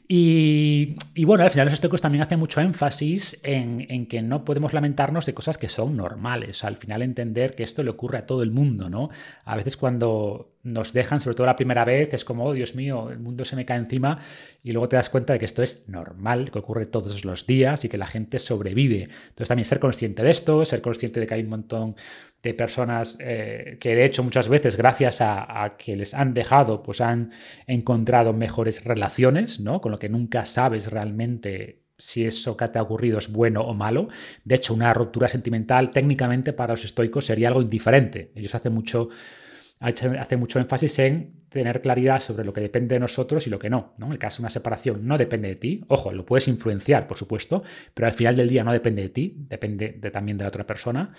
Y, 0.05 0.97
y, 1.15 1.23
bueno, 1.23 1.45
al 1.45 1.49
final 1.49 1.67
los 1.67 1.75
estoicos 1.75 2.01
también 2.01 2.23
hacen 2.23 2.39
mucho 2.39 2.59
énfasis 2.59 3.39
en, 3.43 3.85
en, 3.89 4.05
que 4.05 4.21
no 4.21 4.43
podemos 4.43 4.73
lamentarnos 4.73 5.25
de 5.25 5.33
cosas 5.33 5.57
que 5.57 5.69
son 5.69 5.95
normales. 5.95 6.65
al 6.65 6.75
final 6.75 7.03
entender 7.03 7.55
que 7.55 7.63
esto 7.63 7.83
le 7.83 7.91
ocurre 7.91 8.17
a 8.17 8.25
todo 8.25 8.43
el 8.43 8.51
mundo. 8.51 8.89
¿no? 8.89 9.09
A 9.45 9.55
veces 9.55 9.77
cuando 9.77 10.50
nos 10.63 10.93
dejan, 10.93 11.19
sobre 11.19 11.35
todo 11.35 11.47
la 11.47 11.55
primera 11.55 11.85
vez, 11.85 12.13
es 12.13 12.23
como, 12.23 12.45
oh, 12.45 12.53
Dios 12.53 12.75
mío, 12.75 13.09
el 13.09 13.19
mundo 13.19 13.45
se 13.45 13.55
me 13.55 13.65
cae 13.65 13.77
encima 13.77 14.19
y 14.63 14.71
luego 14.71 14.89
te 14.89 14.95
das 14.95 15.09
cuenta 15.09 15.33
de 15.33 15.39
que 15.39 15.45
esto 15.45 15.63
es 15.63 15.87
normal, 15.87 16.51
que 16.51 16.59
ocurre 16.59 16.85
todos 16.85 17.25
los 17.25 17.47
días 17.47 17.83
y 17.85 17.89
que 17.89 17.97
la 17.97 18.07
gente 18.07 18.39
sobrevive. 18.39 19.03
Entonces 19.03 19.47
también 19.47 19.65
ser 19.65 19.79
consciente 19.79 20.23
de 20.23 20.31
esto, 20.31 20.63
ser 20.65 20.81
consciente 20.81 21.19
de 21.19 21.27
que 21.27 21.33
hay 21.33 21.41
un 21.41 21.49
montón 21.49 21.95
de 22.43 22.53
personas 22.53 23.17
eh, 23.19 23.77
que 23.79 23.95
de 23.95 24.05
hecho 24.05 24.23
muchas 24.23 24.49
veces 24.49 24.75
gracias 24.75 25.19
a, 25.21 25.75
que 25.77 25.95
les 25.95 26.13
han 26.13 26.33
dejado, 26.33 26.81
pues 26.81 27.01
han 27.01 27.31
encontrado 27.67 28.33
mejores 28.33 28.83
relaciones, 28.83 29.59
¿no? 29.59 29.81
Con 29.81 29.91
lo 29.91 29.99
que 29.99 30.09
nunca 30.09 30.45
sabes 30.45 30.91
realmente 30.91 31.81
si 31.97 32.25
eso 32.25 32.57
que 32.57 32.67
te 32.67 32.79
ha 32.79 32.81
ocurrido 32.81 33.19
es 33.19 33.31
bueno 33.31 33.61
o 33.61 33.75
malo. 33.75 34.07
De 34.43 34.55
hecho, 34.55 34.73
una 34.73 34.91
ruptura 34.93 35.27
sentimental 35.27 35.91
técnicamente 35.91 36.51
para 36.51 36.73
los 36.73 36.83
estoicos 36.83 37.25
sería 37.25 37.49
algo 37.49 37.61
indiferente. 37.61 38.31
Ellos 38.35 38.55
hacen 38.55 38.73
mucho 38.73 39.09
hace 39.81 40.37
mucho 40.37 40.59
énfasis 40.59 40.99
en 40.99 41.41
tener 41.49 41.81
claridad 41.81 42.19
sobre 42.19 42.45
lo 42.45 42.53
que 42.53 42.61
depende 42.61 42.95
de 42.95 42.99
nosotros 42.99 43.45
y 43.47 43.49
lo 43.49 43.59
que 43.59 43.69
no. 43.69 43.93
En 43.99 44.11
el 44.11 44.19
caso 44.19 44.37
de 44.37 44.43
una 44.43 44.49
separación 44.49 45.05
no 45.05 45.17
depende 45.17 45.49
de 45.49 45.55
ti. 45.55 45.83
Ojo, 45.87 46.13
lo 46.13 46.25
puedes 46.25 46.47
influenciar, 46.47 47.07
por 47.07 47.17
supuesto, 47.17 47.63
pero 47.93 48.07
al 48.07 48.13
final 48.13 48.37
del 48.37 48.47
día 48.47 48.63
no 48.63 48.71
depende 48.71 49.01
de 49.01 49.09
ti, 49.09 49.35
depende 49.49 49.89
también 50.11 50.37
de 50.37 50.45
la 50.45 50.49
otra 50.49 50.65
persona. 50.65 51.11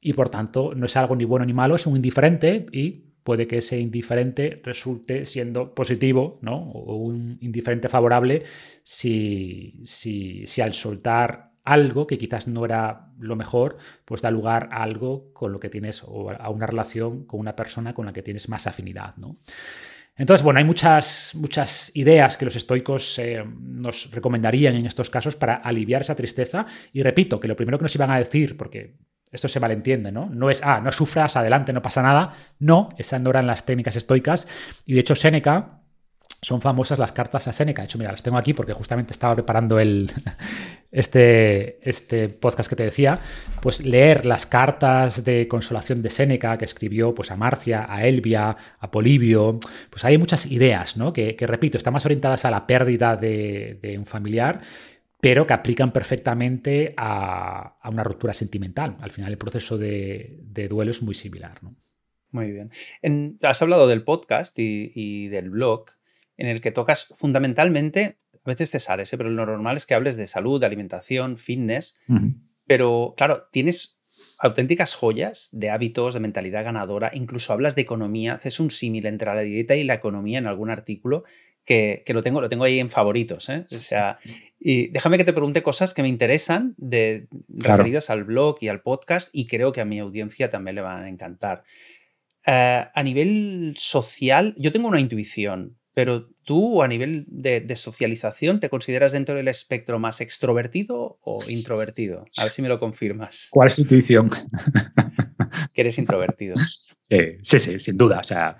Y 0.00 0.12
por 0.12 0.30
tanto, 0.30 0.74
no 0.74 0.86
es 0.86 0.96
algo 0.96 1.16
ni 1.16 1.24
bueno 1.24 1.44
ni 1.44 1.52
malo, 1.52 1.74
es 1.74 1.86
un 1.86 1.96
indiferente 1.96 2.66
y 2.72 3.08
puede 3.24 3.46
que 3.46 3.58
ese 3.58 3.78
indiferente 3.78 4.62
resulte 4.64 5.26
siendo 5.26 5.74
positivo, 5.74 6.38
¿no? 6.40 6.70
O 6.70 6.96
un 6.96 7.36
indiferente 7.40 7.88
favorable 7.88 8.44
si, 8.82 9.80
si, 9.82 10.46
si 10.46 10.60
al 10.62 10.72
soltar 10.72 11.47
algo 11.72 12.06
que 12.06 12.18
quizás 12.18 12.48
no 12.48 12.64
era 12.64 13.10
lo 13.18 13.36
mejor, 13.36 13.78
pues 14.04 14.22
da 14.22 14.30
lugar 14.30 14.68
a 14.72 14.82
algo 14.82 15.32
con 15.32 15.52
lo 15.52 15.60
que 15.60 15.68
tienes 15.68 16.02
o 16.04 16.30
a 16.30 16.48
una 16.50 16.66
relación 16.66 17.24
con 17.24 17.40
una 17.40 17.54
persona 17.54 17.94
con 17.94 18.06
la 18.06 18.12
que 18.12 18.22
tienes 18.22 18.48
más 18.48 18.66
afinidad, 18.66 19.16
¿no? 19.16 19.38
Entonces, 20.16 20.42
bueno, 20.42 20.58
hay 20.58 20.64
muchas, 20.64 21.32
muchas 21.36 21.94
ideas 21.94 22.36
que 22.36 22.44
los 22.44 22.56
estoicos 22.56 23.20
eh, 23.20 23.44
nos 23.60 24.10
recomendarían 24.10 24.74
en 24.74 24.86
estos 24.86 25.10
casos 25.10 25.36
para 25.36 25.54
aliviar 25.54 26.00
esa 26.00 26.16
tristeza. 26.16 26.66
Y 26.92 27.04
repito, 27.04 27.38
que 27.38 27.46
lo 27.46 27.54
primero 27.54 27.78
que 27.78 27.84
nos 27.84 27.94
iban 27.94 28.10
a 28.10 28.18
decir, 28.18 28.56
porque 28.56 28.96
esto 29.30 29.46
se 29.46 29.60
malentiende, 29.60 30.10
¿no? 30.10 30.26
No 30.26 30.50
es, 30.50 30.60
ah, 30.64 30.80
no 30.80 30.90
sufras, 30.90 31.36
adelante, 31.36 31.72
no 31.72 31.82
pasa 31.82 32.02
nada. 32.02 32.32
No, 32.58 32.88
esas 32.98 33.22
no 33.22 33.30
eran 33.30 33.46
las 33.46 33.64
técnicas 33.64 33.94
estoicas. 33.94 34.48
Y 34.84 34.94
de 34.94 35.00
hecho, 35.00 35.14
Séneca, 35.14 35.82
son 36.40 36.60
famosas 36.60 36.98
las 36.98 37.12
cartas 37.12 37.48
a 37.48 37.52
Seneca. 37.52 37.82
De 37.82 37.86
hecho, 37.86 37.98
mira, 37.98 38.12
las 38.12 38.22
tengo 38.22 38.38
aquí 38.38 38.54
porque 38.54 38.72
justamente 38.72 39.12
estaba 39.12 39.34
preparando 39.34 39.80
el, 39.80 40.10
este, 40.92 41.88
este 41.88 42.28
podcast 42.28 42.70
que 42.70 42.76
te 42.76 42.84
decía. 42.84 43.18
Pues 43.60 43.84
leer 43.84 44.24
las 44.24 44.46
cartas 44.46 45.24
de 45.24 45.48
consolación 45.48 46.00
de 46.00 46.10
Seneca 46.10 46.56
que 46.56 46.64
escribió 46.64 47.14
pues, 47.14 47.32
a 47.32 47.36
Marcia, 47.36 47.86
a 47.88 48.06
Elvia, 48.06 48.56
a 48.78 48.90
Polibio. 48.90 49.58
Pues 49.90 50.04
hay 50.04 50.16
muchas 50.16 50.46
ideas, 50.46 50.96
¿no? 50.96 51.12
Que, 51.12 51.36
repito, 51.40 51.76
están 51.76 51.92
más 51.92 52.06
orientadas 52.06 52.44
a 52.44 52.50
la 52.50 52.66
pérdida 52.66 53.16
de, 53.16 53.96
un 53.98 54.06
familiar, 54.06 54.60
pero 55.20 55.44
que 55.44 55.54
aplican 55.54 55.90
perfectamente 55.90 56.94
a, 56.96 57.78
una 57.84 58.04
ruptura 58.04 58.32
sentimental. 58.32 58.94
Al 59.00 59.10
final, 59.10 59.32
el 59.32 59.38
proceso 59.38 59.76
de, 59.76 60.44
duelo 60.70 60.92
es 60.92 61.02
muy 61.02 61.16
similar, 61.16 61.62
¿no? 61.62 61.74
Muy 62.30 62.52
bien. 62.52 63.38
has 63.42 63.62
hablado 63.62 63.88
del 63.88 64.04
podcast 64.04 64.54
y 64.58 65.28
del 65.28 65.50
blog 65.50 65.97
en 66.38 66.46
el 66.46 66.60
que 66.62 66.72
tocas 66.72 67.12
fundamentalmente, 67.16 68.16
a 68.32 68.48
veces 68.48 68.70
te 68.70 68.80
sales, 68.80 69.12
¿eh? 69.12 69.18
pero 69.18 69.28
lo 69.28 69.44
normal 69.44 69.76
es 69.76 69.84
que 69.84 69.94
hables 69.94 70.16
de 70.16 70.26
salud, 70.26 70.60
de 70.60 70.66
alimentación, 70.66 71.36
fitness, 71.36 71.98
pero 72.66 73.14
claro, 73.16 73.48
tienes 73.52 74.00
auténticas 74.38 74.94
joyas 74.94 75.50
de 75.52 75.70
hábitos, 75.70 76.14
de 76.14 76.20
mentalidad 76.20 76.64
ganadora, 76.64 77.10
incluso 77.12 77.52
hablas 77.52 77.74
de 77.74 77.82
economía, 77.82 78.34
haces 78.34 78.60
un 78.60 78.70
símil 78.70 79.06
entre 79.06 79.34
la 79.34 79.40
dieta 79.40 79.74
y 79.74 79.84
la 79.84 79.94
economía 79.94 80.38
en 80.38 80.46
algún 80.46 80.70
artículo 80.70 81.24
que, 81.64 82.02
lo, 82.14 82.22
tengo, 82.22 82.40
lo 82.40 82.48
tengo 82.48 82.64
ahí 82.64 82.78
en 82.80 82.88
favoritos. 82.88 83.50
¿eh? 83.50 83.56
O 83.56 83.58
sea, 83.58 84.18
y 84.58 84.88
déjame 84.88 85.18
que 85.18 85.24
te 85.24 85.34
pregunte 85.34 85.62
cosas 85.62 85.92
que 85.92 86.00
me 86.00 86.08
interesan 86.08 86.74
de, 86.78 87.26
referidas 87.48 88.08
al 88.08 88.24
blog 88.24 88.56
y 88.62 88.68
al 88.68 88.80
podcast 88.80 89.28
y 89.34 89.46
creo 89.46 89.72
que 89.72 89.82
a 89.82 89.84
mi 89.84 89.98
audiencia 89.98 90.48
también 90.48 90.76
le 90.76 90.80
van 90.80 91.04
a 91.04 91.08
encantar. 91.10 91.64
Eh, 92.46 92.86
a 92.94 93.02
nivel 93.02 93.74
social, 93.76 94.54
yo 94.56 94.72
tengo 94.72 94.88
una 94.88 95.00
intuición, 95.00 95.76
pero 95.98 96.30
tú 96.44 96.80
a 96.80 96.86
nivel 96.86 97.24
de, 97.26 97.74
socialización, 97.74 98.60
¿te 98.60 98.68
consideras 98.68 99.10
dentro 99.10 99.34
del 99.34 99.48
espectro 99.48 99.98
más 99.98 100.20
extrovertido 100.20 101.18
o 101.24 101.40
introvertido? 101.48 102.24
A 102.36 102.44
ver 102.44 102.52
si 102.52 102.62
me 102.62 102.68
lo 102.68 102.78
confirmas. 102.78 103.48
¿Cuál 103.50 103.66
es 103.66 103.74
tu 103.74 103.82
intuición? 103.82 104.28
que 105.74 105.80
eres 105.80 105.98
introvertido. 105.98 106.54
Sí, 107.00 107.18
sí, 107.42 107.58
sí, 107.58 107.80
sin 107.80 107.98
duda. 107.98 108.20
O 108.20 108.22
sea, 108.22 108.56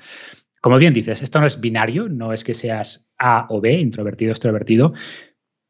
como 0.61 0.79
bien 0.79 0.92
dices, 0.92 1.22
esto 1.22 1.38
no 1.38 1.46
es 1.46 1.61
binario, 1.61 2.09
no 2.09 2.33
es 2.33 2.42
que 2.42 2.55
seas 2.55 3.12
A 3.18 3.46
o 3.51 3.61
B, 3.61 3.72
introvertido 3.72 4.31
o 4.31 4.33
extrovertido, 4.33 4.92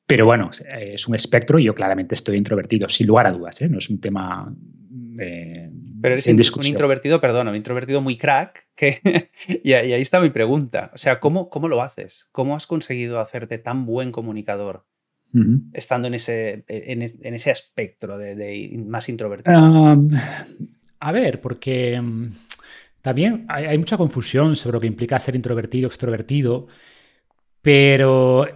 pero 0.06 0.24
bueno, 0.24 0.48
es 0.70 1.06
un 1.06 1.16
espectro 1.16 1.58
y 1.58 1.64
yo 1.64 1.74
claramente 1.74 2.14
estoy 2.14 2.38
introvertido, 2.38 2.88
sin 2.88 3.08
lugar 3.08 3.26
a 3.26 3.30
dudas, 3.30 3.60
¿eh? 3.60 3.68
no 3.68 3.76
es 3.76 3.90
un 3.90 4.00
tema 4.00 4.50
eh, 5.20 5.70
Pero 6.00 6.14
eres 6.14 6.26
un 6.26 6.66
introvertido, 6.66 7.20
perdón, 7.20 7.48
un 7.48 7.56
introvertido 7.56 8.00
muy 8.00 8.16
crack, 8.16 8.66
que, 8.74 9.00
y, 9.64 9.72
ahí 9.72 10.00
está 10.00 10.20
mi 10.20 10.30
pregunta. 10.30 10.90
O 10.94 10.98
sea, 10.98 11.20
¿cómo, 11.20 11.48
¿cómo 11.48 11.68
lo 11.68 11.82
haces? 11.82 12.28
¿Cómo 12.32 12.54
has 12.54 12.66
conseguido 12.66 13.20
hacerte 13.20 13.58
tan 13.58 13.86
buen 13.86 14.12
comunicador 14.12 14.84
estando 15.74 16.08
en 16.08 16.14
ese, 16.14 16.64
en, 16.68 17.02
ese 17.02 17.50
espectro 17.50 18.16
de, 18.16 18.82
más 18.86 19.08
introvertido? 19.10 19.56
a 21.00 21.12
ver, 21.12 21.40
porque 21.40 22.00
mm, 22.00 22.28
también 23.02 23.44
hay, 23.48 23.66
hay 23.66 23.78
mucha 23.78 23.98
confusión 23.98 24.56
sobre 24.56 24.76
lo 24.76 24.80
que 24.80 24.86
implica 24.86 25.18
ser 25.18 25.36
introvertido, 25.36 25.86
extrovertido, 25.86 26.66
pero 27.60 28.46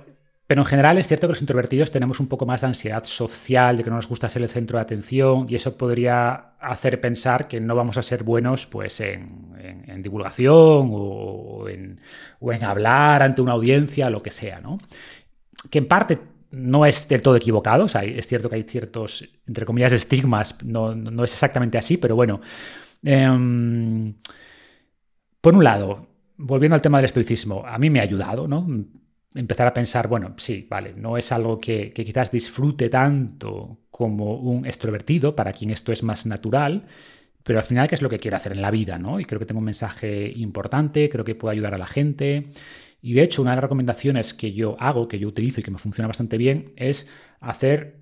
pero 0.53 0.61
en 0.61 0.67
general 0.67 0.99
es 0.99 1.07
cierto 1.07 1.27
que 1.27 1.31
los 1.31 1.41
introvertidos 1.41 1.91
tenemos 1.91 2.21
un 2.21 2.29
poco 2.29 2.45
más 2.45 2.61
de 2.61 2.67
ansiedad 2.67 3.05
social, 3.05 3.75
de 3.75 3.85
que 3.85 3.88
no 3.88 3.97
nos 3.97 4.07
gusta 4.07 4.29
ser 4.29 4.43
el 4.43 4.51
centro 4.51 4.77
de 4.77 4.83
atención, 4.83 5.47
y 5.49 5.55
eso 5.55 5.79
podría 5.79 6.53
hacer 6.61 7.01
pensar 7.01 7.49
que 7.49 7.59
no 7.59 7.75
vamos 7.75 7.97
a 7.97 8.03
ser 8.03 8.23
buenos 8.23 8.67
pues, 8.67 9.01
en, 9.01 10.03
divulgación 10.03 10.91
o 10.93 11.67
en, 11.71 11.99
hablar 12.62 13.23
ante 13.23 13.41
una 13.41 13.53
audiencia, 13.53 14.11
lo 14.11 14.21
que 14.21 14.31
sea. 14.31 14.61
¿no? 14.61 14.77
Que 15.71 15.79
en 15.79 15.88
parte 15.88 16.19
no 16.51 16.85
es 16.85 17.09
del 17.09 17.23
todo 17.23 17.37
equivocado, 17.37 17.85
o 17.85 17.88
sea, 17.88 18.05
es 18.05 18.27
cierto 18.27 18.51
que 18.51 18.57
hay 18.57 18.65
ciertos, 18.65 19.27
entre 19.47 19.65
comillas, 19.65 19.95
estigmas, 19.95 20.62
no, 20.62 20.93
es 21.25 21.33
exactamente 21.33 21.79
así, 21.79 21.97
pero 21.97 22.15
bueno. 22.15 22.43
Em, 23.03 24.12
por 25.41 25.55
un 25.55 25.65
lado, 25.65 26.09
volviendo 26.37 26.75
al 26.75 26.83
tema 26.83 26.99
del 26.99 27.07
estoicismo, 27.07 27.65
a 27.67 27.79
mí 27.79 27.88
me 27.88 28.01
ha 28.01 28.03
ayudado, 28.03 28.47
¿no? 28.47 28.67
Empezar 29.35 29.66
a 29.66 29.75
pensar, 29.75 30.09
bueno, 30.09 30.35
sí, 30.37 30.66
vale, 30.68 30.95
no 30.95 31.16
es 31.16 31.33
algo 31.33 31.59
que, 31.59 31.92
quizás 31.92 32.31
disfrute 32.31 32.88
tanto 32.88 33.81
como 33.90 34.37
un 34.37 34.66
extrovertido, 34.66 35.35
para 35.35 35.53
quien 35.53 35.71
esto 35.71 35.92
es 35.92 36.03
más 36.03 36.27
natural, 36.27 36.85
pero 37.42 37.59
al 37.59 37.64
final, 37.64 37.88
¿qué 37.88 37.95
es 37.95 38.03
lo 38.03 38.09
que 38.09 38.18
quiero 38.18 38.37
hacer 38.37 38.53
en 38.53 38.62
la 38.62 38.71
vida? 38.71 38.99
¿no? 38.99 39.18
Y 39.21 39.25
creo 39.25 39.38
que 39.38 39.47
tengo 39.47 39.59
un 39.59 39.64
mensaje 39.64 40.33
importante, 40.37 41.09
creo 41.09 41.25
que 41.25 41.35
puedo 41.35 41.51
ayudar 41.51 41.75
a 41.75 41.79
la 41.79 41.87
gente. 41.87 42.51
Y 43.01 43.14
de 43.14 43.23
hecho, 43.23 43.42
una 43.42 43.51
de 43.51 43.57
las 43.57 43.64
recomendaciones 43.64 44.33
que 44.33 44.53
yo 44.53 44.77
hago, 44.79 45.09
que 45.09 45.18
yo 45.18 45.29
utilizo 45.29 45.61
y 45.61 45.64
que 45.64 45.73
me 45.73 45.79
funciona 45.79 46.07
bastante 46.07 46.37
bien, 46.37 46.73
es 46.77 47.09
hacer 47.40 47.97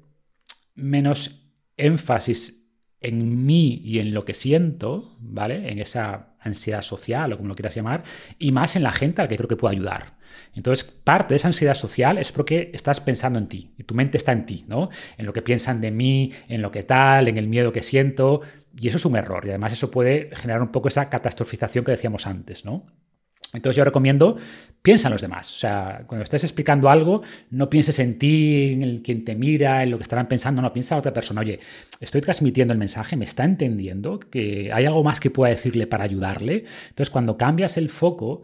menos 0.74 1.54
énfasis 1.78 2.70
en 3.00 3.46
mí 3.46 3.80
y 3.82 3.98
en 3.98 4.12
lo 4.12 4.26
que 4.26 4.34
siento, 4.34 5.16
¿vale? 5.20 5.70
En 5.70 5.78
esa 5.78 6.29
ansiedad 6.40 6.82
social 6.82 7.32
o 7.32 7.36
como 7.36 7.48
lo 7.48 7.54
quieras 7.54 7.74
llamar, 7.74 8.02
y 8.38 8.52
más 8.52 8.76
en 8.76 8.82
la 8.82 8.92
gente 8.92 9.20
a 9.20 9.24
la 9.24 9.28
que 9.28 9.36
creo 9.36 9.48
que 9.48 9.56
puedo 9.56 9.72
ayudar. 9.72 10.18
Entonces, 10.54 10.84
parte 10.84 11.34
de 11.34 11.36
esa 11.36 11.48
ansiedad 11.48 11.74
social 11.74 12.18
es 12.18 12.32
porque 12.32 12.70
estás 12.74 13.00
pensando 13.00 13.38
en 13.38 13.48
ti, 13.48 13.72
y 13.78 13.84
tu 13.84 13.94
mente 13.94 14.16
está 14.16 14.32
en 14.32 14.46
ti, 14.46 14.64
¿no? 14.68 14.90
En 15.16 15.26
lo 15.26 15.32
que 15.32 15.42
piensan 15.42 15.80
de 15.80 15.90
mí, 15.90 16.32
en 16.48 16.62
lo 16.62 16.70
que 16.70 16.82
tal, 16.82 17.28
en 17.28 17.36
el 17.36 17.46
miedo 17.46 17.72
que 17.72 17.82
siento, 17.82 18.42
y 18.78 18.88
eso 18.88 18.96
es 18.96 19.04
un 19.04 19.16
error, 19.16 19.44
y 19.46 19.50
además 19.50 19.72
eso 19.72 19.90
puede 19.90 20.30
generar 20.34 20.62
un 20.62 20.68
poco 20.68 20.88
esa 20.88 21.08
catastrofización 21.08 21.84
que 21.84 21.92
decíamos 21.92 22.26
antes, 22.26 22.64
¿no? 22.64 22.86
Entonces 23.52 23.76
yo 23.76 23.84
recomiendo, 23.84 24.36
piensa 24.82 25.08
en 25.08 25.12
los 25.12 25.22
demás. 25.22 25.50
O 25.50 25.56
sea, 25.56 26.02
cuando 26.06 26.24
estés 26.24 26.44
explicando 26.44 26.88
algo, 26.88 27.22
no 27.50 27.68
pienses 27.68 27.98
en 27.98 28.18
ti, 28.18 28.72
en 28.72 28.82
el 28.82 29.02
quien 29.02 29.24
te 29.24 29.34
mira, 29.34 29.82
en 29.82 29.90
lo 29.90 29.98
que 29.98 30.02
estarán 30.02 30.28
pensando, 30.28 30.62
no, 30.62 30.72
piensa 30.72 30.94
en 30.94 31.00
otra 31.00 31.12
persona. 31.12 31.40
Oye, 31.40 31.60
estoy 32.00 32.20
transmitiendo 32.20 32.72
el 32.72 32.78
mensaje, 32.78 33.16
me 33.16 33.24
está 33.24 33.44
entendiendo, 33.44 34.18
que 34.18 34.70
hay 34.72 34.86
algo 34.86 35.02
más 35.02 35.20
que 35.20 35.30
pueda 35.30 35.50
decirle 35.50 35.86
para 35.86 36.04
ayudarle. 36.04 36.64
Entonces 36.88 37.10
cuando 37.10 37.36
cambias 37.36 37.76
el 37.76 37.88
foco 37.88 38.42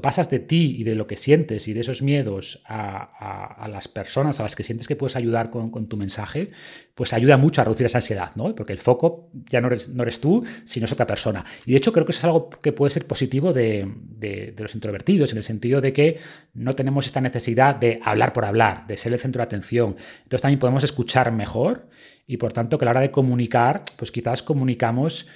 pasas 0.00 0.30
de 0.30 0.38
ti 0.38 0.76
y 0.78 0.84
de 0.84 0.94
lo 0.94 1.06
que 1.06 1.18
sientes 1.18 1.68
y 1.68 1.74
de 1.74 1.80
esos 1.80 2.00
miedos 2.00 2.62
a, 2.66 3.68
las 3.70 3.86
personas 3.86 4.40
a 4.40 4.42
las 4.42 4.56
que 4.56 4.62
sientes 4.62 4.88
que 4.88 4.96
puedes 4.96 5.14
ayudar 5.14 5.50
con, 5.50 5.88
tu 5.88 5.96
mensaje, 5.98 6.50
pues 6.94 7.12
ayuda 7.12 7.36
mucho 7.36 7.60
a 7.60 7.64
reducir 7.64 7.84
esa 7.84 7.98
ansiedad, 7.98 8.30
¿no? 8.34 8.54
Porque 8.54 8.72
el 8.72 8.78
foco 8.78 9.30
ya 9.50 9.60
no 9.60 9.66
eres, 9.66 9.90
no 9.90 10.02
eres 10.02 10.20
tú, 10.20 10.42
sino 10.64 10.86
es 10.86 10.92
otra 10.92 11.06
persona. 11.06 11.44
Y 11.66 11.72
de 11.72 11.78
hecho 11.78 11.92
creo 11.92 12.06
que 12.06 12.12
eso 12.12 12.20
es 12.20 12.24
algo 12.24 12.48
que 12.48 12.72
puede 12.72 12.90
ser 12.90 13.06
positivo 13.06 13.52
de, 13.52 13.92
de, 13.94 14.54
los 14.56 14.74
introvertidos, 14.74 15.32
en 15.32 15.38
el 15.38 15.44
sentido 15.44 15.82
de 15.82 15.92
que 15.92 16.18
no 16.54 16.74
tenemos 16.74 17.04
esta 17.04 17.20
necesidad 17.20 17.76
de 17.76 18.00
hablar 18.02 18.32
por 18.32 18.46
hablar, 18.46 18.86
de 18.86 18.96
ser 18.96 19.12
el 19.12 19.20
centro 19.20 19.40
de 19.40 19.44
atención. 19.44 19.96
Entonces 20.22 20.42
también 20.42 20.60
podemos 20.60 20.82
escuchar 20.82 21.30
mejor 21.30 21.88
y 22.26 22.38
por 22.38 22.54
tanto 22.54 22.78
que 22.78 22.84
a 22.84 22.86
la 22.86 22.90
hora 22.92 23.00
de 23.00 23.10
comunicar, 23.10 23.82
pues 23.96 24.10
quizás 24.10 24.42
comunicamos 24.42 25.26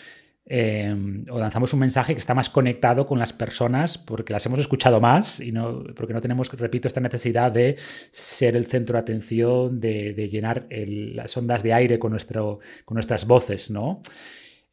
Em, 0.54 1.24
o 1.30 1.38
lanzamos 1.38 1.72
un 1.72 1.80
mensaje 1.80 2.12
que 2.12 2.18
está 2.18 2.34
más 2.34 2.50
conectado 2.50 3.06
con 3.06 3.18
las 3.18 3.32
personas 3.32 3.96
porque 3.96 4.34
las 4.34 4.44
hemos 4.44 4.58
escuchado 4.58 5.00
más 5.00 5.40
y 5.40 5.50
no, 5.50 5.82
porque 5.96 6.12
no 6.12 6.20
tenemos, 6.20 6.52
repito, 6.52 6.88
esta 6.88 7.00
necesidad 7.00 7.50
de 7.50 7.76
ser 8.10 8.54
el 8.54 8.66
centro 8.66 8.92
de 8.92 9.00
atención, 9.00 9.80
de, 9.80 10.12
llenar 10.30 10.66
las 10.68 11.34
ondas 11.38 11.62
de 11.62 11.72
aire 11.72 11.98
con, 11.98 12.10
nuestro, 12.10 12.58
con 12.84 12.96
nuestras 12.96 13.26
voces, 13.26 13.70
¿no? 13.70 14.02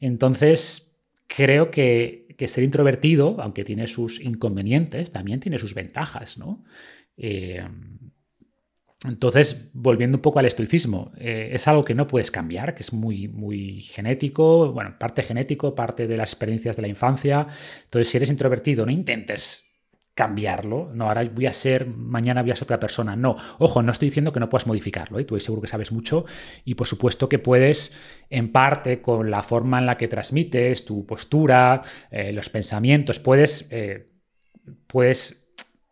Entonces, 0.01 0.99
creo 1.27 1.71
que, 1.71 2.27
ser 2.45 2.65
introvertido, 2.65 3.37
aunque 3.39 3.63
tiene 3.63 3.87
sus 3.87 4.19
inconvenientes, 4.19 5.13
también 5.13 5.39
tiene 5.39 5.59
sus 5.59 5.73
ventajas, 5.75 6.37
¿no? 6.37 6.65
Em, 7.15 7.98
entonces, 9.05 9.69
volviendo 9.73 10.17
un 10.17 10.21
poco 10.21 10.39
al 10.39 10.45
estoicismo, 10.45 11.13
eh, 11.17 11.51
es 11.53 11.67
algo 11.69 11.85
que 11.85 11.95
no 11.95 12.05
puedes 12.07 12.31
cambiar, 12.31 12.75
que 12.75 12.83
es 12.83 12.91
muy, 12.91 13.29
muy 13.29 13.79
genético, 13.81 14.73
bueno, 14.73 14.97
parte 14.99 15.23
genético, 15.23 15.73
parte 15.73 16.05
de 16.05 16.17
las 16.17 16.31
experiencias 16.31 16.75
de 16.75 16.81
la 16.81 16.89
infancia. 16.89 17.47
Entonces, 17.85 18.09
si 18.09 18.17
eres 18.17 18.29
introvertido, 18.29 18.85
no 18.85 18.91
intentes 18.91 19.67
cambiarlo, 20.13 20.91
no, 20.93 21.05
ahora 21.07 21.23
voy 21.33 21.45
a 21.45 21.53
ser, 21.53 21.87
mañana 21.87 22.41
voy 22.41 22.51
a 22.51 22.55
ser 22.57 22.65
otra 22.65 22.79
persona. 22.81 23.15
No, 23.15 23.37
ojo, 23.59 23.81
no 23.81 23.93
estoy 23.93 24.09
diciendo 24.09 24.33
que 24.33 24.41
no 24.41 24.49
puedas 24.49 24.67
modificarlo, 24.67 25.17
¿eh? 25.17 25.23
tú 25.23 25.39
seguro 25.39 25.61
que 25.61 25.69
sabes 25.69 25.93
mucho 25.93 26.25
y 26.65 26.75
por 26.75 26.87
supuesto 26.87 27.29
que 27.29 27.39
puedes, 27.39 27.95
en 28.29 28.51
parte, 28.51 29.01
con 29.01 29.31
la 29.31 29.41
forma 29.43 29.79
en 29.79 29.85
la 29.85 29.95
que 29.95 30.09
transmites, 30.09 30.83
tu 30.83 31.05
postura, 31.05 31.79
eh, 32.11 32.33
los 32.33 32.49
pensamientos, 32.49 33.17
puedes, 33.19 33.69
puedes 34.87 35.38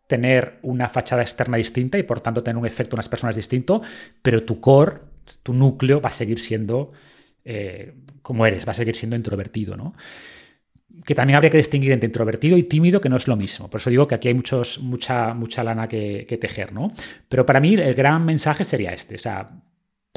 tener 0.08 0.58
una 0.62 0.88
fachada 0.88 1.22
externa 1.22 1.56
distinta 1.56 1.98
y 1.98 2.02
por 2.02 2.20
tanto 2.20 2.42
tener 2.42 2.56
un 2.56 2.66
efecto 2.66 2.96
en 2.96 2.98
las 2.98 3.08
personas 3.08 3.36
distinto, 3.36 3.82
pero 4.20 4.42
tu 4.42 4.58
core, 4.60 4.96
tu 5.44 5.52
núcleo 5.52 6.00
va 6.00 6.08
a 6.08 6.12
seguir 6.12 6.40
siendo 6.40 6.90
eh, 7.44 7.94
como 8.20 8.44
eres, 8.44 8.66
va 8.66 8.72
a 8.72 8.74
seguir 8.74 8.94
siendo 8.96 9.16
introvertido, 9.16 9.76
¿no? 9.76 9.94
Que 11.04 11.14
también 11.14 11.36
habría 11.36 11.50
que 11.50 11.56
distinguir 11.56 11.92
entre 11.92 12.06
introvertido 12.06 12.58
y 12.58 12.64
tímido, 12.64 13.00
que 13.00 13.08
no 13.08 13.16
es 13.16 13.26
lo 13.26 13.36
mismo. 13.36 13.70
Por 13.70 13.80
eso 13.80 13.88
digo 13.88 14.06
que 14.06 14.14
aquí 14.14 14.28
hay 14.28 14.34
muchos, 14.34 14.80
mucha, 14.80 15.32
mucha 15.32 15.64
lana 15.64 15.88
que, 15.88 16.26
que 16.28 16.36
tejer, 16.36 16.72
¿no? 16.72 16.92
Pero 17.28 17.46
para 17.46 17.60
mí 17.60 17.74
el 17.74 17.94
gran 17.94 18.26
mensaje 18.26 18.64
sería 18.64 18.92
este. 18.92 19.14
O 19.14 19.18
sea, 19.18 19.62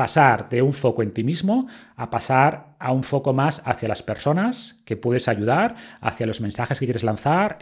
pasar 0.02 0.50
de 0.50 0.64
un 0.64 0.74
foco 0.74 1.04
en 1.04 1.12
ti 1.12 1.24
mismo 1.24 1.68
a 1.96 2.10
pasar 2.10 2.74
a 2.80 2.92
un 2.92 3.04
foco 3.04 3.34
más 3.34 3.62
hacia 3.66 3.88
las 3.88 4.02
personas 4.02 4.82
que 4.84 4.98
puedes 4.98 5.28
ayudar, 5.28 5.76
hacia 6.02 6.26
los 6.26 6.42
mensajes 6.42 6.80
que 6.80 6.88
quieres 6.88 7.04
lanzar, 7.04 7.60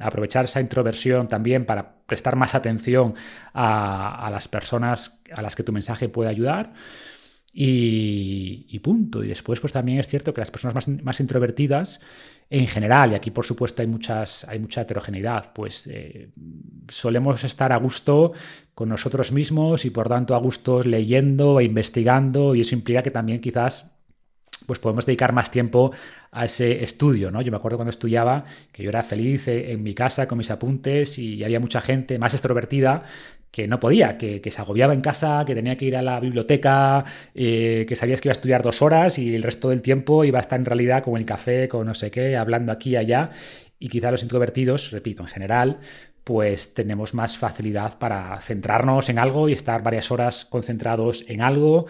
aprovechar 0.00 0.46
esa 0.46 0.62
introversión 0.62 1.28
también 1.28 1.66
para 1.66 1.96
prestar 2.06 2.34
más 2.34 2.54
atención 2.54 3.14
a, 3.52 4.26
las 4.32 4.48
personas 4.48 5.20
a 5.36 5.42
las 5.42 5.54
que 5.54 5.64
tu 5.64 5.72
mensaje 5.72 6.08
puede 6.08 6.30
ayudar. 6.30 6.72
Y, 7.54 8.78
punto. 8.78 9.22
Y 9.22 9.28
después, 9.28 9.60
pues 9.60 9.72
también 9.72 9.98
es 9.98 10.08
cierto 10.08 10.32
que 10.32 10.40
las 10.40 10.50
personas 10.50 10.74
más, 10.74 10.88
más, 11.02 11.20
introvertidas, 11.20 12.00
en 12.48 12.66
general, 12.66 13.12
y 13.12 13.14
aquí 13.14 13.30
por 13.30 13.44
supuesto 13.44 13.82
hay, 13.82 13.88
muchas, 13.88 14.44
hay 14.48 14.58
mucha 14.58 14.82
heterogeneidad, 14.82 15.52
pues 15.52 15.86
eh, 15.86 16.30
solemos 16.88 17.44
estar 17.44 17.72
a 17.72 17.76
gusto 17.76 18.32
con 18.74 18.88
nosotros 18.88 19.32
mismos 19.32 19.84
y 19.84 19.90
por 19.90 20.08
tanto 20.08 20.34
a 20.34 20.38
gusto 20.38 20.82
leyendo 20.82 21.60
e 21.60 21.64
investigando, 21.64 22.54
y 22.54 22.62
eso 22.62 22.74
implica 22.74 23.02
que 23.02 23.10
también 23.10 23.40
quizás 23.40 23.92
pues 24.66 24.78
podemos 24.78 25.06
dedicar 25.06 25.32
más 25.32 25.50
tiempo 25.50 25.92
a 26.30 26.44
ese 26.44 26.82
estudio, 26.84 27.30
¿no? 27.30 27.42
Yo 27.42 27.50
me 27.50 27.56
acuerdo 27.56 27.78
cuando 27.78 27.90
estudiaba 27.90 28.44
que 28.70 28.82
yo 28.82 28.90
era 28.90 29.02
feliz 29.02 29.48
eh, 29.48 29.72
en 29.72 29.82
mi 29.82 29.94
casa 29.94 30.28
con 30.28 30.38
mis 30.38 30.50
apuntes 30.50 31.18
y 31.18 31.42
había 31.44 31.60
mucha 31.60 31.80
gente 31.80 32.18
más 32.18 32.32
extrovertida 32.34 33.04
que 33.52 33.68
no 33.68 33.78
podía, 33.78 34.16
que, 34.16 34.40
se 34.50 34.60
agobiaba 34.62 34.94
en 34.94 35.02
casa, 35.02 35.44
que 35.46 35.54
tenía 35.54 35.76
que 35.76 35.84
ir 35.84 35.96
a 35.96 36.02
la 36.02 36.18
biblioteca, 36.18 37.04
eh, 37.34 37.84
que 37.86 37.94
sabías 37.94 38.20
que 38.20 38.28
iba 38.28 38.32
a 38.32 38.38
estudiar 38.38 38.62
dos 38.62 38.80
horas 38.80 39.18
y 39.18 39.34
el 39.34 39.42
resto 39.42 39.68
del 39.68 39.82
tiempo 39.82 40.24
iba 40.24 40.38
a 40.38 40.40
estar 40.40 40.58
en 40.58 40.64
realidad 40.64 41.04
con 41.04 41.18
el 41.18 41.26
café, 41.26 41.68
con 41.68 41.86
no 41.86 41.92
sé 41.92 42.10
qué, 42.10 42.36
hablando 42.36 42.72
aquí 42.72 42.90
y 42.90 42.96
allá. 42.96 43.30
Y 43.78 43.88
quizá 43.88 44.10
los 44.10 44.22
introvertidos, 44.22 44.90
repito, 44.90 45.22
en 45.22 45.28
general, 45.28 45.80
pues 46.24 46.72
tenemos 46.72 47.12
más 47.12 47.36
facilidad 47.36 47.98
para 47.98 48.40
centrarnos 48.40 49.10
en 49.10 49.18
algo 49.18 49.50
y 49.50 49.52
estar 49.52 49.82
varias 49.82 50.10
horas 50.10 50.46
concentrados 50.46 51.24
en 51.28 51.42
algo. 51.42 51.86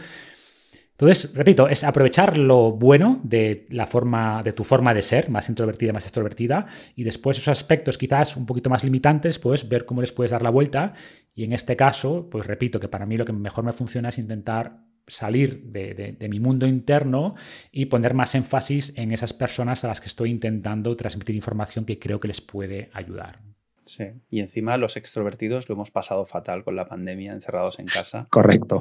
Entonces, 1.02 1.34
repito, 1.34 1.66
es 1.66 1.82
aprovechar 1.82 2.38
lo 2.38 2.70
bueno 2.70 3.20
de 3.24 3.66
la 3.70 3.88
forma, 3.88 4.40
de 4.44 4.52
tu 4.52 4.62
forma 4.62 4.94
de 4.94 5.02
ser, 5.02 5.30
más 5.30 5.48
introvertida, 5.48 5.92
más 5.92 6.04
extrovertida, 6.04 6.66
y 6.94 7.02
después 7.02 7.38
esos 7.38 7.48
aspectos 7.48 7.98
quizás 7.98 8.36
un 8.36 8.46
poquito 8.46 8.70
más 8.70 8.84
limitantes, 8.84 9.40
pues 9.40 9.68
ver 9.68 9.84
cómo 9.84 10.00
les 10.00 10.12
puedes 10.12 10.30
dar 10.30 10.44
la 10.44 10.50
vuelta. 10.50 10.94
Y 11.34 11.42
en 11.42 11.54
este 11.54 11.74
caso, 11.74 12.28
pues 12.30 12.46
repito 12.46 12.78
que 12.78 12.86
para 12.86 13.04
mí 13.04 13.16
lo 13.16 13.24
que 13.24 13.32
mejor 13.32 13.64
me 13.64 13.72
funciona 13.72 14.10
es 14.10 14.18
intentar 14.18 14.76
salir 15.08 15.64
de, 15.64 16.16
mi 16.30 16.38
mundo 16.38 16.68
interno 16.68 17.34
y 17.72 17.86
poner 17.86 18.14
más 18.14 18.36
énfasis 18.36 18.96
en 18.96 19.10
esas 19.10 19.32
personas 19.32 19.84
a 19.84 19.88
las 19.88 20.00
que 20.00 20.06
estoy 20.06 20.30
intentando 20.30 20.94
transmitir 20.94 21.34
información 21.34 21.84
que 21.84 21.98
creo 21.98 22.20
que 22.20 22.28
les 22.28 22.40
puede 22.40 22.90
ayudar. 22.92 23.40
Sí, 23.82 24.04
y 24.30 24.38
encima 24.38 24.76
los 24.76 24.96
extrovertidos 24.96 25.68
lo 25.68 25.74
hemos 25.74 25.90
pasado 25.90 26.26
fatal 26.26 26.62
con 26.62 26.76
la 26.76 26.86
pandemia, 26.86 27.32
encerrados 27.32 27.80
en 27.80 27.86
casa. 27.86 28.28
Correcto. 28.30 28.78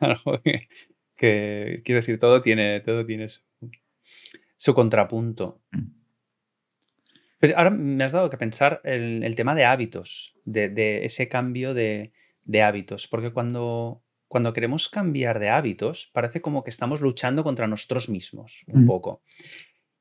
que 1.18 1.82
quiero 1.84 1.98
decir, 1.98 2.18
todo 2.18 2.40
tiene, 2.40 2.80
todo 2.80 3.04
tiene 3.04 3.26
su, 4.56 4.74
contrapunto. 4.74 5.60
Mm. 5.72 5.98
Pero 7.40 7.58
ahora 7.58 7.70
me 7.70 8.02
has 8.04 8.12
dado 8.12 8.30
que 8.30 8.38
pensar 8.38 8.80
en 8.84 9.22
el 9.22 9.34
tema 9.34 9.54
de 9.54 9.64
hábitos, 9.64 10.34
de, 10.44 11.04
ese 11.04 11.28
cambio 11.28 11.74
de, 11.74 12.12
hábitos, 12.62 13.06
porque 13.06 13.32
cuando, 13.32 14.02
cuando 14.26 14.52
queremos 14.52 14.88
cambiar 14.88 15.38
de 15.38 15.50
hábitos, 15.50 16.10
parece 16.12 16.40
como 16.40 16.64
que 16.64 16.70
estamos 16.70 17.00
luchando 17.00 17.44
contra 17.44 17.66
nosotros 17.66 18.08
mismos, 18.08 18.64
un 18.66 18.84
mm. 18.84 18.86
poco. 18.86 19.22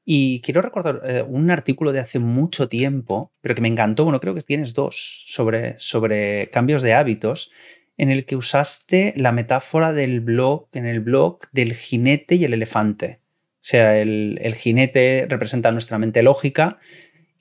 Y 0.06 0.40
quiero 0.42 0.62
recordar 0.62 1.02
eh, 1.04 1.22
un 1.22 1.52
artículo 1.52 1.92
de 1.92 2.00
hace 2.00 2.18
mucho 2.18 2.70
tiempo, 2.70 3.32
pero 3.42 3.54
que 3.56 3.62
me 3.62 3.68
encantó, 3.68 4.04
bueno, 4.04 4.20
creo 4.20 4.34
que 4.34 4.42
tienes 4.42 4.74
dos, 4.74 5.26
sobre, 5.28 5.78
sobre 5.78 6.50
cambios 6.50 6.82
de 6.82 6.94
hábitos, 6.94 7.52
en 7.98 8.12
el 8.12 8.26
que 8.26 8.36
usaste 8.36 9.14
la 9.18 9.32
metáfora 9.32 9.92
del 9.92 10.22
blog, 10.22 10.68
en 10.74 10.86
el 10.86 11.00
blog 11.00 11.40
del 11.52 11.74
jinete 11.74 12.36
y 12.36 12.46
el 12.46 12.54
elefante. 12.54 13.22
O 13.56 13.70
sea, 13.70 14.00
el, 14.00 14.40
jinete 14.56 15.26
representa 15.28 15.72
nuestra 15.72 15.98
mente 15.98 16.24
lógica 16.24 16.78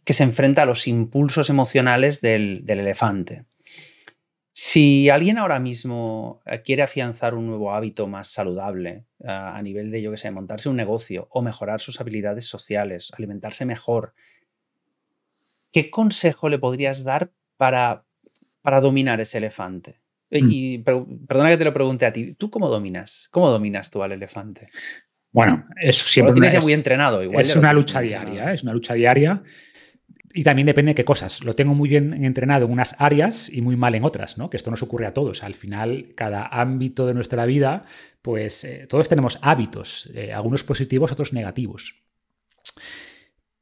que 0.05 0.15
se 0.15 0.25
enfrenta 0.25 0.63
a 0.63 0.67
los 0.67 0.89
impulsos 0.89 1.51
emocionales 1.51 2.21
del, 2.21 2.65
elefante. 2.67 3.45
Si 4.51 5.11
alguien 5.11 5.37
ahora 5.37 5.61
mismo 5.61 6.43
quiere 6.65 6.83
afianzar 6.83 7.35
un 7.35 7.47
nuevo 7.47 7.75
hábito 7.75 8.07
más 8.07 8.29
saludable 8.29 9.05
a 9.23 9.61
nivel 9.63 9.91
de, 9.91 10.01
yo 10.01 10.11
que 10.11 10.17
sé, 10.17 10.31
montarse 10.31 10.71
un 10.71 10.77
negocio 10.77 11.29
o 11.31 11.43
mejorar 11.43 11.81
sus 11.81 12.01
habilidades 12.01 12.47
sociales, 12.47 13.13
alimentarse 13.17 13.67
mejor, 13.67 14.15
¿qué 15.71 15.91
consejo 15.91 16.49
le 16.49 16.59
podrías 16.59 17.05
dar 17.05 17.31
para, 17.59 18.07
para 18.63 18.81
dominar 18.81 19.21
ese 19.21 19.39
elefante? 19.39 20.01
Eh, 20.31 20.43
mm. 20.43 20.49
Y 20.51 20.79
perdona 20.79 21.51
que 21.51 21.57
te 21.57 21.65
lo 21.65 21.75
pregunte 21.75 22.07
a 22.07 22.13
ti, 22.13 22.35
¿tú 22.35 22.51
cómo 22.51 22.69
dominas? 22.69 23.29
¿Cómo 23.31 23.51
dominas 23.51 23.91
tú 23.91 24.03
al 24.03 24.13
elefante? 24.13 24.69
Bueno, 25.33 25.67
eso 25.81 26.07
siempre 26.09 26.31
lo 26.31 26.35
tienes 26.35 26.55
ya 26.55 26.61
muy 26.61 26.73
entrenado. 26.73 27.23
Igual 27.23 27.43
es 27.43 27.55
una 27.57 27.73
lucha 27.73 28.01
diaria, 28.01 28.53
es 28.53 28.63
una 28.63 28.73
lucha 28.73 28.95
diaria. 28.95 29.43
y 30.33 30.45
también 30.45 30.67
depende 30.67 30.91
de 30.91 30.95
qué 30.95 31.05
cosas. 31.05 31.45
Lo 31.45 31.55
tengo 31.55 31.75
muy 31.75 31.89
bien 31.89 32.25
entrenado 32.25 32.67
en 32.67 32.73
unas 32.73 32.95
áreas 32.99 33.51
y 33.51 33.63
muy 33.63 33.77
mal 33.77 33.95
en 33.95 34.05
otras, 34.05 34.39
¿no? 34.39 34.51
Que 34.51 34.57
esto 34.57 34.71
nos 34.71 34.83
ocurre 34.83 35.07
a 35.07 35.15
todos. 35.15 35.43
Al 35.43 35.55
final, 35.55 36.13
cada 36.15 36.47
ámbito 36.47 37.07
de 37.07 37.15
nuestra 37.15 37.47
vida, 37.47 37.85
pues 38.23 38.65
eh, 38.65 38.87
todos 38.87 39.09
tenemos 39.09 39.39
hábitos, 39.43 40.11
eh, 40.15 40.33
algunos 40.33 40.65
positivos, 40.65 41.13
otros 41.13 41.33
negativos. 41.33 42.03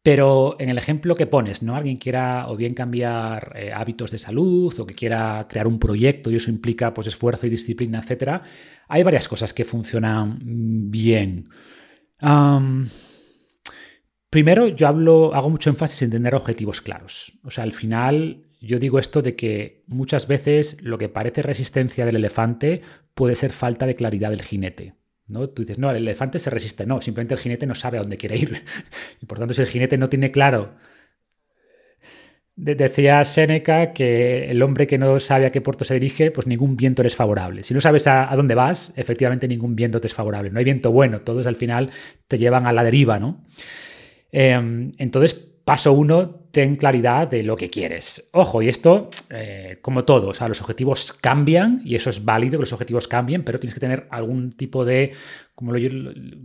Pero 0.05 0.57
en 0.59 0.69
el 0.69 0.77
ejemplo 0.77 1.15
que 1.17 1.27
pones, 1.27 1.63
¿no? 1.63 1.77
Alguien 1.77 1.97
quiera 1.97 2.51
o 2.51 2.57
bien 2.57 2.75
cambiar 2.75 3.55
eh, 3.57 3.73
hábitos 3.73 4.11
de 4.11 4.19
salud 4.19 4.79
o 4.79 4.87
que 4.87 4.95
quiera 4.95 5.47
crear 5.49 5.67
un 5.67 5.79
proyecto 5.79 6.31
y 6.31 6.37
eso 6.37 6.51
implica 6.51 6.93
pues 6.93 7.07
esfuerzo 7.07 7.47
y 7.47 7.51
disciplina, 7.51 8.01
etcétera. 8.01 8.43
Hay 8.87 9.03
varias 9.03 9.27
cosas 9.29 9.55
que 9.55 9.65
funcionan 9.65 10.41
bien. 10.91 11.45
Primero, 14.29 14.69
yo 14.69 14.89
hablo, 14.89 15.35
hago 15.35 15.49
mucho 15.49 15.71
énfasis 15.71 16.03
en 16.03 16.11
tener 16.11 16.35
objetivos 16.35 16.83
claros. 16.83 17.39
O 17.43 17.51
sea, 17.51 17.65
al 17.65 17.73
final 17.73 18.45
yo 18.61 18.79
digo 18.79 18.99
esto 18.99 19.23
de 19.23 19.37
que 19.37 19.85
muchas 19.87 20.29
veces 20.29 20.83
lo 20.83 20.99
que 20.99 21.09
parece 21.09 21.41
resistencia 21.41 22.05
del 22.05 22.17
elefante 22.17 22.83
puede 23.15 23.37
ser 23.37 23.53
falta 23.53 23.87
de 23.87 23.95
claridad 23.95 24.29
del 24.29 24.43
jinete. 24.43 24.97
¿No? 25.27 25.49
Tú 25.49 25.63
dices, 25.63 25.79
no, 25.79 25.91
el 25.91 25.97
elefante 25.97 26.39
se 26.39 26.51
resiste. 26.51 26.87
No, 26.87 27.01
simplemente 27.01 27.35
el 27.35 27.41
jinete 27.41 27.67
no 27.67 27.75
sabe 27.75 27.99
a 27.99 28.01
dónde 28.01 28.17
quiere 28.17 28.37
ir. 28.37 28.63
Y 29.23 29.27
por 29.27 29.39
tanto, 29.39 29.55
si 29.55 29.63
el 29.63 29.69
jinete 29.69 29.99
no 29.99 30.09
tiene 30.09 30.31
claro. 30.31 30.75
Decía 32.57 33.25
Séneca 33.25 33.93
que 33.93 34.49
el 34.49 34.63
hombre 34.63 34.87
que 34.87 34.97
no 34.97 35.19
sabe 35.19 35.47
a 35.47 35.51
qué 35.51 35.61
puerto 35.61 35.85
se 35.85 35.95
dirige, 35.95 36.31
pues 36.31 36.47
ningún 36.47 36.77
viento 36.77 37.03
le 37.03 37.09
es 37.09 37.17
favorable. 37.17 37.65
Si 37.65 37.75
no 37.75 37.81
sabes 37.81 38.07
a, 38.07 38.31
dónde 38.37 38.55
vas, 38.55 38.93
efectivamente 38.97 39.49
ningún 39.49 39.75
viento 39.75 40.01
te 40.01 40.07
es 40.07 40.15
favorable. 40.15 40.51
No 40.51 40.61
hay 40.61 40.65
viento 40.65 40.93
bueno, 40.93 41.23
todos 41.23 41.49
al 41.49 41.57
final 41.57 41.91
te 42.29 42.39
llevan 42.39 42.69
a 42.69 42.73
la 42.73 42.85
deriva, 42.85 43.19
¿no? 43.19 43.45
Em, 44.31 44.93
entonces, 44.99 45.35
paso 45.35 45.93
uno, 45.95 46.44
ten 46.55 46.77
claridad 46.77 47.27
de 47.27 47.43
lo 47.43 47.57
que 47.57 47.69
quieres. 47.69 48.31
Ojo, 48.33 48.63
y 48.63 48.69
esto, 48.69 49.11
eh, 49.29 49.79
como 49.83 50.05
todo, 50.05 50.29
los 50.29 50.61
objetivos 50.61 51.13
cambian 51.13 51.83
y 51.85 51.97
eso 51.97 52.11
es 52.11 52.25
válido 52.25 52.59
que 52.59 52.63
los 52.63 52.73
objetivos 52.73 53.09
cambien, 53.09 53.43
pero 53.43 53.59
tienes 53.59 53.75
que 53.75 53.81
tener 53.81 54.07
algún 54.09 54.53
tipo 54.53 54.85
de, 54.85 55.13
como 55.57 55.77
yo, 55.77 55.91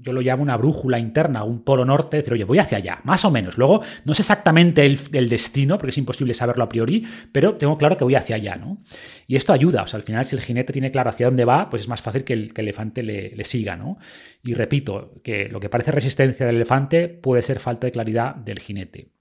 yo, 0.02 0.12
lo 0.12 0.22
llamo 0.22 0.42
una 0.42 0.58
brújula 0.58 0.98
interna, 0.98 1.44
un 1.44 1.64
polo 1.64 1.86
norte, 1.86 2.18
decir, 2.18 2.34
oye, 2.34 2.44
voy 2.44 2.58
hacia 2.58 2.80
allá, 2.80 3.02
más 3.04 3.24
o 3.24 3.30
menos. 3.30 3.60
Luego, 3.60 3.84
no 4.04 4.16
sé 4.16 4.24
exactamente 4.24 4.84
el, 4.84 5.30
destino, 5.30 5.78
porque 5.78 5.92
es 5.92 5.98
imposible 6.00 6.34
saberlo 6.34 6.64
a 6.64 6.70
priori, 6.70 7.06
pero 7.32 7.54
tengo 7.54 7.78
claro 7.78 7.96
que 7.96 8.04
voy 8.04 8.16
hacia 8.16 8.36
allá, 8.36 8.56
¿no? 8.56 8.82
Y 9.28 9.36
esto 9.36 9.54
ayuda, 9.54 9.84
o 9.84 9.88
sea, 9.88 9.98
al 9.98 10.04
final, 10.04 10.26
si 10.26 10.36
el 10.36 10.42
jinete 10.42 10.74
tiene 10.74 10.90
claro 10.90 11.12
hacia 11.12 11.28
dónde 11.28 11.46
va, 11.46 11.70
pues 11.70 11.84
es 11.84 11.88
más 11.88 12.02
fácil 12.02 12.24
que 12.24 12.34
el, 12.34 12.52
que 12.52 12.62
el 12.62 12.68
elefante 12.68 13.04
le, 13.04 13.30
le 13.30 13.44
siga, 13.46 13.76
¿no? 13.76 14.00
Y 14.42 14.56
repito, 14.56 15.22
que 15.24 15.50
lo 15.50 15.60
que 15.60 15.70
parece 15.70 15.92
resistencia 15.92 16.48
del 16.48 16.56
elefante 16.56 17.10
puede 17.10 17.44
ser 17.44 17.60
falta 17.60 17.86
de 17.86 17.92
claridad 17.92 18.34
del 18.34 18.58
jinete. 18.58 19.19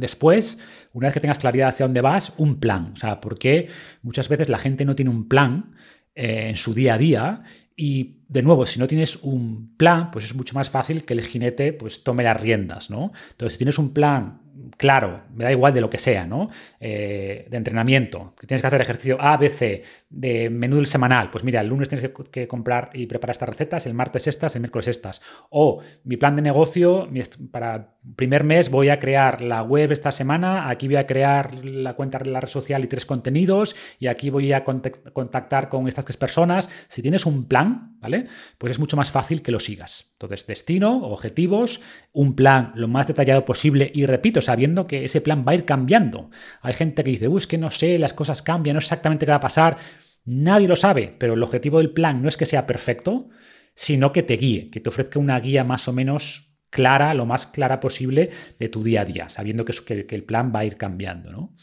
Después, 0.00 0.58
una 0.94 1.06
vez 1.06 1.14
que 1.14 1.20
tengas 1.20 1.38
claridad 1.38 1.68
hacia 1.68 1.86
dónde 1.86 2.00
vas, 2.00 2.32
un 2.38 2.58
plan. 2.58 2.92
O 2.94 2.96
sea, 2.96 3.20
porque 3.20 3.68
muchas 4.02 4.28
veces 4.28 4.48
la 4.48 4.58
gente 4.58 4.84
no 4.84 4.96
tiene 4.96 5.10
un 5.10 5.28
plan 5.28 5.74
eh, 6.14 6.46
en 6.48 6.56
su 6.56 6.74
día 6.74 6.94
a 6.94 6.98
día 6.98 7.42
y 7.76 8.24
de 8.28 8.42
nuevo, 8.42 8.66
si 8.66 8.78
no 8.78 8.86
tienes 8.86 9.16
un 9.22 9.76
plan, 9.76 10.10
pues 10.10 10.24
es 10.24 10.34
mucho 10.34 10.54
más 10.54 10.70
fácil 10.70 11.04
que 11.04 11.14
el 11.14 11.22
jinete 11.22 11.72
pues, 11.72 12.02
tome 12.02 12.24
las 12.24 12.40
riendas, 12.40 12.90
¿no? 12.90 13.12
Entonces, 13.30 13.54
si 13.54 13.58
tienes 13.58 13.78
un 13.78 13.92
plan 13.92 14.39
claro, 14.76 15.22
me 15.34 15.44
da 15.44 15.52
igual 15.52 15.74
de 15.74 15.80
lo 15.80 15.90
que 15.90 15.98
sea, 15.98 16.26
¿no? 16.26 16.48
Eh, 16.80 17.46
de 17.50 17.56
entrenamiento, 17.56 18.34
que 18.38 18.46
tienes 18.46 18.60
que 18.60 18.66
hacer 18.66 18.80
ejercicio 18.80 19.16
A, 19.20 19.36
B, 19.36 19.50
C, 19.50 19.82
de 20.08 20.50
menú 20.50 20.76
del 20.76 20.86
semanal, 20.86 21.30
pues 21.30 21.44
mira, 21.44 21.60
el 21.60 21.68
lunes 21.68 21.88
tienes 21.88 22.10
que, 22.30 22.48
comprar 22.48 22.90
y 22.94 23.06
preparar 23.06 23.32
estas 23.32 23.48
recetas, 23.48 23.86
el 23.86 23.94
martes 23.94 24.26
estas, 24.26 24.54
el 24.56 24.62
miércoles 24.62 24.88
estas. 24.88 25.20
O 25.50 25.80
mi 26.04 26.16
plan 26.16 26.36
de 26.36 26.42
negocio, 26.42 27.08
para 27.50 27.94
primer 28.16 28.44
mes 28.44 28.70
voy 28.70 28.88
a 28.88 28.98
crear 28.98 29.42
la 29.42 29.62
web 29.62 29.92
esta 29.92 30.12
semana, 30.12 30.68
aquí 30.68 30.86
voy 30.86 30.96
a 30.96 31.06
crear 31.06 31.64
la 31.64 31.94
cuenta 31.94 32.18
de 32.18 32.30
la 32.30 32.40
red 32.40 32.48
social 32.48 32.82
y 32.84 32.88
tres 32.88 33.06
contenidos, 33.06 33.76
y 33.98 34.06
aquí 34.06 34.30
voy 34.30 34.52
a 34.52 34.64
contactar 34.64 35.68
con 35.68 35.86
estas 35.88 36.04
tres 36.04 36.16
personas. 36.16 36.70
Si 36.88 37.02
tienes 37.02 37.26
un 37.26 37.46
plan, 37.46 37.96
¿vale? 38.00 38.26
Pues 38.58 38.72
es 38.72 38.78
mucho 38.78 38.96
más 38.96 39.10
fácil 39.10 39.42
que 39.42 39.52
lo 39.52 39.60
sigas. 39.60 40.10
Entonces, 40.12 40.46
destino, 40.46 41.04
objetivos, 41.04 41.80
un 42.12 42.34
plan 42.34 42.72
lo 42.74 42.88
más 42.88 43.06
detallado 43.06 43.44
posible 43.44 43.90
y 43.94 44.06
repito, 44.06 44.39
sabiendo 44.40 44.86
que 44.86 45.04
ese 45.04 45.20
plan 45.20 45.44
va 45.46 45.52
a 45.52 45.54
ir 45.54 45.64
cambiando. 45.64 46.30
Hay 46.62 46.74
gente 46.74 47.04
que 47.04 47.10
dice, 47.10 47.28
uy, 47.28 47.38
es 47.38 47.46
que 47.46 47.58
no 47.58 47.70
sé, 47.70 47.98
las 47.98 48.12
cosas 48.12 48.42
cambian, 48.42 48.74
no 48.74 48.80
sé 48.80 48.86
exactamente 48.86 49.26
qué 49.26 49.30
va 49.30 49.36
a 49.36 49.40
pasar. 49.40 49.78
Nadie 50.24 50.68
lo 50.68 50.76
sabe, 50.76 51.14
pero 51.18 51.34
el 51.34 51.42
objetivo 51.42 51.78
del 51.78 51.92
plan 51.92 52.22
no 52.22 52.28
es 52.28 52.36
que 52.36 52.46
sea 52.46 52.66
perfecto, 52.66 53.28
sino 53.74 54.12
que 54.12 54.22
te 54.22 54.36
guíe, 54.36 54.70
que 54.70 54.80
te 54.80 54.88
ofrezca 54.88 55.18
una 55.18 55.38
guía 55.40 55.64
más 55.64 55.88
o 55.88 55.92
menos 55.92 56.56
clara, 56.70 57.14
lo 57.14 57.26
más 57.26 57.46
clara 57.46 57.80
posible 57.80 58.30
de 58.58 58.68
tu 58.68 58.82
día 58.82 59.02
a 59.02 59.04
día, 59.04 59.28
sabiendo 59.28 59.64
que, 59.64 60.06
que 60.06 60.14
el 60.14 60.24
plan 60.24 60.52
va 60.54 60.60
a 60.60 60.64
ir 60.64 60.76
cambiando. 60.76 61.30
¿no? 61.30 61.54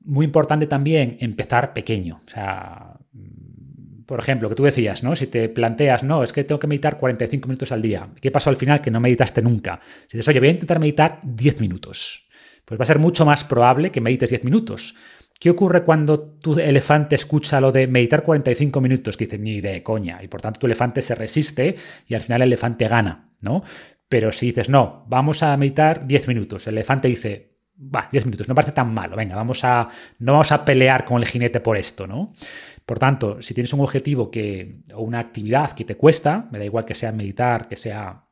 Muy 0.00 0.26
importante 0.26 0.66
también 0.66 1.16
empezar 1.20 1.72
pequeño. 1.72 2.20
O 2.26 2.30
sea, 2.30 2.98
por 4.06 4.18
ejemplo, 4.18 4.48
que 4.48 4.54
tú 4.54 4.64
decías, 4.64 5.02
¿no? 5.02 5.14
Si 5.16 5.26
te 5.26 5.48
planteas, 5.48 6.02
no, 6.02 6.22
es 6.22 6.32
que 6.32 6.44
tengo 6.44 6.58
que 6.58 6.66
meditar 6.66 6.98
45 6.98 7.48
minutos 7.48 7.72
al 7.72 7.82
día. 7.82 8.08
¿Qué 8.20 8.30
pasó 8.30 8.50
al 8.50 8.56
final? 8.56 8.80
Que 8.80 8.90
no 8.90 9.00
meditaste 9.00 9.42
nunca. 9.42 9.80
Si 10.06 10.16
dices, 10.16 10.28
oye, 10.28 10.40
voy 10.40 10.48
a 10.48 10.52
intentar 10.52 10.78
meditar 10.78 11.20
10 11.22 11.60
minutos. 11.60 12.28
Pues 12.64 12.78
va 12.78 12.84
a 12.84 12.86
ser 12.86 12.98
mucho 12.98 13.24
más 13.24 13.44
probable 13.44 13.90
que 13.90 14.00
medites 14.00 14.30
10 14.30 14.44
minutos. 14.44 14.94
¿Qué 15.38 15.50
ocurre 15.50 15.82
cuando 15.82 16.20
tu 16.20 16.58
elefante 16.58 17.16
escucha 17.16 17.60
lo 17.60 17.72
de 17.72 17.86
meditar 17.86 18.22
45 18.22 18.80
minutos? 18.80 19.16
Que 19.16 19.24
dice, 19.24 19.38
ni 19.38 19.60
de 19.60 19.82
coña. 19.82 20.22
Y 20.22 20.28
por 20.28 20.40
tanto 20.40 20.60
tu 20.60 20.66
elefante 20.66 21.02
se 21.02 21.14
resiste 21.14 21.74
y 22.06 22.14
al 22.14 22.20
final 22.20 22.42
el 22.42 22.48
elefante 22.48 22.86
gana, 22.86 23.32
¿no? 23.40 23.62
Pero 24.08 24.30
si 24.30 24.46
dices, 24.46 24.68
no, 24.68 25.06
vamos 25.08 25.42
a 25.42 25.56
meditar 25.56 26.06
10 26.06 26.28
minutos, 26.28 26.66
el 26.66 26.74
elefante 26.74 27.08
dice, 27.08 27.52
va, 27.78 28.08
10 28.12 28.26
minutos, 28.26 28.46
no 28.46 28.54
parece 28.54 28.72
tan 28.72 28.92
malo, 28.92 29.16
venga, 29.16 29.34
vamos 29.34 29.64
a, 29.64 29.88
no 30.18 30.32
vamos 30.32 30.52
a 30.52 30.66
pelear 30.66 31.06
con 31.06 31.16
el 31.16 31.26
jinete 31.26 31.60
por 31.60 31.78
esto, 31.78 32.06
¿no? 32.06 32.34
Por 32.86 32.98
tanto, 32.98 33.40
si 33.40 33.54
tienes 33.54 33.72
un 33.72 33.80
objetivo 33.80 34.30
que, 34.30 34.82
o 34.94 35.02
una 35.02 35.20
actividad 35.20 35.72
que 35.72 35.84
te 35.84 35.96
cuesta, 35.96 36.48
me 36.50 36.58
da 36.58 36.64
igual 36.64 36.84
que 36.84 36.94
sea 36.94 37.12
meditar, 37.12 37.68
que 37.68 37.76
sea 37.76 38.24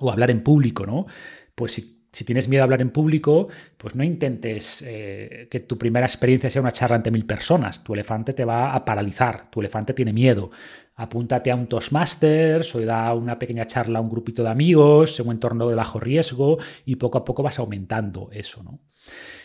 o 0.00 0.10
hablar 0.10 0.30
en 0.30 0.42
público, 0.42 0.86
¿no? 0.86 1.06
Pues 1.54 1.72
si, 1.72 2.24
tienes 2.24 2.48
miedo 2.48 2.62
a 2.62 2.64
hablar 2.64 2.80
en 2.80 2.90
público, 2.90 3.48
pues 3.76 3.96
no 3.96 4.04
intentes 4.04 4.84
eh, 4.86 5.48
que 5.50 5.60
tu 5.60 5.76
primera 5.76 6.06
experiencia 6.06 6.48
sea 6.48 6.62
una 6.62 6.70
charla 6.70 6.96
ante 6.96 7.10
mil 7.10 7.26
personas. 7.26 7.82
Tu 7.82 7.92
elefante 7.92 8.32
te 8.32 8.44
va 8.44 8.72
a 8.72 8.84
paralizar, 8.84 9.50
tu 9.50 9.60
elefante 9.60 9.94
tiene 9.94 10.12
miedo. 10.12 10.50
Apúntate 10.94 11.50
a 11.50 11.56
un 11.56 11.66
Toastmasters 11.66 12.72
o 12.76 12.80
da 12.80 13.12
una 13.14 13.36
pequeña 13.36 13.66
charla 13.66 13.98
a 13.98 14.02
un 14.02 14.08
grupito 14.08 14.44
de 14.44 14.50
amigos 14.50 15.18
en 15.18 15.26
un 15.26 15.32
entorno 15.32 15.68
de 15.68 15.74
bajo 15.74 15.98
riesgo 15.98 16.58
y 16.84 16.96
poco 16.96 17.18
a 17.18 17.24
poco 17.24 17.42
vas 17.42 17.58
aumentando 17.58 18.28
eso, 18.32 18.62
¿no? 18.62 18.78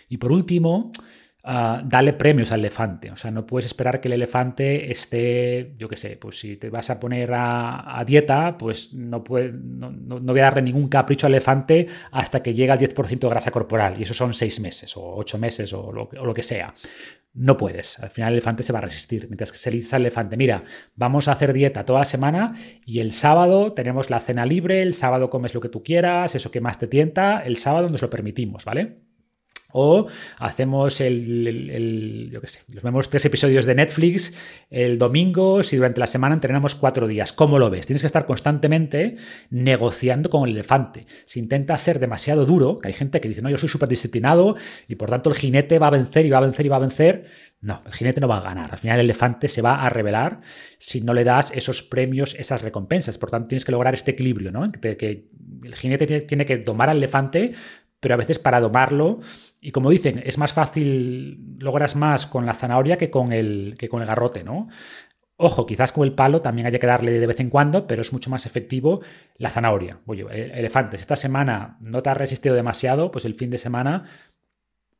Y 0.10 0.18
por 0.18 0.32
último, 0.32 0.91
Dale 1.50 2.14
premios 2.14 2.52
al 2.52 2.60
elefante. 2.60 3.10
O 3.10 3.16
sea, 3.16 3.32
no 3.32 3.47
puedes 3.47 3.66
esperar 3.66 4.00
que 4.00 4.08
el 4.08 4.14
elefante 4.14 4.91
esté, 4.91 5.74
yo 5.78 5.89
qué 5.89 5.95
sé, 5.95 6.16
pues 6.16 6.38
si 6.38 6.58
te 6.58 6.70
vas 6.70 6.91
a 6.91 7.00
poner 7.00 7.32
a, 7.34 8.04
dieta, 8.06 8.56
pues 8.56 8.93
no, 8.93 9.24
puede, 9.24 9.52
no, 9.54 9.89
voy 10.20 10.39
a 10.41 10.43
darle 10.43 10.62
ningún 10.62 10.89
capricho 10.89 11.26
al 11.26 11.34
elefante 11.34 11.88
hasta 12.12 12.43
que 12.43 12.54
llegue 12.54 12.72
al 12.72 12.78
10% 12.78 13.20
de 13.20 13.30
grasa 13.30 13.50
corporal. 13.50 13.95
Y 13.97 14.04
eso 14.04 14.14
son 14.14 14.36
seis 14.36 14.60
meses 14.60 14.95
o 14.95 15.16
ocho 15.16 15.39
meses 15.39 15.74
o 15.74 15.91
lo, 15.91 16.04
o 16.20 16.26
lo, 16.26 16.34
que 16.36 16.43
sea. 16.43 16.72
No 17.34 17.58
puedes. 17.58 17.97
Al 17.97 18.12
final 18.12 18.30
el 18.30 18.36
elefante 18.36 18.62
se 18.62 18.72
va 18.72 18.78
a 18.78 18.84
resistir. 18.84 19.26
Mientras 19.28 19.52
que 19.52 19.58
se 19.58 19.72
le 19.72 19.78
dice 19.78 19.95
al 19.95 20.04
elefante, 20.04 20.38
mira, 20.38 20.64
vamos 20.95 21.28
a 21.28 21.32
hacer 21.32 21.54
dieta 21.54 21.84
toda 21.84 22.00
la 22.00 22.06
semana 22.06 22.54
y 22.86 23.00
el 23.00 23.12
sábado 23.12 23.74
tenemos 23.74 24.12
la 24.12 24.20
cena 24.20 24.45
libre, 24.45 24.84
el 24.84 24.93
sábado 24.93 25.32
comes 25.32 25.56
lo 25.56 25.62
que 25.62 25.70
tú 25.70 25.82
quieras, 25.82 26.36
eso 26.36 26.52
que 26.52 26.62
más 26.62 26.78
te 26.78 26.86
tienta, 26.86 27.39
el 27.39 27.58
sábado 27.58 27.89
nos 27.89 28.04
lo 28.04 28.10
permitimos, 28.12 28.66
¿vale? 28.66 29.09
O 29.72 30.08
hacemos 30.38 31.00
el, 31.00 32.30
yo 32.32 32.42
qué 32.42 32.48
sé, 32.48 32.62
los 32.74 32.84
vemos 32.84 33.10
tres 33.10 33.26
episodios 33.26 33.66
de 33.66 33.76
Netflix 33.76 34.36
el 34.70 34.98
domingo, 34.98 35.64
si 35.64 35.76
durante 35.76 36.00
la 36.00 36.08
semana 36.08 36.34
entrenamos 36.34 36.76
cuatro 36.76 37.08
días. 37.08 37.34
¿Cómo 37.34 37.60
lo 37.60 37.70
ves? 37.70 37.86
Tienes 37.86 38.02
que 38.02 38.08
estar 38.08 38.26
constantemente 38.26 39.18
negociando 39.50 40.30
con 40.30 40.48
el 40.48 40.56
elefante. 40.56 41.06
Si 41.26 41.40
intentas 41.40 41.82
ser 41.82 42.00
demasiado 42.00 42.46
duro, 42.46 42.80
que 42.80 42.88
hay 42.88 42.94
gente 42.94 43.22
que 43.22 43.30
dice, 43.30 43.42
no, 43.42 43.50
yo 43.50 43.58
soy 43.58 43.70
súper 43.70 43.90
disciplinado 43.90 44.56
y 44.88 44.96
por 44.96 45.10
tanto 45.10 45.30
el 45.30 45.36
jinete 45.36 45.78
va 45.80 45.88
a 45.88 45.92
vencer 45.92 46.26
y 46.26 46.30
va 46.30 46.40
a 46.40 46.42
vencer 46.42 46.66
y 46.66 46.70
va 46.70 46.78
a 46.78 46.80
vencer. 46.80 47.26
No, 47.62 47.82
el 47.86 47.94
jinete 47.94 48.22
no 48.22 48.28
va 48.28 48.38
a 48.38 48.42
ganar. 48.42 48.72
Al 48.72 48.78
final 48.78 49.00
el 49.00 49.06
elefante 49.06 49.48
se 49.48 49.62
va 49.62 49.86
a 49.86 49.90
revelar 49.90 50.42
si 50.78 51.02
no 51.02 51.14
le 51.14 51.24
das 51.24 51.52
esos 51.56 51.84
premios, 51.84 52.36
esas 52.36 52.62
recompensas. 52.62 53.18
Por 53.18 53.30
tanto, 53.30 53.50
tienes 53.50 53.66
que 53.66 53.72
lograr 53.72 53.94
este 53.94 54.12
equilibrio, 54.12 54.52
¿no? 54.52 54.72
Que, 54.72 54.98
que 54.98 55.30
el 55.64 55.76
jinete 55.76 56.22
tiene 56.22 56.46
que 56.46 56.58
tomar 56.58 56.90
al 56.90 56.98
elefante, 56.98 57.54
pero 58.00 58.14
a 58.14 58.18
veces 58.18 58.40
para 58.40 58.62
domarlo 58.62 59.20
y 59.62 59.72
como 59.72 59.89
dicen, 59.89 60.22
es 60.26 60.38
más 60.38 60.53
fácil, 60.53 61.57
logras 61.60 61.95
más 61.95 62.28
con 62.28 62.45
la 62.45 62.53
zanahoria 62.53 62.97
que 62.97 63.10
con 63.10 63.34
el, 63.34 63.76
que 63.78 63.89
con 63.89 64.01
el 64.01 64.07
garrote, 64.07 64.43
¿no? 64.43 64.68
Ojo, 65.41 65.66
quizás 65.66 65.91
con 65.91 66.03
el 66.03 66.14
palo 66.14 66.41
también 66.41 66.68
haya 66.68 66.80
que 66.80 66.88
darle 66.88 67.18
de 67.18 67.28
vez 67.28 67.39
en 67.39 67.49
cuando, 67.49 67.88
pero 67.88 68.01
es 68.01 68.12
mucho 68.12 68.30
más 68.30 68.45
efectivo 68.45 69.01
la 69.38 69.49
zanahoria. 69.49 70.01
Oye, 70.05 70.26
elefantes, 70.30 71.01
esta 71.01 71.16
semana 71.16 71.78
no 71.80 72.01
te 72.01 72.10
has 72.10 72.18
resistido 72.18 72.55
demasiado, 72.55 73.10
pues 73.10 73.24
el 73.24 73.36
fin 73.36 73.49
de 73.49 73.57
semana 73.57 74.03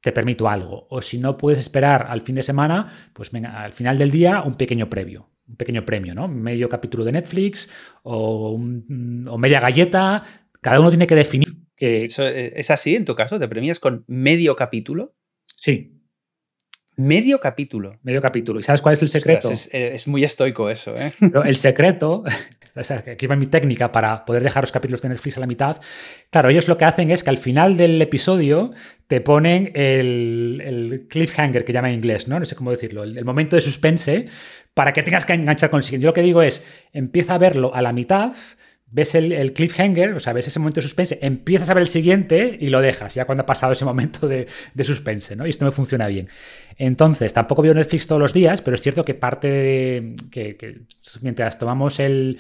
te 0.02 0.14
permito 0.14 0.48
algo. 0.48 0.88
O 0.90 1.02
si 1.02 1.18
no 1.18 1.38
puedes 1.38 1.60
esperar 1.60 2.08
al 2.10 2.22
fin 2.22 2.36
de 2.36 2.44
semana, 2.44 2.88
pues 3.14 3.32
venga, 3.32 3.62
al 3.62 3.74
final 3.74 3.98
del 3.98 4.12
día 4.12 4.42
un 4.42 4.56
pequeño 4.56 4.90
previo, 4.90 5.30
un 5.46 5.58
pequeño 5.58 5.84
premio, 5.84 6.16
¿no? 6.16 6.30
Medio 6.30 6.70
capítulo 6.70 7.04
de 7.04 7.12
Netflix 7.12 7.70
o 8.04 8.58
media 8.58 9.60
galleta. 9.60 10.24
Cada 10.62 10.80
uno 10.80 10.90
tiene 10.90 11.08
que 11.08 11.16
definir 11.16 11.69
Que... 11.80 12.06
Eh, 12.06 12.54
¿Es 12.58 12.70
así 12.70 12.96
en 12.96 13.06
tu 13.06 13.16
caso? 13.16 13.40
¿Te 13.40 13.48
premias 13.48 13.80
con 13.80 14.04
medio 14.06 14.56
capítulo? 14.58 15.16
Sí. 15.56 15.96
Medio 16.98 17.40
capítulo. 17.40 17.98
Medio 18.04 18.22
capítulo. 18.22 18.60
¿Y 18.60 18.64
sabes 18.64 18.82
cuál 18.82 18.94
es 18.94 19.02
el 19.02 19.08
secreto? 19.08 19.50
es, 19.50 20.08
muy 20.10 20.26
estoico 20.26 20.70
eso, 20.70 20.94
¿eh? 20.98 21.14
el 21.46 21.56
secreto, 21.56 22.26
aquí 23.12 23.26
va 23.26 23.38
mi 23.38 23.48
técnica 23.48 23.94
para 23.94 24.26
poder 24.26 24.44
dejar 24.44 24.64
los 24.64 24.74
capítulos 24.74 25.02
de 25.02 25.08
Netflix 25.08 25.38
a 25.38 25.40
la 25.40 25.48
mitad. 25.48 25.80
Claro, 26.30 26.50
ellos 26.50 26.68
lo 26.68 26.78
que 26.78 26.84
hacen 26.84 27.10
es 27.10 27.24
que 27.24 27.30
al 27.30 27.38
final 27.38 27.78
del 27.78 28.02
episodio 28.02 28.72
te 29.08 29.22
ponen 29.22 29.72
el, 29.76 31.08
cliffhanger 31.10 31.64
que 31.64 31.72
llama 31.72 31.88
en 31.88 31.96
inglés, 31.96 32.28
¿no? 32.28 32.38
No 32.38 32.46
sé 32.46 32.58
cómo 32.58 32.72
decirlo, 32.72 33.04
el, 33.04 33.24
momento 33.24 33.56
de 33.56 33.62
suspense 33.62 34.28
para 34.74 34.92
que 34.92 35.02
tengas 35.02 35.26
que 35.26 35.32
enganchar 35.32 35.70
con 35.70 35.78
el 35.78 35.86
siguiente. 35.86 36.04
Yo 36.04 36.10
lo 36.10 36.14
que 36.14 36.24
digo 36.24 36.42
es, 36.42 36.66
empieza 36.92 37.36
a 37.36 37.38
verlo 37.38 37.74
a 37.74 37.82
la 37.82 37.94
mitad 37.94 38.34
ves 38.92 39.14
el, 39.14 39.54
cliffhanger, 39.54 40.14
o 40.14 40.20
sea, 40.20 40.34
ves 40.34 40.48
ese 40.48 40.60
momento 40.60 40.80
de 40.80 40.82
suspense, 40.84 41.20
empiezas 41.22 41.70
a 41.70 41.74
ver 41.74 41.82
el 41.82 41.88
siguiente 41.88 42.58
y 42.60 42.68
lo 42.68 42.82
dejas, 42.82 43.14
ya 43.14 43.26
cuando 43.26 43.44
ha 43.44 43.46
pasado 43.46 43.74
ese 43.74 43.86
momento 43.86 44.28
de, 44.28 44.48
suspense, 44.84 45.36
¿no? 45.36 45.46
Y 45.46 45.52
esto 45.52 45.66
me 45.66 45.72
funciona 45.72 46.08
bien. 46.08 46.30
Entonces, 46.78 47.34
tampoco 47.34 47.62
veo 47.62 47.74
Netflix 47.74 48.08
todos 48.08 48.22
los 48.22 48.34
días, 48.34 48.62
pero 48.62 48.76
es 48.76 48.82
cierto 48.82 49.06
que 49.06 49.14
parte 49.14 49.48
de, 49.48 50.16
que, 50.32 50.86
mientras 51.22 51.60
tomamos 51.60 52.00
el, 52.00 52.40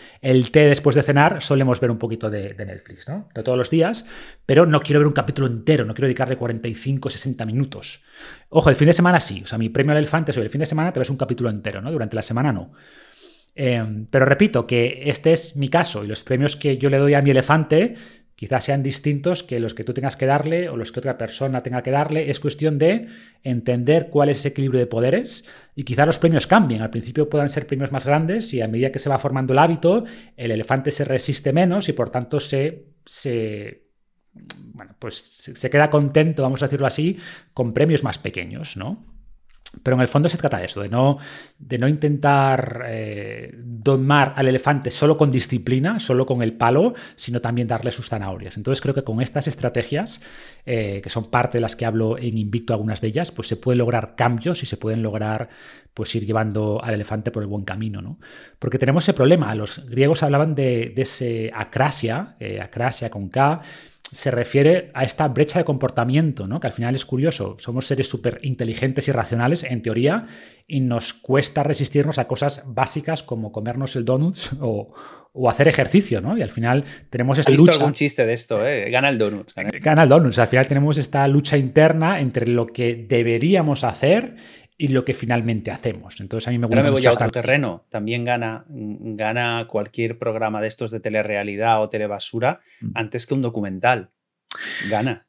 té 0.51 0.61
después 0.61 0.95
de 0.95 1.03
cenar, 1.03 1.41
solemos 1.41 1.79
ver 1.79 1.91
un 1.91 1.97
poquito 1.97 2.29
de, 2.29 2.55
Netflix, 2.57 3.07
¿no? 3.07 3.29
De 3.35 3.43
todos 3.43 3.57
los 3.57 3.69
días, 3.69 4.05
pero 4.45 4.65
no 4.65 4.79
quiero 4.79 5.01
ver 5.01 5.07
un 5.07 5.13
capítulo 5.13 5.47
entero, 5.47 5.85
no 5.85 5.93
quiero 5.93 6.07
dedicarle 6.07 6.37
45, 6.37 7.09
60 7.09 7.45
minutos. 7.45 8.03
Ojo, 8.49 8.69
el 8.69 8.75
fin 8.75 8.87
de 8.87 8.93
semana 8.93 9.19
sí, 9.19 9.41
o 9.43 9.45
sea, 9.45 9.57
mi 9.57 9.69
premio 9.69 9.91
al 9.91 9.97
elefante 9.97 10.31
es 10.31 10.37
el 10.37 10.49
fin 10.49 10.59
de 10.59 10.65
semana 10.65 10.91
te 10.91 10.99
ves 10.99 11.09
un 11.09 11.17
capítulo 11.17 11.49
entero, 11.49 11.81
¿no? 11.81 11.91
Durante 11.91 12.15
la 12.15 12.23
semana 12.23 12.51
no. 12.51 12.71
Em, 13.55 14.05
pero 14.09 14.25
repito 14.25 14.65
que 14.65 15.03
este 15.05 15.33
es 15.33 15.55
mi 15.55 15.67
caso 15.67 16.03
y 16.03 16.07
los 16.07 16.23
premios 16.23 16.55
que 16.55 16.77
yo 16.77 16.89
le 16.89 16.97
doy 16.97 17.13
a 17.13 17.21
mi 17.21 17.31
elefante 17.31 17.95
quizás 18.39 18.63
sean 18.63 18.81
distintos 18.81 19.43
que 19.43 19.59
los 19.59 19.73
que 19.73 19.83
tú 19.83 19.93
tengas 19.93 20.15
que 20.15 20.25
darle 20.25 20.69
o 20.69 20.77
los 20.77 20.93
que 20.93 20.99
otra 20.99 21.17
persona 21.17 21.61
tenga 21.61 21.83
que 21.83 21.91
darle. 21.91 22.29
Es 22.29 22.39
cuestión 22.39 22.77
de 22.79 23.07
entender 23.43 24.07
cuál 24.09 24.29
es 24.29 24.39
ese 24.39 24.47
equilibrio 24.47 24.79
de 24.79 24.87
poderes 24.87 25.45
y 25.75 25.83
quizás 25.83 26.07
los 26.07 26.19
premios 26.19 26.47
cambien. 26.47 26.81
Al 26.81 26.89
principio 26.89 27.29
puedan 27.29 27.49
ser 27.49 27.67
premios 27.67 27.91
más 27.91 28.05
grandes 28.05 28.53
y 28.53 28.61
a 28.61 28.69
medida 28.69 28.93
que 28.93 28.99
se 28.99 29.09
va 29.09 29.19
formando 29.19 29.51
el 29.51 29.59
hábito, 29.59 30.05
el 30.37 30.51
elefante 30.51 30.89
se 30.89 31.03
resiste 31.03 31.51
menos 31.51 31.89
y 31.89 31.91
por 31.93 32.11
tanto 32.11 32.39
se, 32.39 32.85
se 33.05 33.89
bueno, 34.73 34.95
pues 34.99 35.17
se 35.17 35.69
queda 35.69 35.89
contento, 35.89 36.41
vamos 36.41 36.63
a 36.63 36.67
decirlo 36.67 36.87
así, 36.87 37.17
con 37.53 37.73
premios 37.73 38.05
más 38.05 38.19
pequeños, 38.19 38.77
¿no? 38.77 39.18
Pero 39.83 39.95
en 39.95 40.01
el 40.01 40.07
fondo 40.07 40.27
se 40.29 40.37
trata 40.37 40.57
de 40.57 40.65
eso, 40.65 40.81
de 40.81 40.89
no, 40.89 41.19
de 41.59 41.77
no 41.77 41.87
intentar 41.87 42.85
eh, 42.87 43.53
domar 43.55 44.33
al 44.35 44.47
elefante 44.47 44.89
solo 44.89 45.15
con 45.15 45.29
disciplina, 45.29 45.99
solo 45.99 46.25
con 46.25 46.41
el 46.41 46.53
palo, 46.53 46.95
sino 47.15 47.39
también 47.39 47.67
darle 47.67 47.91
sus 47.91 48.09
zanahorias. 48.09 48.57
Entonces 48.57 48.81
creo 48.81 48.95
que 48.95 49.03
con 49.03 49.21
estas 49.21 49.47
estrategias, 49.47 50.21
eh, 50.65 51.01
que 51.03 51.09
son 51.11 51.25
parte 51.25 51.59
de 51.59 51.61
las 51.61 51.75
que 51.75 51.85
hablo 51.85 52.17
en 52.17 52.39
Invicto, 52.39 52.73
algunas 52.73 52.99
de 52.99 53.09
ellas, 53.09 53.31
pues 53.31 53.47
se 53.47 53.57
pueden 53.57 53.77
lograr 53.77 54.15
cambios 54.15 54.63
y 54.63 54.65
se 54.65 54.75
pueden 54.75 55.03
lograr 55.03 55.49
pues 55.93 56.15
ir 56.15 56.25
llevando 56.25 56.83
al 56.83 56.95
elefante 56.95 57.29
por 57.29 57.43
el 57.43 57.47
buen 57.47 57.63
camino. 57.63 58.01
¿no? 58.01 58.19
Porque 58.57 58.79
tenemos 58.79 59.03
ese 59.03 59.13
problema. 59.13 59.53
Los 59.53 59.85
griegos 59.87 60.23
hablaban 60.23 60.55
de, 60.55 60.93
ese 60.97 61.51
acrasia, 61.53 62.35
eh, 62.39 62.59
acrasia 62.59 63.11
con 63.11 63.29
K, 63.29 63.61
se 64.11 64.31
refiere 64.31 64.89
a 64.93 65.03
esta 65.03 65.27
brecha 65.27 65.59
de 65.59 65.65
comportamiento, 65.65 66.47
¿no? 66.47 66.59
que 66.59 66.67
al 66.67 66.73
final 66.73 66.95
es 66.95 67.05
curioso. 67.05 67.55
Somos 67.59 67.85
seres 67.85 68.07
súper 68.07 68.39
inteligentes 68.41 69.07
y 69.07 69.11
racionales, 69.11 69.63
en 69.63 69.81
teoría, 69.81 70.27
y 70.67 70.79
nos 70.79 71.13
cuesta 71.13 71.63
resistirnos 71.63 72.17
a 72.17 72.27
cosas 72.27 72.63
básicas 72.67 73.23
como 73.23 73.51
comernos 73.51 73.95
el 73.95 74.05
donuts 74.05 74.51
o, 74.61 74.91
hacer 75.47 75.67
ejercicio, 75.67 76.21
¿no? 76.21 76.37
Y 76.37 76.41
al 76.41 76.49
final 76.49 76.83
tenemos 77.09 77.39
esta 77.39 77.51
lucha. 77.51 77.73
algún 77.73 77.93
chiste 77.93 78.25
de 78.25 78.33
esto, 78.33 78.65
¿eh? 78.65 78.89
Gana 78.89 79.09
el 79.09 79.17
donuts. 79.17 79.53
Gana. 79.55 79.69
gana 79.79 80.03
el 80.03 80.09
donuts. 80.09 80.39
Al 80.39 80.47
final 80.47 80.67
tenemos 80.67 80.97
esta 80.97 81.27
lucha 81.27 81.57
interna 81.57 82.19
entre 82.19 82.47
lo 82.47 82.67
que 82.67 83.05
deberíamos 83.07 83.83
hacer 83.83 84.35
y 84.81 84.87
lo 84.87 85.03
que 85.03 85.13
finalmente 85.13 85.71
hacemos. 85.71 86.21
Entonces 86.21 86.47
a 86.47 86.51
mí 86.51 86.57
me 86.57 86.65
gusta 86.65 86.81
Ahora 86.81 86.91
me 86.91 86.97
voy 86.97 87.05
a 87.05 87.11
otro 87.11 87.29
terreno. 87.29 87.85
También 87.89 88.23
gana, 88.23 88.65
gana 88.69 89.67
cualquier 89.69 90.17
programa 90.17 90.61
de 90.61 90.69
estos 90.69 90.89
de 90.89 91.01
telerealidad 91.01 91.83
o 91.83 91.89
telebasura 91.89 92.61
mm. 92.79 92.91
antes 92.95 93.27
que 93.27 93.33
un 93.33 93.41
documental. 93.41 94.11
Gana. 94.89 95.25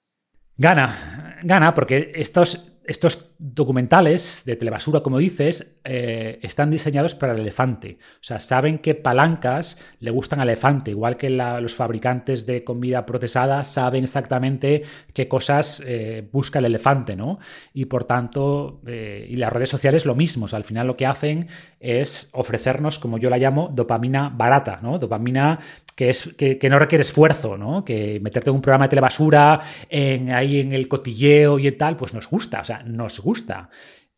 Gana, 0.56 1.40
gana, 1.42 1.74
porque 1.74 2.12
estos 2.14 2.80
estos 2.84 3.29
documentales 3.42 4.42
de 4.44 4.54
telebasura, 4.54 5.00
como 5.00 5.16
dices, 5.16 5.80
eh, 5.84 6.38
están 6.42 6.70
diseñados 6.70 7.14
para 7.14 7.32
el 7.32 7.40
elefante. 7.40 7.96
O 8.16 8.22
sea, 8.22 8.38
saben 8.38 8.76
qué 8.76 8.94
palancas 8.94 9.78
le 9.98 10.10
gustan 10.10 10.40
al 10.40 10.48
elefante, 10.50 10.90
igual 10.90 11.16
que 11.16 11.30
los 11.30 11.74
fabricantes 11.74 12.44
de 12.44 12.64
comida 12.64 13.06
procesada 13.06 13.64
saben 13.64 14.04
exactamente 14.04 14.82
qué 15.14 15.26
cosas 15.26 15.82
eh, 15.86 16.28
busca 16.30 16.58
el 16.58 16.66
elefante, 16.66 17.16
¿no? 17.16 17.38
Y 17.72 17.86
por 17.86 18.04
tanto, 18.04 18.82
eh, 18.86 19.26
y 19.26 19.36
las 19.36 19.50
redes 19.50 19.70
sociales 19.70 20.04
lo 20.04 20.14
mismo. 20.14 20.46
Al 20.52 20.64
final 20.64 20.86
lo 20.86 20.96
que 20.96 21.06
hacen 21.06 21.48
es 21.80 22.28
ofrecernos, 22.34 22.98
como 22.98 23.16
yo 23.16 23.30
la 23.30 23.38
llamo, 23.38 23.70
dopamina 23.72 24.28
barata, 24.28 24.80
¿no? 24.82 24.98
Dopamina 24.98 25.60
que, 25.94 26.10
es, 26.10 26.34
que, 26.36 26.68
no 26.68 26.78
requiere 26.78 27.02
esfuerzo, 27.02 27.56
¿no? 27.56 27.84
Que 27.84 28.20
meterte 28.20 28.50
en 28.50 28.56
un 28.56 28.62
programa 28.62 28.84
de 28.84 28.90
telebasura, 28.90 29.60
ahí 29.90 30.60
en 30.60 30.72
el 30.74 30.88
cotilleo 30.88 31.58
y 31.58 31.72
tal, 31.72 31.96
pues 31.96 32.12
nos 32.12 32.28
gusta, 32.28 32.60
o 32.60 32.64
sea, 32.64 32.82
nos 32.82 33.20
gusta. 33.20 33.29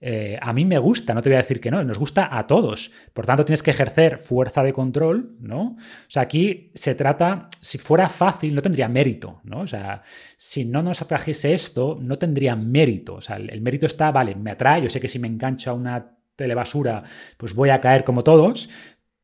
Eh, 0.04 0.36
a 0.42 0.52
mí 0.52 0.64
me 0.64 0.78
gusta, 0.78 1.14
no 1.14 1.22
te 1.22 1.28
voy 1.28 1.36
a 1.36 1.42
decir 1.42 1.60
que 1.60 1.70
no, 1.70 1.82
nos 1.84 1.96
gusta 1.96 2.36
a 2.36 2.48
todos. 2.48 2.90
Por 3.12 3.24
tanto, 3.24 3.44
tienes 3.44 3.62
que 3.62 3.70
ejercer 3.70 4.18
fuerza 4.18 4.64
de 4.64 4.72
control, 4.72 5.36
¿no? 5.38 5.76
O 5.76 6.10
sea, 6.10 6.22
aquí 6.22 6.72
se 6.74 6.96
trata, 6.96 7.48
si 7.60 7.78
fuera 7.78 8.08
fácil, 8.08 8.52
no 8.52 8.62
tendría 8.62 8.88
mérito, 8.88 9.40
¿no? 9.44 9.60
O 9.60 9.66
sea, 9.68 10.02
si 10.36 10.64
no 10.64 10.82
nos 10.82 11.02
atrajese 11.02 11.54
esto, 11.54 11.98
no 12.02 12.18
tendría 12.18 12.56
mérito. 12.56 13.14
O 13.14 13.20
sea, 13.20 13.36
el, 13.36 13.48
el 13.50 13.60
mérito 13.60 13.86
está, 13.86 14.10
vale, 14.10 14.34
me 14.34 14.50
atrae, 14.50 14.82
yo 14.82 14.90
sé 14.90 15.00
que 15.00 15.06
si 15.06 15.20
me 15.20 15.28
engancho 15.28 15.70
a 15.70 15.74
una 15.74 16.18
telebasura, 16.34 17.02
pues 17.36 17.54
voy 17.54 17.70
a 17.70 17.80
caer 17.80 18.02
como 18.04 18.24
todos, 18.24 18.68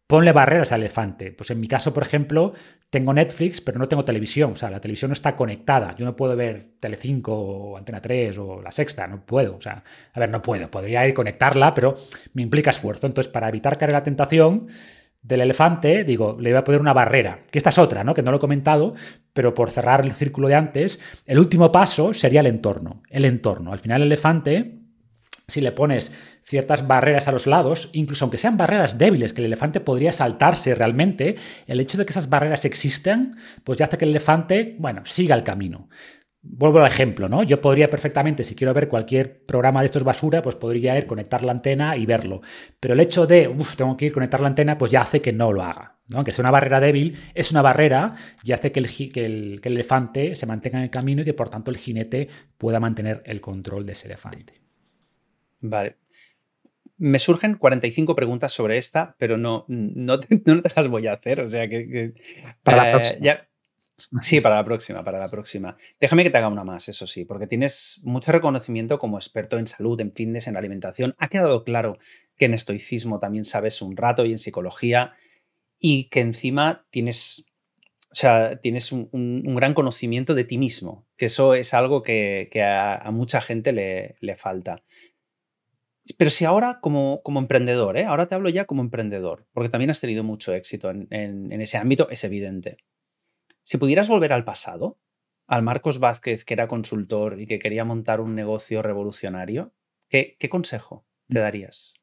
Ponle 0.08 0.32
barreras 0.32 0.72
al 0.72 0.80
elefante. 0.80 1.32
Pues 1.32 1.50
en 1.50 1.60
mi 1.60 1.68
caso, 1.68 1.92
por 1.92 2.02
ejemplo, 2.02 2.54
tengo 2.88 3.12
Netflix, 3.12 3.60
pero 3.60 3.78
no 3.78 3.88
tengo 3.88 4.06
televisión. 4.06 4.52
O 4.52 4.56
sea, 4.56 4.70
la 4.70 4.80
televisión 4.80 5.10
no 5.10 5.12
está 5.12 5.36
conectada. 5.36 5.94
Yo 5.96 6.06
no 6.06 6.16
puedo 6.16 6.34
ver 6.34 6.76
Telecinco 6.80 7.34
o 7.34 7.76
Antena 7.76 8.00
3 8.00 8.38
o 8.38 8.62
La 8.62 8.72
Sexta. 8.72 9.06
No 9.06 9.26
puedo. 9.26 9.56
O 9.56 9.60
sea, 9.60 9.84
a 10.14 10.18
ver, 10.18 10.30
no 10.30 10.40
puedo. 10.40 10.70
Podría 10.70 11.06
ir 11.06 11.12
conectarla, 11.12 11.74
pero 11.74 11.94
me 12.32 12.40
implica 12.40 12.70
esfuerzo. 12.70 13.06
Entonces, 13.06 13.30
para 13.30 13.50
evitar 13.50 13.76
caer 13.76 13.90
en 13.90 13.96
la 13.96 14.02
tentación 14.02 14.68
del 15.20 15.42
elefante, 15.42 16.04
digo, 16.04 16.38
le 16.40 16.52
voy 16.52 16.58
a 16.58 16.64
poner 16.64 16.80
una 16.80 16.94
barrera. 16.94 17.40
Que 17.50 17.58
esta 17.58 17.68
es 17.68 17.76
otra, 17.76 18.02
¿no? 18.02 18.14
Que 18.14 18.22
no 18.22 18.30
lo 18.30 18.38
he 18.38 18.40
comentado, 18.40 18.94
pero 19.34 19.52
por 19.52 19.70
cerrar 19.70 20.06
el 20.06 20.12
círculo 20.12 20.48
de 20.48 20.54
antes, 20.54 21.00
el 21.26 21.38
último 21.38 21.70
paso 21.70 22.14
sería 22.14 22.40
el 22.40 22.46
entorno. 22.46 23.02
El 23.10 23.26
entorno. 23.26 23.74
Al 23.74 23.78
final, 23.78 24.00
el 24.00 24.06
elefante, 24.06 24.77
si 25.48 25.62
le 25.62 25.72
pones 25.72 26.14
ciertas 26.42 26.86
barreras 26.86 27.26
a 27.26 27.32
los 27.32 27.46
lados, 27.46 27.88
incluso 27.94 28.24
aunque 28.24 28.36
sean 28.36 28.58
barreras 28.58 28.98
débiles, 28.98 29.32
que 29.32 29.40
el 29.40 29.46
elefante 29.46 29.80
podría 29.80 30.12
saltarse 30.12 30.74
realmente, 30.74 31.36
el 31.66 31.80
hecho 31.80 31.96
de 31.96 32.04
que 32.04 32.12
esas 32.12 32.28
barreras 32.28 32.66
existan, 32.66 33.36
pues 33.64 33.78
ya 33.78 33.86
hace 33.86 33.96
que 33.96 34.04
el 34.04 34.10
elefante, 34.10 34.76
bueno, 34.78 35.02
siga 35.06 35.34
el 35.34 35.42
camino. 35.42 35.88
Vuelvo 36.40 36.80
al 36.80 36.86
ejemplo, 36.86 37.28
¿no? 37.28 37.42
Yo 37.42 37.60
podría 37.60 37.90
perfectamente, 37.90 38.44
si 38.44 38.54
quiero 38.54 38.72
ver 38.72 38.88
cualquier 38.88 39.44
programa 39.44 39.80
de 39.80 39.86
estos 39.86 40.04
basura, 40.04 40.42
pues 40.42 40.54
podría 40.54 40.96
ir, 40.96 41.06
conectar 41.06 41.42
la 41.42 41.52
antena 41.52 41.96
y 41.96 42.06
verlo. 42.06 42.42
Pero 42.78 42.94
el 42.94 43.00
hecho 43.00 43.26
de, 43.26 43.48
uff, 43.48 43.74
tengo 43.74 43.96
que 43.96 44.06
ir, 44.06 44.12
conectar 44.12 44.40
la 44.40 44.48
antena, 44.48 44.78
pues 44.78 44.90
ya 44.90 45.00
hace 45.00 45.20
que 45.20 45.32
no 45.32 45.50
lo 45.52 45.62
haga. 45.62 45.98
¿no? 46.08 46.18
Aunque 46.18 46.30
sea 46.30 46.42
una 46.42 46.50
barrera 46.50 46.78
débil, 46.78 47.18
es 47.34 47.50
una 47.50 47.62
barrera 47.62 48.14
y 48.44 48.52
hace 48.52 48.70
que 48.70 48.80
el, 48.80 48.88
que 49.12 49.24
el 49.24 49.60
elefante 49.64 50.34
se 50.36 50.46
mantenga 50.46 50.78
en 50.78 50.84
el 50.84 50.90
camino 50.90 51.22
y 51.22 51.24
que 51.24 51.34
por 51.34 51.48
tanto 51.48 51.70
el 51.70 51.78
jinete 51.78 52.28
pueda 52.56 52.80
mantener 52.80 53.22
el 53.26 53.40
control 53.40 53.84
de 53.84 53.92
ese 53.92 54.06
elefante. 54.06 54.67
Vale. 55.60 55.96
Me 56.96 57.18
surgen 57.18 57.54
45 57.54 58.16
preguntas 58.16 58.52
sobre 58.52 58.76
esta, 58.76 59.14
pero 59.18 59.36
no, 59.36 59.64
no, 59.68 60.18
te, 60.20 60.40
las 60.74 60.88
voy 60.88 61.06
a 61.06 61.14
hacer. 61.14 61.42
O 61.42 61.50
sea 61.50 61.68
que. 61.68 62.14
para 62.62 62.76
la 62.76 62.88
eh, 62.88 62.92
próxima. 62.92 63.48
sí, 64.22 64.40
para 64.40 64.56
la 64.56 64.64
próxima, 64.64 65.04
para 65.04 65.18
la 65.18 65.28
próxima. 65.28 65.76
Déjame 66.00 66.24
que 66.24 66.30
te 66.30 66.38
haga 66.38 66.48
una 66.48 66.64
más, 66.64 66.88
eso 66.88 67.06
sí, 67.06 67.24
porque 67.24 67.46
tienes 67.46 68.00
mucho 68.02 68.32
reconocimiento 68.32 68.98
como 68.98 69.18
experto 69.18 69.58
en 69.58 69.66
salud, 69.66 70.00
en 70.00 70.12
fitness, 70.12 70.48
en 70.48 70.56
alimentación. 70.56 71.14
Ha 71.18 71.28
quedado 71.28 71.64
claro 71.64 71.98
que 72.36 72.46
en 72.46 72.54
estoicismo 72.54 73.20
también 73.20 73.44
sabes 73.44 73.80
un 73.82 73.96
rato 73.96 74.24
y 74.24 74.32
en 74.32 74.38
psicología, 74.38 75.14
y 75.78 76.08
que 76.08 76.20
encima 76.20 76.86
tienes. 76.90 77.44
O 78.10 78.14
sea, 78.14 78.56
tienes 78.56 78.90
un, 78.90 79.54
gran 79.54 79.74
conocimiento 79.74 80.34
de 80.34 80.44
ti 80.44 80.56
mismo, 80.56 81.06
que 81.16 81.26
eso 81.26 81.52
es 81.54 81.74
algo 81.74 82.02
que, 82.02 82.48
a, 82.64 83.10
mucha 83.12 83.40
gente 83.42 83.72
le, 83.72 84.16
le 84.20 84.36
falta. 84.36 84.82
Pero 86.16 86.30
si 86.30 86.44
ahora 86.44 86.80
como, 86.80 87.22
como 87.22 87.40
emprendedor, 87.40 87.96
¿eh? 87.96 88.04
ahora 88.04 88.26
te 88.26 88.34
hablo 88.34 88.48
ya 88.48 88.64
como 88.64 88.82
emprendedor, 88.82 89.46
porque 89.52 89.68
también 89.68 89.90
has 89.90 90.00
tenido 90.00 90.24
mucho 90.24 90.54
éxito 90.54 90.90
en, 90.90 91.52
ese 91.60 91.76
ámbito, 91.76 92.08
es 92.10 92.24
evidente. 92.24 92.78
Si 93.62 93.76
pudieras 93.76 94.08
volver 94.08 94.32
al 94.32 94.44
pasado, 94.44 94.98
al 95.46 95.62
Marcos 95.62 95.98
Vázquez, 95.98 96.44
que 96.44 96.54
era 96.54 96.68
consultor 96.68 97.40
y 97.40 97.46
que 97.46 97.58
quería 97.58 97.84
montar 97.84 98.20
un 98.20 98.34
negocio 98.34 98.82
revolucionario, 98.82 99.72
¿qué, 100.08 100.36
consejo 100.50 101.06
te 101.28 101.40
darías? 101.40 101.94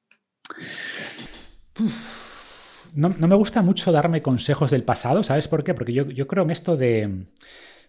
No, 2.93 3.09
me 3.09 3.35
gusta 3.35 3.61
mucho 3.61 3.91
darme 3.91 4.21
consejos 4.21 4.71
del 4.71 4.83
pasado, 4.83 5.23
¿sabes 5.23 5.47
por 5.47 5.63
qué? 5.63 5.73
Porque 5.73 5.93
yo, 5.93 6.05
yo 6.05 6.27
creo 6.27 6.43
en 6.43 6.51
esto 6.51 6.77
de 6.77 7.25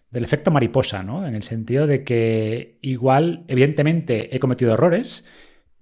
del 0.09 0.23
efecto 0.23 0.51
mariposa, 0.51 1.03
¿no? 1.03 1.27
En 1.27 1.35
el 1.35 1.43
sentido 1.43 1.87
de 1.87 2.03
que 2.03 2.77
igual, 2.81 3.43
evidentemente, 3.47 4.35
he 4.35 4.39
cometido 4.39 4.73
errores, 4.73 5.27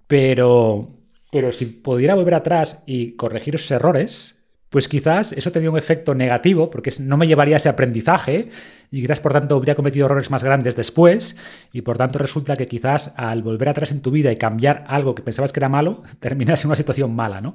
pero, 0.06 0.88
pero 1.32 1.52
si 1.52 1.66
pudiera 1.66 2.14
volver 2.14 2.34
atrás 2.34 2.82
y 2.86 3.12
corregir 3.16 3.54
esos 3.54 3.70
errores, 3.70 4.35
pues 4.76 4.88
quizás 4.88 5.32
eso 5.32 5.50
tendría 5.52 5.70
un 5.70 5.78
efecto 5.78 6.14
negativo, 6.14 6.68
porque 6.68 6.92
no 7.00 7.16
me 7.16 7.26
llevaría 7.26 7.56
a 7.56 7.56
ese 7.56 7.70
aprendizaje 7.70 8.50
y 8.90 9.00
quizás 9.00 9.20
por 9.20 9.32
tanto 9.32 9.56
hubiera 9.56 9.74
cometido 9.74 10.04
errores 10.04 10.30
más 10.30 10.44
grandes 10.44 10.76
después 10.76 11.38
y 11.72 11.80
por 11.80 11.96
tanto 11.96 12.18
resulta 12.18 12.58
que 12.58 12.66
quizás 12.66 13.14
al 13.16 13.42
volver 13.42 13.70
atrás 13.70 13.90
en 13.90 14.02
tu 14.02 14.10
vida 14.10 14.30
y 14.30 14.36
cambiar 14.36 14.84
algo 14.86 15.14
que 15.14 15.22
pensabas 15.22 15.54
que 15.54 15.60
era 15.60 15.70
malo, 15.70 16.02
terminas 16.20 16.62
en 16.62 16.68
una 16.68 16.76
situación 16.76 17.16
mala, 17.16 17.40
¿no? 17.40 17.54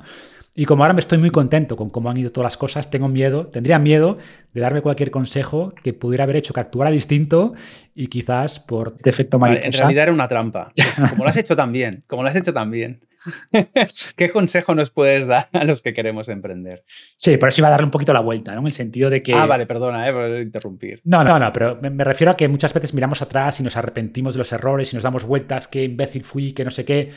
Y 0.56 0.66
como 0.66 0.84
ahora 0.84 0.96
me 0.96 1.00
estoy 1.00 1.20
muy 1.20 1.30
contento 1.30 1.78
con 1.78 1.92
cómo 1.92 2.10
han 2.10 2.18
ido 2.18 2.32
todas 2.32 2.46
las 2.46 2.58
cosas, 2.58 2.90
tengo 2.90 3.08
miedo, 3.08 3.46
tendría 3.46 3.78
miedo 3.78 4.18
de 4.56 4.62
darme 4.62 4.82
cualquier 4.82 5.12
consejo 5.12 5.76
que 5.84 5.94
pudiera 5.94 6.24
haber 6.24 6.38
hecho 6.38 6.56
que 6.56 6.62
actuara 6.62 6.90
distinto 6.90 7.54
y 7.94 8.08
quizás 8.08 8.60
por 8.60 8.96
este 8.98 9.12
efecto 9.12 9.38
mariposa. 9.38 9.68
En 9.68 9.74
realidad 9.74 10.04
era 10.06 10.14
una 10.14 10.28
trampa. 10.28 10.74
como 11.12 11.26
lo 11.26 11.30
has 11.30 11.38
hecho 11.38 11.56
también, 11.56 12.04
como 12.08 12.24
lo 12.24 12.30
has 12.30 12.36
hecho 12.36 12.52
también. 12.52 13.00
¿Qué 14.18 14.32
consejo 14.32 14.76
nos 14.76 14.90
puedes 14.90 15.28
dar 15.28 15.50
a 15.54 15.64
los 15.64 15.82
que 15.82 15.94
queremos 15.94 16.30
emprender? 16.30 16.84
Sí, 17.16 17.38
por 17.38 17.50
eso 17.50 17.62
iba 17.62 17.68
a 17.68 17.72
darle 17.72 17.86
un 17.86 17.92
poquito 17.92 18.14
la 18.14 18.22
vuelta, 18.22 18.54
¿no? 18.54 18.62
En 18.62 18.68
el 18.68 18.72
sentido 18.72 19.10
de 19.10 19.22
que. 19.22 19.34
Ah, 19.34 19.46
vale, 19.46 19.66
perdona, 19.66 20.08
eh, 20.08 20.14
por 20.14 20.42
interrumpir. 20.42 21.02
No, 21.04 21.24
no, 21.24 21.40
no, 21.40 21.52
pero 21.52 21.78
me, 21.82 22.04
refiero 22.04 22.32
a 22.32 22.38
que 22.38 22.48
muchas 22.48 22.74
veces 22.74 22.94
miramos 22.94 23.22
atrás 23.22 23.60
y 23.60 23.64
nos 23.64 23.78
arrepentimos 23.78 24.34
de 24.34 24.40
los 24.40 24.52
errores 24.52 24.92
y 24.94 24.96
nos 24.96 25.04
damos 25.04 25.26
vueltas, 25.26 25.68
qué 25.68 25.84
imbécil 25.84 26.24
fui, 26.24 26.54
que 26.54 26.66
no 26.66 26.72
sé 26.72 26.86
qué. 26.86 27.12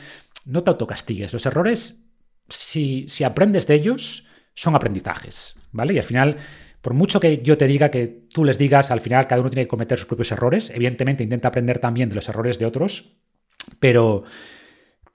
No 0.45 0.63
te 0.63 0.69
autocastigues. 0.69 1.33
Los 1.33 1.45
errores 1.45 2.05
si, 2.49 3.23
aprendes 3.23 3.67
de 3.67 3.75
ellos, 3.75 4.25
son 4.53 4.75
aprendizajes, 4.75 5.59
¿vale? 5.71 5.93
Y 5.93 5.97
al 5.97 6.03
final, 6.03 6.37
por 6.81 6.93
mucho 6.93 7.19
que 7.19 7.41
yo 7.41 7.57
te 7.57 7.67
diga 7.67 7.89
que 7.89 8.07
tú 8.07 8.45
les 8.45 8.57
digas, 8.57 8.91
al 8.91 9.01
final 9.01 9.27
cada 9.27 9.41
uno 9.41 9.49
tiene 9.49 9.63
que 9.63 9.69
cometer 9.69 9.97
sus 9.97 10.07
propios 10.07 10.31
errores, 10.31 10.69
evidentemente 10.69 11.23
intenta 11.23 11.49
aprender 11.49 11.79
también 11.79 12.09
de 12.09 12.15
los 12.15 12.29
errores 12.29 12.59
de 12.59 12.65
otros, 12.65 13.17
pero, 13.79 14.23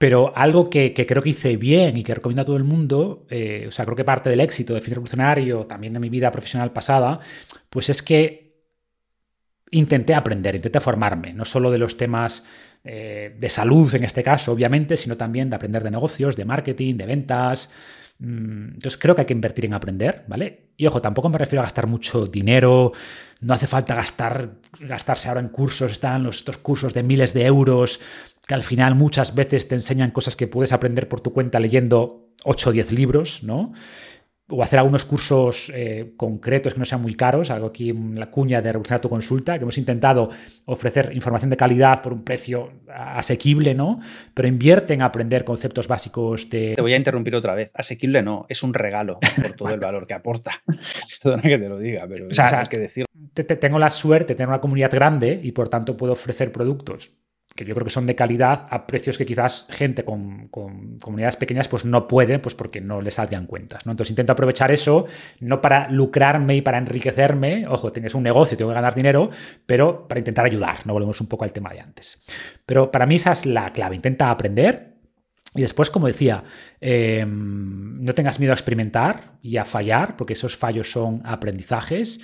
pero 0.01 0.33
algo 0.35 0.67
que, 0.67 0.95
creo 0.95 1.21
que 1.21 1.29
hice 1.29 1.57
bien 1.57 1.95
y 1.95 2.03
que 2.03 2.15
recomiendo 2.15 2.41
a 2.41 2.45
todo 2.45 2.57
el 2.57 2.63
mundo, 2.63 3.27
eh, 3.29 3.65
o 3.67 3.71
sea, 3.71 3.85
creo 3.85 3.95
que 3.95 4.03
parte 4.03 4.31
del 4.31 4.39
éxito 4.39 4.73
de 4.73 4.81
Fin 4.81 4.95
Revolucionario, 4.95 5.67
también 5.67 5.93
de 5.93 5.99
mi 5.99 6.09
vida 6.09 6.31
profesional 6.31 6.73
pasada, 6.73 7.19
pues 7.69 7.87
es 7.91 8.01
que 8.01 8.63
intenté 9.69 10.15
aprender, 10.15 10.55
intenté 10.55 10.79
formarme, 10.79 11.33
no 11.33 11.45
solo 11.45 11.69
de 11.69 11.77
los 11.77 11.97
temas 11.97 12.47
eh, 12.83 13.37
de 13.39 13.49
salud 13.49 13.93
en 13.93 14.03
este 14.03 14.23
caso, 14.23 14.53
obviamente, 14.53 14.97
sino 14.97 15.17
también 15.17 15.51
de 15.51 15.57
aprender 15.57 15.83
de 15.83 15.91
negocios, 15.91 16.35
de 16.35 16.45
marketing, 16.45 16.95
de 16.95 17.05
ventas. 17.05 17.71
Mm, 18.17 18.69
entonces 18.73 18.97
creo 18.97 19.13
que 19.13 19.21
hay 19.21 19.27
que 19.27 19.33
invertir 19.33 19.65
en 19.65 19.75
aprender, 19.75 20.25
¿vale? 20.27 20.71
Y 20.77 20.87
ojo, 20.87 20.99
tampoco 20.99 21.29
me 21.29 21.37
refiero 21.37 21.61
a 21.61 21.65
gastar 21.65 21.85
mucho 21.85 22.25
dinero, 22.25 22.91
no 23.41 23.53
hace 23.53 23.67
falta 23.67 23.93
gastar, 23.93 24.53
gastarse 24.79 25.27
ahora 25.27 25.41
en 25.41 25.49
cursos, 25.49 25.91
están 25.91 26.23
los, 26.23 26.37
estos 26.37 26.57
cursos 26.57 26.91
de 26.91 27.03
miles 27.03 27.35
de 27.35 27.45
euros 27.45 27.99
que 28.47 28.53
al 28.53 28.63
final 28.63 28.95
muchas 28.95 29.35
veces 29.35 29.67
te 29.67 29.75
enseñan 29.75 30.11
cosas 30.11 30.35
que 30.35 30.47
puedes 30.47 30.73
aprender 30.73 31.07
por 31.07 31.21
tu 31.21 31.33
cuenta 31.33 31.59
leyendo 31.59 32.33
8 32.43 32.69
o 32.69 32.73
10 32.73 32.91
libros, 32.91 33.43
¿no? 33.43 33.73
o 34.51 34.61
hacer 34.61 34.79
algunos 34.79 35.05
cursos 35.05 35.71
eh, 35.73 36.13
concretos 36.17 36.73
que 36.73 36.79
no 36.79 36.85
sean 36.85 37.01
muy 37.01 37.15
caros, 37.15 37.49
algo 37.49 37.67
aquí 37.67 37.89
en 37.89 38.19
la 38.19 38.29
cuña 38.29 38.61
de 38.61 38.71
revolucionar 38.71 38.99
tu 38.99 39.09
consulta, 39.09 39.57
que 39.57 39.63
hemos 39.63 39.77
intentado 39.77 40.29
ofrecer 40.65 41.11
información 41.13 41.49
de 41.49 41.57
calidad 41.57 42.01
por 42.01 42.11
un 42.13 42.23
precio 42.23 42.69
asequible, 42.93 43.73
¿no? 43.73 43.99
Pero 44.33 44.47
invierte 44.47 44.93
en 44.93 45.01
aprender 45.01 45.45
conceptos 45.45 45.87
básicos 45.87 46.49
de... 46.49 46.75
Te 46.75 46.81
voy 46.81 46.93
a 46.93 46.97
interrumpir 46.97 47.35
otra 47.35 47.55
vez. 47.55 47.71
Asequible 47.73 48.21
no, 48.21 48.45
es 48.49 48.61
un 48.61 48.73
regalo 48.73 49.19
por 49.35 49.53
todo 49.53 49.69
el 49.69 49.79
valor 49.79 50.05
que 50.05 50.13
aporta. 50.13 50.51
Perdona 51.23 51.43
que 51.43 51.57
te 51.57 51.69
lo 51.69 51.79
diga, 51.79 52.05
pero 52.07 52.27
o 52.27 52.33
sea, 52.33 52.59
hay 52.59 52.67
que 52.69 52.79
decir. 52.79 53.05
Tengo 53.33 53.79
la 53.79 53.89
suerte 53.89 54.33
de 54.33 54.35
tener 54.35 54.49
una 54.49 54.59
comunidad 54.59 54.91
grande 54.91 55.39
y 55.41 55.53
por 55.53 55.69
tanto 55.69 55.95
puedo 55.95 56.13
ofrecer 56.13 56.51
productos 56.51 57.09
que 57.55 57.65
yo 57.65 57.73
creo 57.73 57.85
que 57.85 57.91
son 57.91 58.05
de 58.05 58.15
calidad 58.15 58.65
a 58.69 58.87
precios 58.87 59.17
que 59.17 59.25
quizás 59.25 59.67
gente 59.69 60.03
con, 60.05 60.47
comunidades 60.47 61.35
pequeñas 61.35 61.67
pues 61.67 61.85
no 61.85 62.07
puede, 62.07 62.39
pues 62.39 62.55
porque 62.55 62.81
no 62.81 63.01
les 63.01 63.15
salgan 63.15 63.45
cuentas. 63.45 63.85
¿no? 63.85 63.91
Entonces 63.91 64.11
intento 64.11 64.33
aprovechar 64.33 64.71
eso, 64.71 65.05
no 65.39 65.61
para 65.61 65.89
lucrarme 65.89 66.55
y 66.55 66.61
para 66.61 66.77
enriquecerme, 66.77 67.67
ojo, 67.67 67.91
tienes 67.91 68.15
un 68.15 68.23
negocio, 68.23 68.57
tengo 68.57 68.71
que 68.71 68.75
ganar 68.75 68.95
dinero, 68.95 69.29
pero 69.65 70.07
para 70.07 70.19
intentar 70.19 70.45
ayudar, 70.45 70.85
no 70.85 70.93
volvemos 70.93 71.19
un 71.21 71.27
poco 71.27 71.43
al 71.43 71.53
tema 71.53 71.71
de 71.71 71.81
antes. 71.81 72.25
Pero 72.65 72.91
para 72.91 73.05
mí 73.05 73.15
esa 73.15 73.33
es 73.33 73.45
la 73.45 73.71
clave, 73.71 73.95
intenta 73.95 74.31
aprender, 74.31 74.91
y 75.53 75.61
después, 75.61 75.89
como 75.89 76.07
decía, 76.07 76.43
em, 76.79 78.01
no 78.01 78.13
tengas 78.13 78.39
miedo 78.39 78.53
a 78.53 78.55
experimentar 78.55 79.37
y 79.41 79.57
a 79.57 79.65
fallar, 79.65 80.15
porque 80.15 80.33
esos 80.33 80.55
fallos 80.55 80.91
son 80.91 81.21
aprendizajes. 81.25 82.21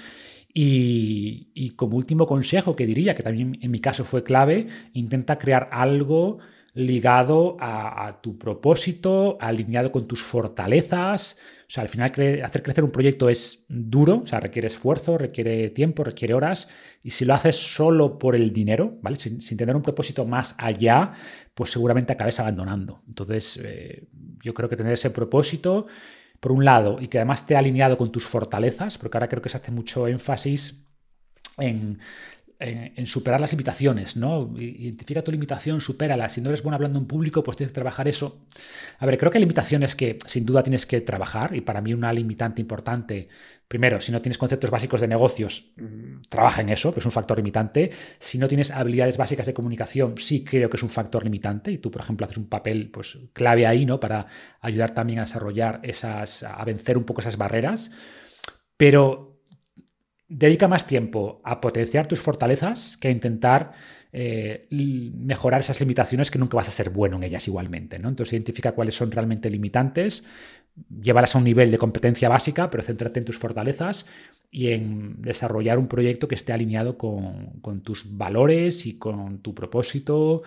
Y, 0.53 1.73
como 1.75 1.97
último 1.97 2.25
consejo 2.25 2.75
que 2.75 2.85
diría, 2.85 3.13
que 3.13 3.23
también 3.23 3.57
en 3.61 3.71
mi 3.71 3.79
caso 3.79 4.03
fue 4.03 4.23
clave, 4.23 4.67
intenta 4.93 5.37
crear 5.37 5.69
algo 5.71 6.39
ligado 6.73 7.57
a, 7.59 8.19
tu 8.21 8.37
propósito, 8.37 9.37
alineado 9.41 9.91
con 9.91 10.07
tus 10.07 10.23
fortalezas. 10.23 11.39
O 11.61 11.69
sea, 11.69 11.83
al 11.83 11.89
final 11.89 12.11
hacer 12.43 12.63
crecer 12.63 12.83
un 12.83 12.91
proyecto 12.91 13.29
es 13.29 13.65
duro, 13.67 14.21
o 14.23 14.25
sea, 14.25 14.39
requiere 14.39 14.67
esfuerzo, 14.67 15.17
requiere 15.17 15.69
tiempo, 15.69 16.03
requiere 16.03 16.33
horas. 16.33 16.69
Y 17.03 17.11
si 17.11 17.25
lo 17.25 17.33
haces 17.33 17.55
solo 17.55 18.17
por 18.17 18.35
el 18.35 18.53
dinero, 18.53 18.97
¿vale? 19.01 19.17
Sin, 19.17 19.57
tener 19.57 19.75
un 19.75 19.81
propósito 19.81 20.25
más 20.25 20.55
allá, 20.59 21.11
pues 21.53 21.71
seguramente 21.71 22.13
acabes 22.13 22.39
abandonando. 22.39 23.01
Entonces, 23.07 23.59
eh, 23.63 24.07
yo 24.43 24.53
creo 24.53 24.69
que 24.69 24.75
tener 24.75 24.93
ese 24.93 25.09
propósito 25.09 25.87
por 26.39 26.51
un 26.51 26.65
lado, 26.65 26.97
y 27.01 27.07
que 27.07 27.17
además 27.17 27.41
esté 27.41 27.55
alineado 27.55 27.97
con 27.97 28.11
tus 28.11 28.25
fortalezas, 28.25 28.97
porque 28.97 29.17
ahora 29.17 29.29
creo 29.29 29.41
que 29.41 29.49
se 29.49 29.57
hace 29.57 29.71
mucho 29.71 30.07
énfasis 30.07 30.85
en, 31.57 31.99
superar 33.05 33.39
las 33.39 33.51
limitaciones, 33.51 34.17
¿no? 34.17 34.53
Identifica 34.57 35.23
tu 35.23 35.31
limitación, 35.31 35.81
supérala. 35.81 36.27
Si 36.29 36.41
no 36.41 36.49
eres 36.49 36.63
bueno 36.63 36.75
hablando 36.75 36.99
en 36.99 37.05
público, 37.05 37.43
pues 37.43 37.57
tienes 37.57 37.71
que 37.71 37.75
trabajar 37.75 38.07
eso. 38.07 38.45
A 38.99 39.05
ver, 39.05 39.17
creo 39.17 39.31
que 39.31 39.37
hay 39.37 39.43
limitaciones 39.43 39.95
que 39.95 40.17
sin 40.25 40.45
duda 40.45 40.63
tienes 40.63 40.85
que 40.85 41.01
trabajar, 41.01 41.55
y 41.55 41.61
para 41.61 41.81
mí 41.81 41.93
una 41.93 42.11
limitante 42.13 42.61
importante 42.61 43.27
Primero, 43.67 43.99
si 43.99 44.13
no 44.13 44.21
tienes 44.21 44.37
conceptos 44.37 44.69
básicos 44.69 45.01
de 45.01 45.09
negocios, 45.09 45.73
mm, 45.75 46.21
trabaja 46.29 46.61
en 46.61 46.69
eso, 46.69 46.93
que 46.93 47.01
es 47.01 47.05
un 47.05 47.11
factor 47.11 47.37
limitante. 47.37 47.89
Si 48.17 48.37
no 48.37 48.47
tienes 48.47 48.71
habilidades 48.71 49.17
básicas 49.17 49.45
de 49.45 49.53
comunicación, 49.53 50.15
sí 50.17 50.45
creo 50.45 50.69
que 50.69 50.77
es 50.77 50.83
un 50.83 50.89
factor 50.89 51.25
limitante. 51.25 51.71
Y 51.71 51.77
tú, 51.77 51.91
por 51.91 52.01
ejemplo, 52.01 52.25
haces 52.25 52.37
un 52.37 52.47
papel 52.47 52.89
pues, 52.89 53.17
clave 53.33 53.67
ahí, 53.67 53.85
¿no? 53.85 53.99
Para 53.99 54.27
ayudar 54.61 54.91
también 54.91 55.19
a 55.19 55.23
desarrollar 55.23 55.81
esas, 55.83 56.43
a 56.43 56.63
vencer 56.63 56.97
un 56.97 57.03
poco 57.03 57.19
esas 57.19 57.35
barreras. 57.35 57.91
Pero 58.77 59.36
dedica 60.29 60.67
más 60.67 60.87
tiempo 60.87 61.41
a 61.43 61.61
potenciar 61.61 62.07
tus 62.07 62.19
fortalezas 62.19 62.97
que 62.97 63.07
a 63.07 63.11
intentar 63.11 63.71
eh, 64.11 64.67
mejorar 64.69 65.61
esas 65.61 65.79
limitaciones 65.79 66.31
que 66.31 66.39
nunca 66.39 66.57
vas 66.57 66.67
a 66.67 66.71
ser 66.71 66.89
bueno 66.89 67.17
en 67.17 67.23
ellas 67.23 67.47
igualmente. 67.47 67.99
¿no? 67.99 68.09
Entonces 68.09 68.33
identifica 68.33 68.73
cuáles 68.73 68.95
son 68.95 69.11
realmente 69.11 69.49
limitantes, 69.49 70.23
llevarlas 71.01 71.35
a 71.35 71.37
un 71.37 71.43
nivel 71.43 71.71
de 71.71 71.77
competencia 71.77 72.29
básica, 72.29 72.69
pero 72.69 72.83
céntrate 72.83 73.19
en 73.19 73.25
tus 73.25 73.37
fortalezas 73.37 74.05
y 74.51 74.69
en 74.71 75.21
desarrollar 75.21 75.77
un 75.77 75.87
proyecto 75.87 76.27
que 76.27 76.35
esté 76.35 76.53
alineado 76.53 76.97
con, 76.97 77.81
tus 77.83 78.17
valores 78.17 78.85
y 78.85 78.97
con 78.97 79.41
tu 79.41 79.53
propósito 79.53 80.43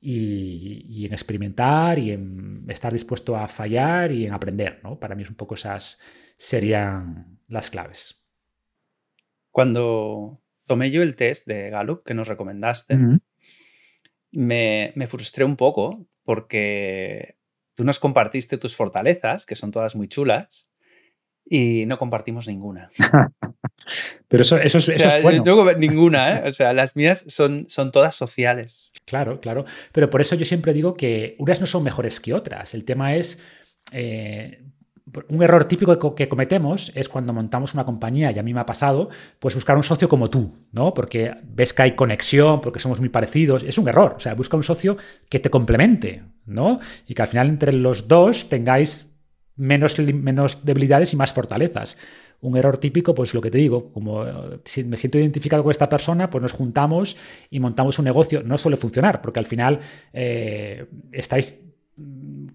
y, 0.00 1.04
en 1.06 1.12
experimentar 1.12 1.98
y 1.98 2.12
en 2.12 2.64
estar 2.68 2.92
dispuesto 2.92 3.36
a 3.36 3.48
fallar 3.48 4.12
y 4.12 4.26
en 4.26 4.32
aprender. 4.32 4.80
¿no? 4.82 4.98
Para 4.98 5.14
mí 5.14 5.22
es 5.22 5.30
un 5.30 5.36
poco 5.36 5.54
esas 5.54 5.98
serían 6.36 7.38
las 7.48 7.70
claves. 7.70 8.19
Cuando 9.50 10.40
tomé 10.66 10.90
yo 10.90 11.02
el 11.02 11.16
test 11.16 11.46
de 11.46 11.70
Gallup 11.70 12.04
que 12.04 12.14
nos 12.14 12.28
recomendaste, 12.28 12.96
me, 14.32 14.92
me 14.94 15.06
frustré 15.06 15.44
un 15.44 15.56
poco 15.56 16.06
porque 16.24 17.40
Tú 17.80 17.86
nos 17.86 17.98
compartiste 17.98 18.58
tus 18.58 18.76
fortalezas, 18.76 19.46
que 19.46 19.54
son 19.54 19.70
todas 19.70 19.96
muy 19.96 20.06
chulas, 20.06 20.68
y 21.46 21.86
no 21.86 21.98
compartimos 21.98 22.46
ninguna. 22.46 22.90
Pero 24.28 24.42
eso, 24.42 24.58
eso, 24.58 24.76
es, 24.76 25.22
bueno. 25.22 25.42
ninguna, 25.78 26.40
¿eh? 26.40 26.48
O 26.50 26.52
sea, 26.52 26.74
las 26.74 26.94
mías 26.94 27.24
son, 27.28 27.64
son 27.70 27.90
todas 27.90 28.14
sociales. 28.14 28.92
Claro, 29.06 29.40
claro. 29.40 29.64
Pero 29.92 30.10
por 30.10 30.20
eso 30.20 30.34
yo 30.34 30.44
siempre 30.44 30.74
digo 30.74 30.94
que 30.94 31.36
unas 31.38 31.58
no 31.58 31.66
son 31.66 31.82
mejores 31.82 32.20
que 32.20 32.34
otras. 32.34 32.74
El 32.74 32.84
tema 32.84 33.16
es. 33.16 33.42
Eh, 33.92 34.62
un 35.28 35.42
error 35.42 35.64
típico 35.64 36.14
que 36.14 36.28
cometemos 36.28 36.92
es 36.94 37.08
cuando 37.08 37.32
montamos 37.32 37.74
una 37.74 37.84
compañía, 37.84 38.30
y 38.30 38.38
a 38.38 38.42
mí 38.42 38.54
me 38.54 38.60
ha 38.60 38.66
pasado, 38.66 39.08
pues 39.38 39.54
buscar 39.54 39.76
un 39.76 39.82
socio 39.82 40.08
como 40.08 40.30
tú, 40.30 40.52
¿no? 40.72 40.94
Porque 40.94 41.34
ves 41.44 41.72
que 41.72 41.82
hay 41.82 41.92
conexión, 41.92 42.60
porque 42.60 42.78
somos 42.78 43.00
muy 43.00 43.08
parecidos. 43.08 43.62
Es 43.62 43.78
un 43.78 43.88
error. 43.88 44.14
O 44.16 44.20
sea, 44.20 44.34
busca 44.34 44.56
un 44.56 44.62
socio 44.62 44.96
que 45.28 45.38
te 45.38 45.50
complemente, 45.50 46.22
¿no? 46.46 46.80
Y 47.06 47.14
que 47.14 47.22
al 47.22 47.28
final 47.28 47.48
entre 47.48 47.72
los 47.72 48.08
dos 48.08 48.48
tengáis 48.48 49.18
menos, 49.56 49.98
menos 49.98 50.64
debilidades 50.64 51.12
y 51.12 51.16
más 51.16 51.32
fortalezas. 51.32 51.96
Un 52.42 52.56
error 52.56 52.78
típico, 52.78 53.14
pues 53.14 53.34
lo 53.34 53.42
que 53.42 53.50
te 53.50 53.58
digo, 53.58 53.92
como 53.92 54.24
eh, 54.24 54.84
me 54.86 54.96
siento 54.96 55.18
identificado 55.18 55.62
con 55.62 55.70
esta 55.70 55.90
persona, 55.90 56.30
pues 56.30 56.40
nos 56.40 56.52
juntamos 56.52 57.16
y 57.50 57.60
montamos 57.60 57.98
un 57.98 58.06
negocio. 58.06 58.42
No 58.44 58.56
suele 58.56 58.78
funcionar, 58.78 59.20
porque 59.20 59.40
al 59.40 59.46
final 59.46 59.80
eh, 60.12 60.86
estáis 61.12 61.69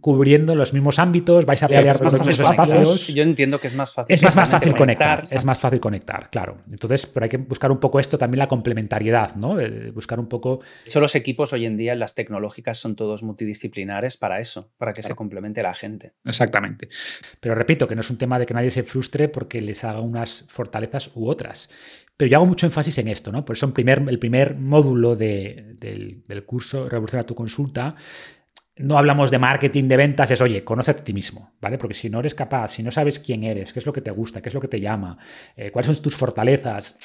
cubriendo 0.06 0.54
los 0.54 0.72
mismos 0.72 1.00
ámbitos, 1.00 1.48
vais 1.48 1.64
a 1.64 1.68
pelear 1.68 2.00
los 2.00 2.14
mismos 2.14 2.40
espacios. 2.40 3.08
Yo 3.08 3.24
entiendo 3.24 3.58
que 3.58 3.66
es 3.66 3.74
más 3.74 3.92
fácil. 3.92 4.14
Es 4.14 4.22
más, 4.22 4.36
más 4.36 4.52
fácil 4.52 4.76
conectar, 4.76 5.24
es 5.32 5.46
más 5.46 5.60
fácil 5.60 5.80
conectar, 5.80 6.30
claro. 6.30 6.58
Entonces, 6.70 7.08
pero 7.08 7.24
hay 7.24 7.30
que 7.32 7.38
buscar 7.38 7.72
un 7.72 7.80
poco 7.80 8.00
esto 8.00 8.16
también 8.16 8.38
la 8.38 8.48
complementariedad, 8.48 9.36
¿no? 9.36 9.58
buscar 9.96 10.20
un 10.20 10.28
poco. 10.28 10.60
De 10.60 10.90
hecho, 10.90 11.00
los 11.00 11.16
equipos 11.16 11.54
hoy 11.54 11.66
en 11.66 11.76
día, 11.76 11.96
las 11.96 12.14
tecnológicas 12.14 12.78
son 12.78 12.96
todos 12.96 13.24
multidisciplinares 13.24 14.16
para 14.16 14.40
eso, 14.40 14.70
para 14.78 14.94
que 14.94 15.02
se 15.02 15.16
complemente 15.16 15.64
la 15.64 15.74
gente. 15.74 16.14
Exactamente. 16.24 16.88
Pero 17.40 17.56
repito 17.56 17.88
que 17.88 17.96
no 17.96 18.02
es 18.02 18.10
un 18.12 18.20
tema 18.20 18.38
de 18.38 18.46
que 18.46 18.54
nadie 18.54 18.70
se 18.70 18.84
frustre 18.84 19.28
porque 19.28 19.60
les 19.60 19.84
haga 19.84 20.02
unas 20.02 20.46
fortalezas 20.50 21.10
u 21.16 21.28
otras. 21.28 21.72
Pero 22.16 22.30
yo 22.30 22.38
hago 22.38 22.46
mucho 22.46 22.66
énfasis 22.66 23.00
en 23.00 23.08
esto, 23.08 23.32
¿no? 23.32 23.44
Por 23.44 23.58
eso 23.58 23.74
primer, 23.74 24.04
el 24.08 24.20
primer 24.20 24.56
módulo 24.56 25.16
del, 25.16 25.78
del 25.80 26.46
curso 26.46 26.88
Revoluciona 26.88 27.24
tu 27.24 27.36
consulta 27.36 27.96
no 28.78 28.98
hablamos 28.98 29.32
de 29.32 29.40
marketing, 29.40 29.88
de 29.88 29.98
ventas, 29.98 30.32
es, 30.32 30.42
oye, 30.42 30.64
conoce 30.64 30.92
a 30.92 30.96
ti 30.96 31.14
mismo, 31.14 31.54
¿vale? 31.62 31.78
Porque 31.78 31.94
si 31.94 32.10
no 32.10 32.20
eres 32.20 32.36
capaz, 32.36 32.70
si 32.70 32.84
no 32.84 32.92
sabes 32.92 33.20
quién 33.20 33.44
eres, 33.44 33.72
qué 33.72 33.80
es 33.80 33.86
lo 33.86 33.94
que 33.94 34.02
te 34.02 34.12
gusta, 34.12 34.42
qué 34.42 34.50
es 34.50 34.56
lo 34.56 34.60
que 34.60 34.68
te 34.68 34.82
llama, 34.82 35.18
eh, 35.56 35.72
cuáles 35.72 35.88
son 35.88 36.04
tus 36.04 36.16
fortalezas, 36.16 37.00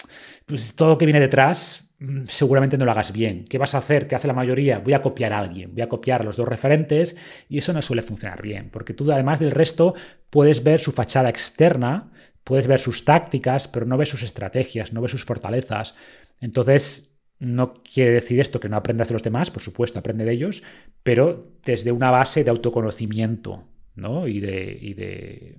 pues 0.47 0.75
todo 0.75 0.91
lo 0.91 0.99
que 0.99 1.07
viene 1.07 1.21
detrás 1.21 1.95
mm, 2.01 2.25
seguramente 2.27 2.77
no 2.77 2.85
lo 2.85 2.91
hagas 2.91 3.13
bien. 3.13 3.45
¿Qué 3.45 3.57
vas 3.57 3.77
a 3.77 3.79
hacer? 3.79 4.09
¿Qué 4.09 4.17
hace 4.17 4.27
la 4.27 4.33
mayoría? 4.35 4.81
Voy 4.81 4.95
a 4.95 5.03
copiar 5.03 5.33
a 5.33 5.39
alguien, 5.39 5.73
voy 5.73 5.83
a 5.83 5.89
copiar 5.89 6.23
a 6.23 6.25
los 6.25 6.37
dos 6.37 6.49
referentes 6.49 7.17
y 7.49 7.59
eso 7.59 7.73
no 7.73 7.83
suele 7.83 8.03
funcionar 8.03 8.43
bien, 8.43 8.71
porque 8.71 8.93
tú 8.93 9.11
además 9.13 9.39
del 9.39 9.53
resto 9.53 9.95
puedes 10.29 10.65
ver 10.65 10.81
su 10.81 10.91
fachada 10.91 11.29
externa, 11.29 12.11
puedes 12.43 12.67
ver 12.67 12.81
sus 12.81 13.05
tácticas, 13.05 13.69
pero 13.69 13.87
no 13.87 13.97
ves 13.97 14.09
sus 14.09 14.25
estrategias, 14.25 14.93
no 14.93 15.01
ves 15.01 15.13
sus 15.13 15.25
fortalezas. 15.25 15.95
Entonces, 16.41 17.10
no 17.41 17.83
quiere 17.83 18.13
decir 18.13 18.39
esto 18.39 18.61
que 18.61 18.69
no 18.69 18.77
aprendas 18.77 19.09
de 19.09 19.15
los 19.15 19.23
demás, 19.23 19.51
por 19.51 19.63
supuesto, 19.63 19.99
aprende 19.99 20.25
de 20.25 20.33
ellos, 20.33 20.63
pero 21.03 21.51
desde 21.65 21.91
una 21.91 22.11
base 22.11 22.45
de 22.45 22.51
autoconocimiento 22.51 23.65
¿no? 23.95 24.29
y 24.29 24.41
de, 24.41 25.59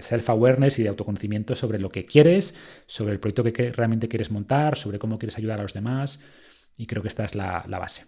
self-awareness 0.00 0.78
y 0.78 0.82
de 0.82 0.88
autoconocimiento 0.88 1.54
sobre 1.54 1.78
lo 1.78 1.90
que 1.90 2.06
quieres, 2.06 2.58
sobre 2.86 3.12
el 3.12 3.20
proyecto 3.20 3.44
que 3.44 3.72
realmente 3.72 4.08
quieres 4.08 4.30
montar, 4.30 4.76
sobre 4.78 4.98
cómo 4.98 5.18
quieres 5.18 5.36
ayudar 5.36 5.60
a 5.60 5.62
los 5.62 5.74
demás. 5.74 6.24
Y 6.76 6.86
creo 6.86 7.02
que 7.02 7.08
esta 7.08 7.24
es 7.24 7.34
la, 7.34 7.62
la 7.68 7.78
base. 7.78 8.04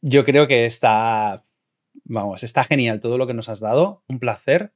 Yo 0.00 0.24
creo 0.24 0.46
que 0.46 0.66
está, 0.66 1.44
vamos, 2.04 2.44
está 2.44 2.64
genial 2.64 3.00
todo 3.00 3.18
lo 3.18 3.26
que 3.26 3.34
nos 3.34 3.48
has 3.48 3.60
dado. 3.60 4.04
Un 4.08 4.20
placer 4.20 4.72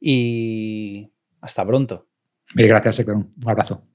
y 0.00 1.12
hasta 1.40 1.66
pronto. 1.66 2.08
Mil 2.54 2.68
gracias, 2.68 3.00
Héctor. 3.00 3.16
Un 3.16 3.30
abrazo. 3.44 3.86